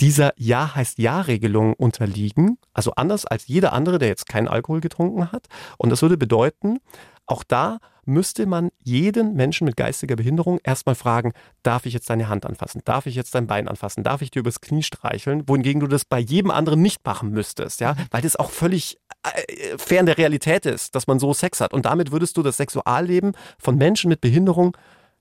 dieser 0.00 0.32
Ja 0.36 0.74
heißt 0.74 0.98
Ja-Regelung 0.98 1.72
unterliegen, 1.72 2.58
also 2.74 2.92
anders 2.96 3.24
als 3.24 3.46
jeder 3.46 3.72
andere, 3.72 3.98
der 3.98 4.08
jetzt 4.08 4.28
keinen 4.28 4.48
Alkohol 4.48 4.80
getrunken 4.80 5.32
hat. 5.32 5.46
Und 5.78 5.90
das 5.90 6.02
würde 6.02 6.18
bedeuten, 6.18 6.80
auch 7.26 7.44
da 7.44 7.78
müsste 8.06 8.46
man 8.46 8.70
jeden 8.82 9.34
Menschen 9.34 9.64
mit 9.64 9.76
geistiger 9.76 10.16
Behinderung 10.16 10.58
erstmal 10.64 10.94
fragen, 10.94 11.32
darf 11.62 11.86
ich 11.86 11.94
jetzt 11.94 12.08
deine 12.08 12.28
Hand 12.28 12.46
anfassen? 12.46 12.82
Darf 12.84 13.06
ich 13.06 13.14
jetzt 13.14 13.34
dein 13.34 13.46
Bein 13.46 13.68
anfassen? 13.68 14.04
Darf 14.04 14.22
ich 14.22 14.30
dir 14.30 14.40
übers 14.40 14.60
Knie 14.60 14.82
streicheln? 14.82 15.48
Wohingegen 15.48 15.80
du 15.80 15.86
das 15.86 16.04
bei 16.04 16.18
jedem 16.18 16.50
anderen 16.50 16.80
nicht 16.82 17.04
machen 17.04 17.30
müsstest, 17.30 17.80
ja? 17.80 17.96
Weil 18.10 18.22
das 18.22 18.36
auch 18.36 18.50
völlig 18.50 18.98
äh, 19.22 19.76
fern 19.78 20.06
der 20.06 20.18
Realität 20.18 20.66
ist, 20.66 20.94
dass 20.94 21.06
man 21.06 21.18
so 21.18 21.34
Sex 21.34 21.60
hat. 21.60 21.72
Und 21.72 21.86
damit 21.86 22.12
würdest 22.12 22.36
du 22.36 22.42
das 22.42 22.56
Sexualleben 22.56 23.32
von 23.58 23.76
Menschen 23.76 24.08
mit 24.08 24.20
Behinderung 24.20 24.76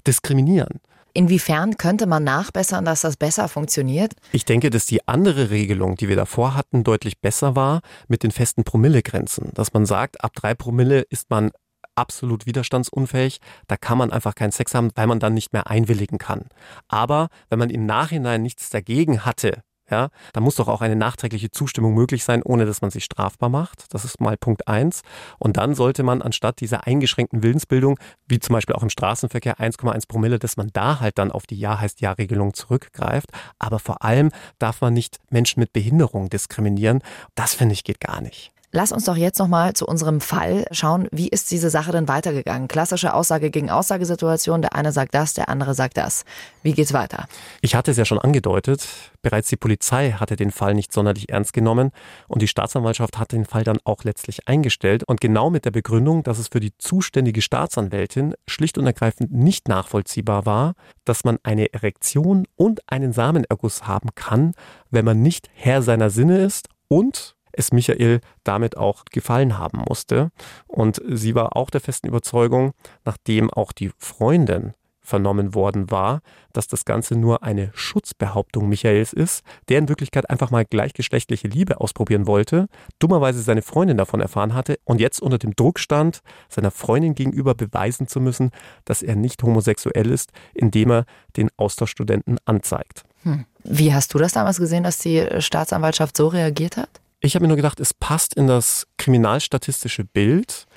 diskriminieren. 0.06 0.80
Inwiefern 1.18 1.78
könnte 1.78 2.08
man 2.08 2.26
nachbessern, 2.26 2.84
dass 2.84 3.02
das 3.02 3.16
besser 3.16 3.48
funktioniert? 3.48 4.14
Ich 4.34 4.44
denke, 4.44 4.70
dass 4.70 4.86
die 4.86 5.08
andere 5.08 5.50
Regelung, 5.50 5.96
die 5.96 6.10
wir 6.10 6.18
davor 6.18 6.56
hatten, 6.56 6.84
deutlich 6.84 7.22
besser 7.22 7.56
war 7.56 7.80
mit 8.10 8.22
den 8.22 8.32
festen 8.32 8.66
Promillegrenzen. 8.66 9.52
Dass 9.54 9.72
man 9.72 9.86
sagt, 9.86 10.22
ab 10.22 10.34
drei 10.36 10.54
Promille 10.54 11.06
ist 11.10 11.30
man 11.30 11.52
absolut 11.96 12.46
widerstandsunfähig. 12.46 13.40
Da 13.68 13.78
kann 13.78 13.98
man 13.98 14.12
einfach 14.12 14.36
keinen 14.36 14.52
Sex 14.52 14.76
haben, 14.76 14.92
weil 14.96 15.08
man 15.08 15.20
dann 15.20 15.34
nicht 15.34 15.54
mehr 15.54 15.68
einwilligen 15.68 16.18
kann. 16.18 16.46
Aber 16.88 17.30
wenn 17.50 17.60
man 17.60 17.70
im 17.70 17.86
Nachhinein 17.86 18.42
nichts 18.42 18.70
dagegen 18.70 19.26
hatte, 19.26 19.64
ja, 19.90 20.10
da 20.34 20.42
muss 20.42 20.56
doch 20.56 20.68
auch 20.68 20.82
eine 20.82 20.96
nachträgliche 20.96 21.52
Zustimmung 21.52 21.94
möglich 21.94 22.24
sein, 22.24 22.42
ohne 22.42 22.66
dass 22.66 22.82
man 22.82 22.90
sich 22.90 23.04
strafbar 23.04 23.50
macht. 23.50 23.94
Das 23.94 24.04
ist 24.04 24.20
mal 24.20 24.36
Punkt 24.36 24.68
eins. 24.68 25.02
Und 25.38 25.58
dann 25.58 25.76
sollte 25.76 26.02
man 26.02 26.24
anstatt 26.24 26.60
dieser 26.60 26.88
eingeschränkten 26.88 27.44
Willensbildung, 27.44 28.00
wie 28.28 28.40
zum 28.40 28.54
Beispiel 28.54 28.76
auch 28.76 28.82
im 28.82 28.90
Straßenverkehr 28.90 29.60
1,1 29.60 30.08
Promille, 30.08 30.40
dass 30.40 30.58
man 30.58 30.70
da 30.74 31.00
halt 31.02 31.20
dann 31.20 31.32
auf 31.32 31.46
die 31.46 31.60
Ja 31.60 31.80
heißt 31.80 32.02
Ja-Regelung 32.02 32.56
zurückgreift. 32.56 33.30
Aber 33.60 33.78
vor 33.78 34.04
allem 34.04 34.32
darf 34.58 34.82
man 34.82 34.94
nicht 34.94 35.20
Menschen 35.30 35.60
mit 35.60 35.72
Behinderung 35.72 36.30
diskriminieren. 36.30 37.04
Das 37.36 37.54
finde 37.54 37.74
ich 37.74 37.84
geht 37.84 38.00
gar 38.00 38.22
nicht. 38.22 38.55
Lass 38.76 38.92
uns 38.92 39.06
doch 39.06 39.16
jetzt 39.16 39.40
nochmal 39.40 39.72
zu 39.72 39.86
unserem 39.86 40.20
Fall 40.20 40.66
schauen, 40.72 41.08
wie 41.14 41.30
ist 41.30 41.50
diese 41.50 41.70
Sache 41.70 41.94
denn 41.94 42.10
weitergegangen? 42.10 42.68
Klassische 42.68 43.14
Aussage 43.14 43.50
gegen 43.50 43.70
Aussagesituation, 43.70 44.62
der 44.62 44.76
eine 44.76 44.92
sagt 44.92 45.16
das, 45.16 45.34
der 45.34 45.48
andere 45.48 45.74
sagt 45.74 45.96
das. 45.96 46.26
Wie 46.62 46.74
geht's 46.74 46.92
weiter? 46.92 47.30
Ich 47.62 47.74
hatte 47.74 47.92
es 47.92 47.98
ja 47.98 48.04
schon 48.04 48.20
angedeutet, 48.20 48.86
bereits 49.22 49.48
die 49.48 49.56
Polizei 49.56 50.12
hatte 50.12 50.36
den 50.36 50.52
Fall 50.52 50.74
nicht 50.74 50.92
sonderlich 50.92 51.30
ernst 51.30 51.54
genommen 51.54 51.92
und 52.28 52.42
die 52.42 52.50
Staatsanwaltschaft 52.50 53.18
hat 53.18 53.32
den 53.32 53.46
Fall 53.46 53.64
dann 53.64 53.78
auch 53.86 54.04
letztlich 54.04 54.46
eingestellt 54.46 55.06
und 55.06 55.22
genau 55.22 55.50
mit 55.50 55.64
der 55.64 55.72
Begründung, 55.72 56.24
dass 56.24 56.38
es 56.38 56.50
für 56.50 56.60
die 56.60 56.78
zuständige 56.78 57.42
Staatsanwältin 57.42 58.34
schlicht 58.46 58.78
und 58.78 58.86
ergreifend 58.86 59.32
nicht 59.32 59.70
nachvollziehbar 59.70 60.46
war, 60.46 60.74
dass 61.06 61.24
man 61.24 61.38
eine 61.44 61.72
Erektion 61.72 62.46
und 62.58 62.82
einen 62.92 63.14
Samenerguss 63.14 63.88
haben 63.88 64.10
kann, 64.16 64.52
wenn 64.92 65.06
man 65.06 65.22
nicht 65.22 65.50
Herr 65.54 65.82
seiner 65.82 66.10
Sinne 66.10 66.40
ist 66.40 66.68
und 66.90 67.35
es 67.58 67.72
Michael 67.72 68.22
damit 68.44 68.78
auch 68.78 69.06
gefallen 69.06 69.58
haben 69.58 69.84
musste. 69.88 70.32
Und 70.68 71.02
sie 71.08 71.36
war 71.36 71.56
auch 71.56 71.70
der 71.70 71.82
festen 71.82 72.08
Überzeugung, 72.08 72.74
nachdem 73.04 73.50
auch 73.50 73.72
die 73.72 73.92
Freundin 73.98 74.74
vernommen 75.06 75.54
worden 75.54 75.92
war, 75.92 76.22
dass 76.52 76.68
das 76.68 76.84
Ganze 76.84 77.16
nur 77.16 77.44
eine 77.44 77.72
Schutzbehauptung 77.74 78.68
Michaels 78.68 79.14
ist, 79.14 79.44
der 79.70 79.80
in 79.80 79.88
Wirklichkeit 79.88 80.30
einfach 80.30 80.52
mal 80.52 80.66
gleichgeschlechtliche 80.66 81.48
Liebe 81.48 81.80
ausprobieren 81.80 82.28
wollte, 82.28 82.68
dummerweise 83.00 83.42
seine 83.42 83.62
Freundin 83.62 83.98
davon 83.98 84.20
erfahren 84.20 84.54
hatte 84.54 84.78
und 84.84 85.00
jetzt 85.00 85.22
unter 85.22 85.38
dem 85.38 85.56
Druck 85.56 85.80
stand, 85.80 86.22
seiner 86.50 86.72
Freundin 86.72 87.16
gegenüber 87.16 87.54
beweisen 87.54 88.08
zu 88.08 88.20
müssen, 88.20 88.52
dass 88.84 89.02
er 89.02 89.16
nicht 89.16 89.44
homosexuell 89.44 90.10
ist, 90.10 90.32
indem 90.54 90.92
er 90.92 91.06
den 91.38 91.50
Austauschstudenten 91.58 92.38
anzeigt. 92.46 93.04
Hm. 93.24 93.46
Wie 93.64 93.94
hast 93.94 94.14
du 94.14 94.18
das 94.18 94.34
damals 94.34 94.58
gesehen, 94.58 94.84
dass 94.84 95.00
die 95.00 95.26
Staatsanwaltschaft 95.40 96.18
so 96.18 96.28
reagiert 96.28 96.78
hat? 96.78 96.90
Ich 97.26 97.34
habe 97.34 97.44
mir 97.44 97.48
nur 97.48 97.58
gedacht, 97.58 97.80
es 97.80 97.96
passt 97.96 98.36
in 98.36 98.46
das 98.46 98.86
kriminalstatistische 98.98 100.04
Bild, 100.04 100.68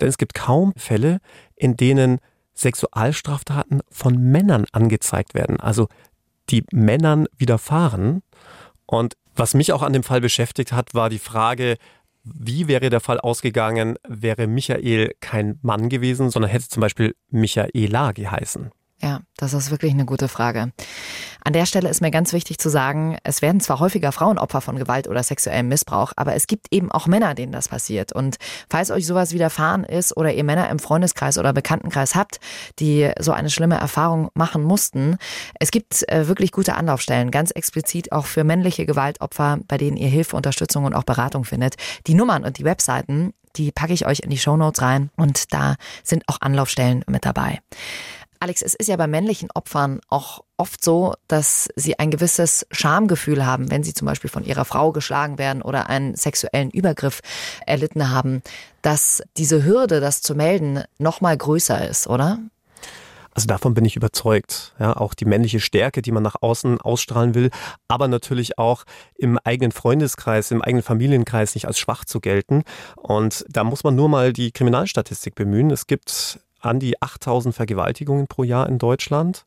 denn 0.00 0.08
es 0.08 0.18
gibt 0.18 0.34
kaum 0.34 0.72
Fälle, 0.76 1.18
in 1.56 1.76
denen 1.76 2.20
Sexualstraftaten 2.54 3.80
von 3.90 4.16
Männern 4.16 4.66
angezeigt 4.70 5.34
werden, 5.34 5.58
also 5.58 5.88
die 6.48 6.64
Männern 6.70 7.26
widerfahren. 7.36 8.22
Und 8.86 9.16
was 9.34 9.54
mich 9.54 9.72
auch 9.72 9.82
an 9.82 9.92
dem 9.92 10.04
Fall 10.04 10.20
beschäftigt 10.20 10.70
hat, 10.70 10.94
war 10.94 11.10
die 11.10 11.18
Frage, 11.18 11.76
wie 12.22 12.68
wäre 12.68 12.88
der 12.88 13.00
Fall 13.00 13.18
ausgegangen, 13.18 13.96
wäre 14.08 14.46
Michael 14.46 15.12
kein 15.20 15.58
Mann 15.62 15.88
gewesen, 15.88 16.30
sondern 16.30 16.52
hätte 16.52 16.68
zum 16.68 16.82
Beispiel 16.82 17.16
Michaela 17.30 18.12
geheißen. 18.12 18.70
Ja, 19.02 19.20
das 19.36 19.52
ist 19.52 19.70
wirklich 19.70 19.92
eine 19.92 20.06
gute 20.06 20.26
Frage. 20.26 20.72
An 21.44 21.52
der 21.52 21.66
Stelle 21.66 21.88
ist 21.90 22.00
mir 22.00 22.10
ganz 22.10 22.32
wichtig 22.32 22.58
zu 22.58 22.70
sagen, 22.70 23.18
es 23.24 23.42
werden 23.42 23.60
zwar 23.60 23.78
häufiger 23.78 24.10
Frauen 24.10 24.38
Opfer 24.38 24.62
von 24.62 24.76
Gewalt 24.76 25.06
oder 25.06 25.22
sexuellem 25.22 25.68
Missbrauch, 25.68 26.12
aber 26.16 26.34
es 26.34 26.46
gibt 26.46 26.68
eben 26.72 26.90
auch 26.90 27.06
Männer, 27.06 27.34
denen 27.34 27.52
das 27.52 27.68
passiert. 27.68 28.12
Und 28.12 28.36
falls 28.70 28.90
euch 28.90 29.06
sowas 29.06 29.32
widerfahren 29.32 29.84
ist 29.84 30.16
oder 30.16 30.32
ihr 30.32 30.44
Männer 30.44 30.70
im 30.70 30.78
Freundeskreis 30.78 31.36
oder 31.36 31.52
Bekanntenkreis 31.52 32.14
habt, 32.14 32.40
die 32.78 33.10
so 33.20 33.32
eine 33.32 33.50
schlimme 33.50 33.76
Erfahrung 33.76 34.30
machen 34.34 34.62
mussten, 34.62 35.18
es 35.60 35.70
gibt 35.70 36.08
äh, 36.08 36.26
wirklich 36.26 36.50
gute 36.50 36.74
Anlaufstellen, 36.74 37.30
ganz 37.30 37.50
explizit 37.50 38.12
auch 38.12 38.24
für 38.24 38.42
männliche 38.42 38.86
Gewaltopfer, 38.86 39.58
bei 39.68 39.76
denen 39.76 39.98
ihr 39.98 40.08
Hilfe, 40.08 40.36
Unterstützung 40.36 40.84
und 40.84 40.94
auch 40.94 41.04
Beratung 41.04 41.44
findet. 41.44 41.74
Die 42.06 42.14
Nummern 42.14 42.44
und 42.44 42.58
die 42.58 42.64
Webseiten, 42.64 43.34
die 43.56 43.72
packe 43.72 43.92
ich 43.92 44.06
euch 44.06 44.20
in 44.20 44.30
die 44.30 44.38
Shownotes 44.38 44.82
rein 44.82 45.10
und 45.16 45.52
da 45.52 45.76
sind 46.02 46.24
auch 46.28 46.40
Anlaufstellen 46.40 47.04
mit 47.06 47.24
dabei. 47.24 47.60
Alex, 48.40 48.62
es 48.62 48.74
ist 48.74 48.88
ja 48.88 48.96
bei 48.96 49.06
männlichen 49.06 49.50
Opfern 49.54 50.00
auch 50.08 50.44
oft 50.56 50.82
so, 50.82 51.14
dass 51.28 51.68
sie 51.76 51.98
ein 51.98 52.10
gewisses 52.10 52.66
Schamgefühl 52.70 53.44
haben, 53.44 53.70
wenn 53.70 53.82
sie 53.82 53.94
zum 53.94 54.06
Beispiel 54.06 54.30
von 54.30 54.44
ihrer 54.44 54.64
Frau 54.64 54.92
geschlagen 54.92 55.38
werden 55.38 55.62
oder 55.62 55.88
einen 55.88 56.14
sexuellen 56.14 56.70
Übergriff 56.70 57.20
erlitten 57.66 58.10
haben, 58.10 58.42
dass 58.82 59.22
diese 59.36 59.64
Hürde, 59.64 60.00
das 60.00 60.22
zu 60.22 60.34
melden, 60.34 60.84
noch 60.98 61.20
mal 61.20 61.36
größer 61.36 61.88
ist, 61.88 62.06
oder? 62.06 62.38
Also 63.36 63.48
davon 63.48 63.74
bin 63.74 63.84
ich 63.84 63.96
überzeugt. 63.96 64.74
Ja, 64.78 64.96
auch 64.96 65.12
die 65.12 65.26
männliche 65.26 65.60
Stärke, 65.60 66.00
die 66.00 66.10
man 66.10 66.22
nach 66.22 66.36
außen 66.40 66.80
ausstrahlen 66.80 67.34
will, 67.34 67.50
aber 67.86 68.08
natürlich 68.08 68.56
auch 68.56 68.84
im 69.14 69.38
eigenen 69.44 69.72
Freundeskreis, 69.72 70.50
im 70.50 70.62
eigenen 70.62 70.82
Familienkreis 70.82 71.54
nicht 71.54 71.66
als 71.66 71.78
schwach 71.78 72.06
zu 72.06 72.20
gelten. 72.20 72.62
Und 72.96 73.44
da 73.50 73.62
muss 73.62 73.84
man 73.84 73.94
nur 73.94 74.08
mal 74.08 74.32
die 74.32 74.52
Kriminalstatistik 74.52 75.34
bemühen. 75.34 75.70
Es 75.70 75.86
gibt 75.86 76.40
an 76.66 76.80
die 76.80 77.00
8000 77.00 77.54
Vergewaltigungen 77.54 78.26
pro 78.26 78.42
Jahr 78.44 78.68
in 78.68 78.78
Deutschland. 78.78 79.44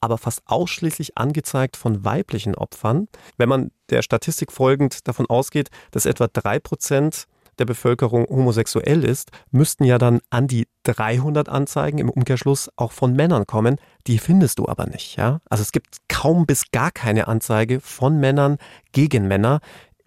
aber 0.00 0.18
fast 0.18 0.42
ausschließlich 0.44 1.16
angezeigt 1.16 1.76
von 1.76 2.04
weiblichen 2.04 2.54
Opfern. 2.54 3.08
Wenn 3.38 3.48
man 3.48 3.70
der 3.90 4.02
Statistik 4.02 4.52
folgend 4.52 5.08
davon 5.08 5.26
ausgeht, 5.26 5.70
dass 5.90 6.06
etwa 6.06 6.28
drei 6.28 6.60
Prozent 6.60 7.26
der 7.58 7.64
Bevölkerung 7.64 8.26
homosexuell 8.26 9.04
ist, 9.04 9.30
müssten 9.50 9.84
ja 9.84 9.98
dann 9.98 10.20
an 10.30 10.46
die 10.46 10.68
300 10.84 11.48
Anzeigen 11.48 11.98
im 11.98 12.10
Umkehrschluss 12.10 12.70
auch 12.76 12.92
von 12.92 13.14
Männern 13.14 13.46
kommen. 13.46 13.76
Die 14.06 14.18
findest 14.18 14.58
du 14.58 14.68
aber 14.68 14.86
nicht. 14.86 15.16
Ja? 15.16 15.40
Also 15.48 15.62
es 15.62 15.72
gibt 15.72 15.96
kaum 16.08 16.46
bis 16.46 16.70
gar 16.70 16.90
keine 16.90 17.28
Anzeige 17.28 17.80
von 17.80 18.20
Männern 18.20 18.58
gegen 18.92 19.26
Männer. 19.26 19.60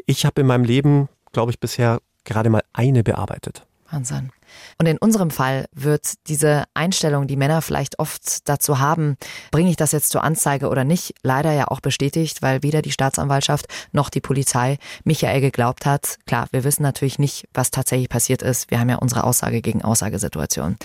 Ich 0.05 0.25
habe 0.25 0.41
in 0.41 0.47
meinem 0.47 0.63
Leben, 0.63 1.09
glaube 1.31 1.51
ich, 1.51 1.59
bisher 1.59 1.99
gerade 2.23 2.49
mal 2.49 2.63
eine 2.73 3.03
bearbeitet. 3.03 3.65
Wahnsinn. 3.89 4.31
Und 4.77 4.85
in 4.85 4.97
unserem 4.97 5.31
Fall 5.31 5.65
wird 5.73 6.13
diese 6.27 6.63
Einstellung, 6.73 7.27
die 7.27 7.35
Männer 7.35 7.61
vielleicht 7.61 7.99
oft 7.99 8.47
dazu 8.47 8.79
haben, 8.79 9.17
bringe 9.51 9.69
ich 9.69 9.75
das 9.75 9.91
jetzt 9.91 10.09
zur 10.09 10.23
Anzeige 10.23 10.69
oder 10.69 10.83
nicht, 10.83 11.13
leider 11.23 11.51
ja 11.53 11.67
auch 11.67 11.81
bestätigt, 11.81 12.41
weil 12.41 12.63
weder 12.63 12.81
die 12.81 12.91
Staatsanwaltschaft 12.91 13.67
noch 13.91 14.09
die 14.09 14.21
Polizei 14.21 14.77
Michael 15.03 15.41
geglaubt 15.41 15.85
hat. 15.85 16.17
Klar, 16.25 16.47
wir 16.51 16.63
wissen 16.63 16.83
natürlich 16.83 17.19
nicht, 17.19 17.47
was 17.53 17.71
tatsächlich 17.71 18.09
passiert 18.09 18.41
ist. 18.41 18.71
Wir 18.71 18.79
haben 18.79 18.89
ja 18.89 18.97
unsere 18.97 19.23
Aussage 19.23 19.61
gegen 19.61 19.83
Aussagesituation. 19.83 20.77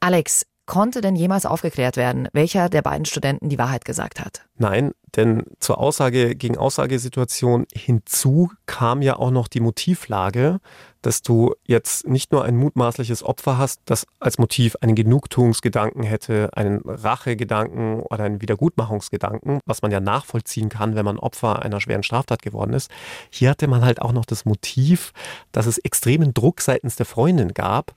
Alex, 0.00 0.46
Konnte 0.72 1.02
denn 1.02 1.16
jemals 1.16 1.44
aufgeklärt 1.44 1.98
werden, 1.98 2.28
welcher 2.32 2.70
der 2.70 2.80
beiden 2.80 3.04
Studenten 3.04 3.50
die 3.50 3.58
Wahrheit 3.58 3.84
gesagt 3.84 4.18
hat? 4.20 4.46
Nein, 4.56 4.92
denn 5.16 5.42
zur 5.60 5.76
Aussage 5.76 6.34
gegen 6.34 6.56
Aussagesituation 6.56 7.66
hinzu 7.74 8.50
kam 8.64 9.02
ja 9.02 9.16
auch 9.16 9.30
noch 9.30 9.48
die 9.48 9.60
Motivlage, 9.60 10.60
dass 11.02 11.20
du 11.20 11.52
jetzt 11.64 12.08
nicht 12.08 12.32
nur 12.32 12.46
ein 12.46 12.56
mutmaßliches 12.56 13.22
Opfer 13.22 13.58
hast, 13.58 13.82
das 13.84 14.06
als 14.18 14.38
Motiv 14.38 14.76
einen 14.80 14.94
Genugtuungsgedanken 14.94 16.04
hätte, 16.04 16.48
einen 16.54 16.80
Rachegedanken 16.86 18.00
oder 18.00 18.24
einen 18.24 18.40
Wiedergutmachungsgedanken, 18.40 19.60
was 19.66 19.82
man 19.82 19.90
ja 19.90 20.00
nachvollziehen 20.00 20.70
kann, 20.70 20.94
wenn 20.94 21.04
man 21.04 21.18
Opfer 21.18 21.60
einer 21.60 21.82
schweren 21.82 22.02
Straftat 22.02 22.40
geworden 22.40 22.72
ist. 22.72 22.90
Hier 23.28 23.50
hatte 23.50 23.68
man 23.68 23.84
halt 23.84 24.00
auch 24.00 24.12
noch 24.12 24.24
das 24.24 24.46
Motiv, 24.46 25.12
dass 25.52 25.66
es 25.66 25.76
extremen 25.76 26.32
Druck 26.32 26.62
seitens 26.62 26.96
der 26.96 27.04
Freundin 27.04 27.52
gab, 27.52 27.94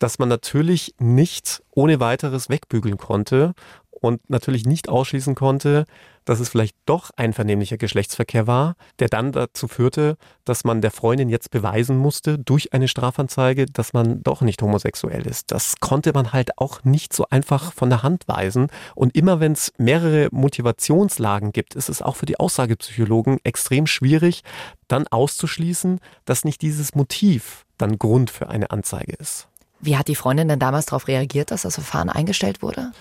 dass 0.00 0.18
man 0.18 0.28
natürlich 0.28 0.96
nicht 0.98 1.62
ohne 1.70 2.00
weiteres 2.00 2.48
wegbügeln 2.48 2.96
konnte 2.96 3.54
und 4.00 4.28
natürlich 4.28 4.66
nicht 4.66 4.88
ausschließen 4.88 5.34
konnte, 5.34 5.84
dass 6.24 6.40
es 6.40 6.48
vielleicht 6.48 6.76
doch 6.86 7.10
einvernehmlicher 7.16 7.76
Geschlechtsverkehr 7.76 8.46
war, 8.46 8.76
der 8.98 9.08
dann 9.08 9.32
dazu 9.32 9.68
führte, 9.68 10.16
dass 10.44 10.64
man 10.64 10.80
der 10.80 10.90
Freundin 10.90 11.28
jetzt 11.28 11.50
beweisen 11.50 11.96
musste 11.96 12.38
durch 12.38 12.72
eine 12.72 12.88
Strafanzeige, 12.88 13.66
dass 13.66 13.92
man 13.92 14.22
doch 14.22 14.40
nicht 14.40 14.62
homosexuell 14.62 15.26
ist. 15.26 15.50
Das 15.50 15.76
konnte 15.80 16.12
man 16.12 16.32
halt 16.32 16.56
auch 16.58 16.84
nicht 16.84 17.12
so 17.12 17.26
einfach 17.30 17.72
von 17.72 17.90
der 17.90 18.02
Hand 18.02 18.26
weisen. 18.26 18.68
Und 18.94 19.14
immer 19.14 19.40
wenn 19.40 19.52
es 19.52 19.72
mehrere 19.76 20.28
Motivationslagen 20.30 21.52
gibt, 21.52 21.74
ist 21.74 21.88
es 21.88 22.00
auch 22.00 22.16
für 22.16 22.26
die 22.26 22.40
Aussagepsychologen 22.40 23.38
extrem 23.44 23.86
schwierig, 23.86 24.42
dann 24.88 25.06
auszuschließen, 25.08 26.00
dass 26.24 26.44
nicht 26.44 26.62
dieses 26.62 26.94
Motiv 26.94 27.66
dann 27.76 27.98
Grund 27.98 28.30
für 28.30 28.48
eine 28.48 28.70
Anzeige 28.70 29.14
ist. 29.14 29.49
Wie 29.80 29.96
hat 29.96 30.08
die 30.08 30.14
Freundin 30.14 30.48
denn 30.48 30.58
damals 30.58 30.86
darauf 30.86 31.08
reagiert, 31.08 31.50
dass 31.50 31.62
das 31.62 31.74
Verfahren 31.74 32.10
eingestellt 32.10 32.62
wurde? 32.62 32.92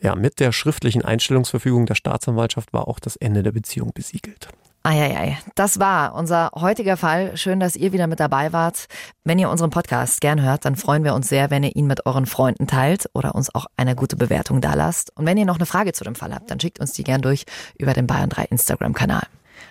Ja, 0.00 0.16
mit 0.16 0.40
der 0.40 0.52
schriftlichen 0.52 1.04
Einstellungsverfügung 1.04 1.86
der 1.86 1.94
Staatsanwaltschaft 1.94 2.72
war 2.72 2.88
auch 2.88 2.98
das 2.98 3.16
Ende 3.16 3.42
der 3.42 3.52
Beziehung 3.52 3.92
besiegelt. 3.94 4.48
Eieiei, 4.82 5.38
das 5.54 5.80
war 5.80 6.14
unser 6.14 6.50
heutiger 6.54 6.98
Fall. 6.98 7.38
Schön, 7.38 7.58
dass 7.58 7.74
ihr 7.74 7.94
wieder 7.94 8.06
mit 8.06 8.20
dabei 8.20 8.52
wart. 8.52 8.86
Wenn 9.24 9.38
ihr 9.38 9.48
unseren 9.48 9.70
Podcast 9.70 10.20
gern 10.20 10.42
hört, 10.42 10.66
dann 10.66 10.76
freuen 10.76 11.04
wir 11.04 11.14
uns 11.14 11.30
sehr, 11.30 11.50
wenn 11.50 11.62
ihr 11.62 11.74
ihn 11.74 11.86
mit 11.86 12.04
euren 12.04 12.26
Freunden 12.26 12.66
teilt 12.66 13.08
oder 13.14 13.34
uns 13.34 13.54
auch 13.54 13.64
eine 13.78 13.94
gute 13.94 14.16
Bewertung 14.16 14.60
dalasst. 14.60 15.10
Und 15.16 15.24
wenn 15.24 15.38
ihr 15.38 15.46
noch 15.46 15.56
eine 15.56 15.64
Frage 15.64 15.94
zu 15.94 16.04
dem 16.04 16.14
Fall 16.14 16.34
habt, 16.34 16.50
dann 16.50 16.60
schickt 16.60 16.80
uns 16.80 16.92
die 16.92 17.02
gern 17.02 17.22
durch 17.22 17.46
über 17.78 17.94
den 17.94 18.06
Bayern 18.06 18.28
3 18.28 18.44
Instagram-Kanal. 18.44 19.22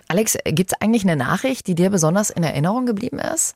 Alex, 0.08 0.36
gibt 0.46 0.72
es 0.72 0.80
eigentlich 0.80 1.04
eine 1.04 1.14
Nachricht, 1.14 1.68
die 1.68 1.76
dir 1.76 1.90
besonders 1.90 2.30
in 2.30 2.42
Erinnerung 2.42 2.84
geblieben 2.84 3.20
ist? 3.20 3.54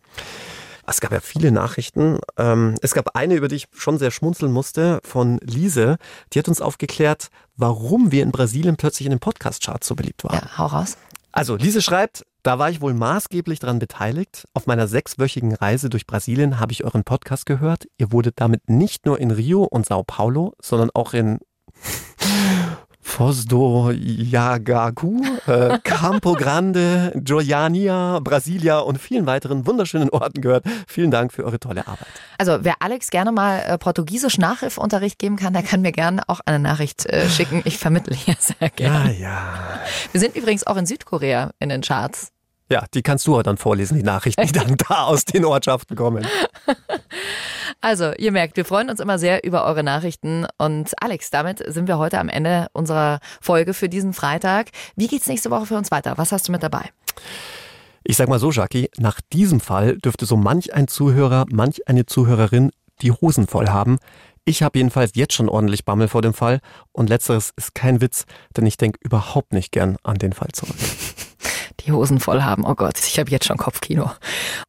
Es 0.89 1.01
gab 1.01 1.12
ja 1.12 1.20
viele 1.20 1.53
Nachrichten. 1.53 2.18
Ähm, 2.36 2.74
es 2.80 2.95
gab 2.95 3.14
eine, 3.14 3.34
über 3.34 3.49
die 3.49 3.57
ich 3.57 3.68
schon 3.74 3.99
sehr 3.99 4.11
schmunzeln 4.11 4.53
musste, 4.53 5.01
von 5.05 5.39
Lise. 5.43 5.99
Die 6.32 6.39
hat 6.39 6.49
uns 6.49 6.61
aufgeklärt, 6.61 7.28
warum 7.57 8.11
wir 8.11 8.22
in 8.22 8.32
Brasilien 8.32 8.76
plötzlich 8.76 9.07
in 9.07 9.11
den 9.11 9.20
Podcast-Charts 9.20 9.86
so 9.86 9.95
beliebt 9.95 10.24
waren. 10.24 10.41
Ja, 10.43 10.59
hau 10.59 10.66
raus. 10.66 10.97
Also, 11.30 11.57
Lise 11.57 11.82
schreibt, 11.82 12.24
da 12.43 12.59
war 12.59 12.70
ich 12.70 12.80
wohl 12.80 12.95
maßgeblich 12.95 13.59
daran 13.59 13.78
beteiligt. 13.78 14.49
Auf 14.55 14.66
meiner 14.66 14.89
sechswöchigen 14.89 15.55
Reise 15.55 15.91
durch 15.91 16.07
Brasilien 16.07 16.59
habe 16.59 16.72
ich 16.72 16.84
euren 16.84 17.05
Podcast 17.05 17.45
gehört. 17.45 17.86
Ihr 17.99 18.11
wurdet 18.11 18.41
damit 18.41 18.70
nicht 18.70 19.05
nur 19.05 19.20
in 19.20 19.30
Rio 19.30 19.64
und 19.64 19.86
Sao 19.86 20.05
Paulo, 20.05 20.55
sondern 20.61 20.91
auch 20.95 21.12
in 21.12 21.39
Foz 23.09 23.46
do 23.46 23.90
Yagaku, 23.90 25.22
äh, 25.46 25.78
Campo 25.82 26.34
Grande, 26.34 27.12
Goiânia, 27.24 28.20
Brasilia 28.20 28.78
und 28.80 28.98
vielen 28.98 29.26
weiteren 29.26 29.66
wunderschönen 29.66 30.11
Orten 30.11 30.40
gehört. 30.42 30.64
Vielen 30.86 31.11
Dank 31.11 31.32
für 31.32 31.44
eure 31.44 31.59
tolle 31.59 31.88
Arbeit. 31.88 32.06
Also 32.36 32.59
wer 32.61 32.74
Alex 32.80 33.11
gerne 33.11 33.32
mal 33.32 33.61
äh, 33.61 33.78
Portugiesisch 33.78 34.38
Nachhilfeunterricht 34.38 35.18
geben 35.18 35.36
kann, 35.36 35.54
der 35.54 35.62
kann 35.62 35.80
mir 35.80 35.90
gerne 35.90 36.22
auch 36.28 36.40
eine 36.44 36.59
Nachricht 36.59 37.06
äh, 37.06 37.28
schicken. 37.28 37.62
Ich 37.64 37.78
vermittle 37.78 38.14
hier 38.14 38.36
sehr 38.38 38.68
gerne. 38.70 39.12
Ja, 39.14 39.30
ja. 39.30 39.80
Wir 40.12 40.20
sind 40.20 40.36
übrigens 40.36 40.66
auch 40.66 40.76
in 40.76 40.86
Südkorea 40.86 41.50
in 41.59 41.70
den 41.70 41.80
Charts. 41.80 42.30
Ja, 42.70 42.84
die 42.92 43.02
kannst 43.02 43.26
du 43.26 43.40
dann 43.40 43.56
vorlesen, 43.56 43.96
die 43.96 44.04
Nachrichten, 44.04 44.46
die 44.46 44.52
dann 44.52 44.76
da 44.88 45.04
aus 45.04 45.24
den 45.24 45.46
Ortschaften 45.46 45.96
kommen. 45.96 46.26
Also, 47.80 48.12
ihr 48.18 48.32
merkt, 48.32 48.56
wir 48.56 48.64
freuen 48.64 48.90
uns 48.90 48.98
immer 48.98 49.18
sehr 49.18 49.44
über 49.44 49.64
eure 49.64 49.84
Nachrichten. 49.84 50.46
Und 50.58 51.00
Alex, 51.00 51.30
damit 51.30 51.62
sind 51.72 51.86
wir 51.86 51.98
heute 51.98 52.18
am 52.18 52.28
Ende 52.28 52.66
unserer 52.72 53.20
Folge 53.40 53.72
für 53.72 53.88
diesen 53.88 54.12
Freitag. 54.12 54.70
Wie 54.96 55.06
geht's 55.06 55.28
nächste 55.28 55.50
Woche 55.50 55.66
für 55.66 55.76
uns 55.76 55.90
weiter? 55.90 56.14
Was 56.16 56.32
hast 56.32 56.48
du 56.48 56.52
mit 56.52 56.62
dabei? 56.62 56.90
Ich 58.02 58.16
sag 58.16 58.28
mal 58.28 58.40
so, 58.40 58.50
Jackie, 58.50 58.90
nach 58.98 59.20
diesem 59.32 59.60
Fall 59.60 59.96
dürfte 59.98 60.26
so 60.26 60.36
manch 60.36 60.74
ein 60.74 60.88
Zuhörer, 60.88 61.46
manch 61.50 61.86
eine 61.86 62.06
Zuhörerin 62.06 62.70
die 63.02 63.12
Hosen 63.12 63.46
voll 63.46 63.68
haben. 63.68 63.98
Ich 64.44 64.62
habe 64.62 64.78
jedenfalls 64.78 65.12
jetzt 65.14 65.34
schon 65.34 65.48
ordentlich 65.48 65.84
Bammel 65.84 66.08
vor 66.08 66.22
dem 66.22 66.34
Fall 66.34 66.60
und 66.92 67.10
letzteres 67.10 67.52
ist 67.54 67.74
kein 67.74 68.00
Witz, 68.00 68.24
denn 68.56 68.66
ich 68.66 68.76
denke 68.76 68.98
überhaupt 69.02 69.52
nicht 69.52 69.72
gern 69.72 69.98
an 70.02 70.16
den 70.16 70.32
Fall 70.32 70.48
zurück 70.52 70.76
die 71.80 71.92
Hosen 71.92 72.20
voll 72.20 72.42
haben. 72.42 72.64
Oh 72.64 72.74
Gott, 72.74 72.98
ich 72.98 73.18
habe 73.18 73.30
jetzt 73.30 73.46
schon 73.46 73.56
Kopfkino. 73.56 74.10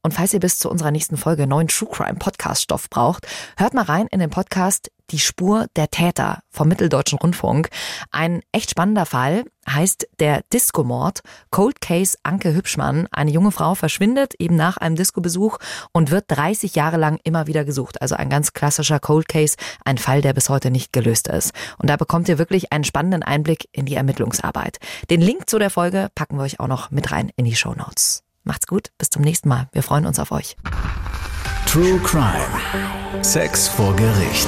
Und 0.01 0.13
falls 0.13 0.33
ihr 0.33 0.39
bis 0.39 0.59
zu 0.59 0.69
unserer 0.69 0.91
nächsten 0.91 1.17
Folge 1.17 1.47
neuen 1.47 1.67
True 1.67 1.89
Crime 1.91 2.19
Podcast 2.19 2.63
Stoff 2.63 2.89
braucht, 2.89 3.27
hört 3.57 3.73
mal 3.73 3.83
rein 3.83 4.07
in 4.11 4.19
den 4.19 4.29
Podcast 4.29 4.91
die 5.11 5.19
Spur 5.19 5.67
der 5.75 5.89
Täter 5.89 6.39
vom 6.49 6.67
Mitteldeutschen 6.67 7.19
Rundfunk. 7.19 7.69
Ein 8.11 8.41
echt 8.51 8.71
spannender 8.71 9.05
Fall 9.05 9.43
heißt 9.67 10.07
der 10.19 10.41
Disco-Mord. 10.53 11.21
Cold 11.51 11.81
Case 11.81 12.17
Anke 12.23 12.53
Hübschmann. 12.53 13.07
Eine 13.11 13.31
junge 13.31 13.51
Frau 13.51 13.75
verschwindet 13.75 14.33
eben 14.39 14.55
nach 14.55 14.77
einem 14.77 14.95
Disco-Besuch 14.95 15.57
und 15.91 16.11
wird 16.11 16.25
30 16.27 16.75
Jahre 16.75 16.97
lang 16.97 17.19
immer 17.23 17.47
wieder 17.47 17.65
gesucht. 17.65 18.01
Also 18.01 18.15
ein 18.15 18.29
ganz 18.29 18.53
klassischer 18.53 18.99
Cold 18.99 19.27
Case, 19.27 19.55
ein 19.85 19.97
Fall, 19.97 20.21
der 20.21 20.33
bis 20.33 20.49
heute 20.49 20.71
nicht 20.71 20.93
gelöst 20.93 21.27
ist. 21.27 21.53
Und 21.77 21.89
da 21.89 21.97
bekommt 21.97 22.29
ihr 22.29 22.37
wirklich 22.37 22.71
einen 22.71 22.83
spannenden 22.83 23.23
Einblick 23.23 23.67
in 23.71 23.85
die 23.85 23.95
Ermittlungsarbeit. 23.95 24.77
Den 25.09 25.21
Link 25.21 25.49
zu 25.49 25.59
der 25.59 25.69
Folge 25.69 26.09
packen 26.15 26.37
wir 26.37 26.43
euch 26.43 26.59
auch 26.59 26.67
noch 26.67 26.91
mit 26.91 27.11
rein 27.11 27.31
in 27.35 27.45
die 27.45 27.55
Show 27.55 27.73
Notes. 27.73 28.23
Macht's 28.43 28.67
gut, 28.67 28.91
bis 28.97 29.09
zum 29.09 29.21
nächsten 29.21 29.49
Mal. 29.49 29.67
Wir 29.71 29.83
freuen 29.83 30.05
uns 30.05 30.19
auf 30.19 30.31
euch. 30.31 30.55
True 31.67 31.99
Crime. 31.99 33.23
Sex 33.23 33.67
vor 33.67 33.95
Gericht. 33.95 34.47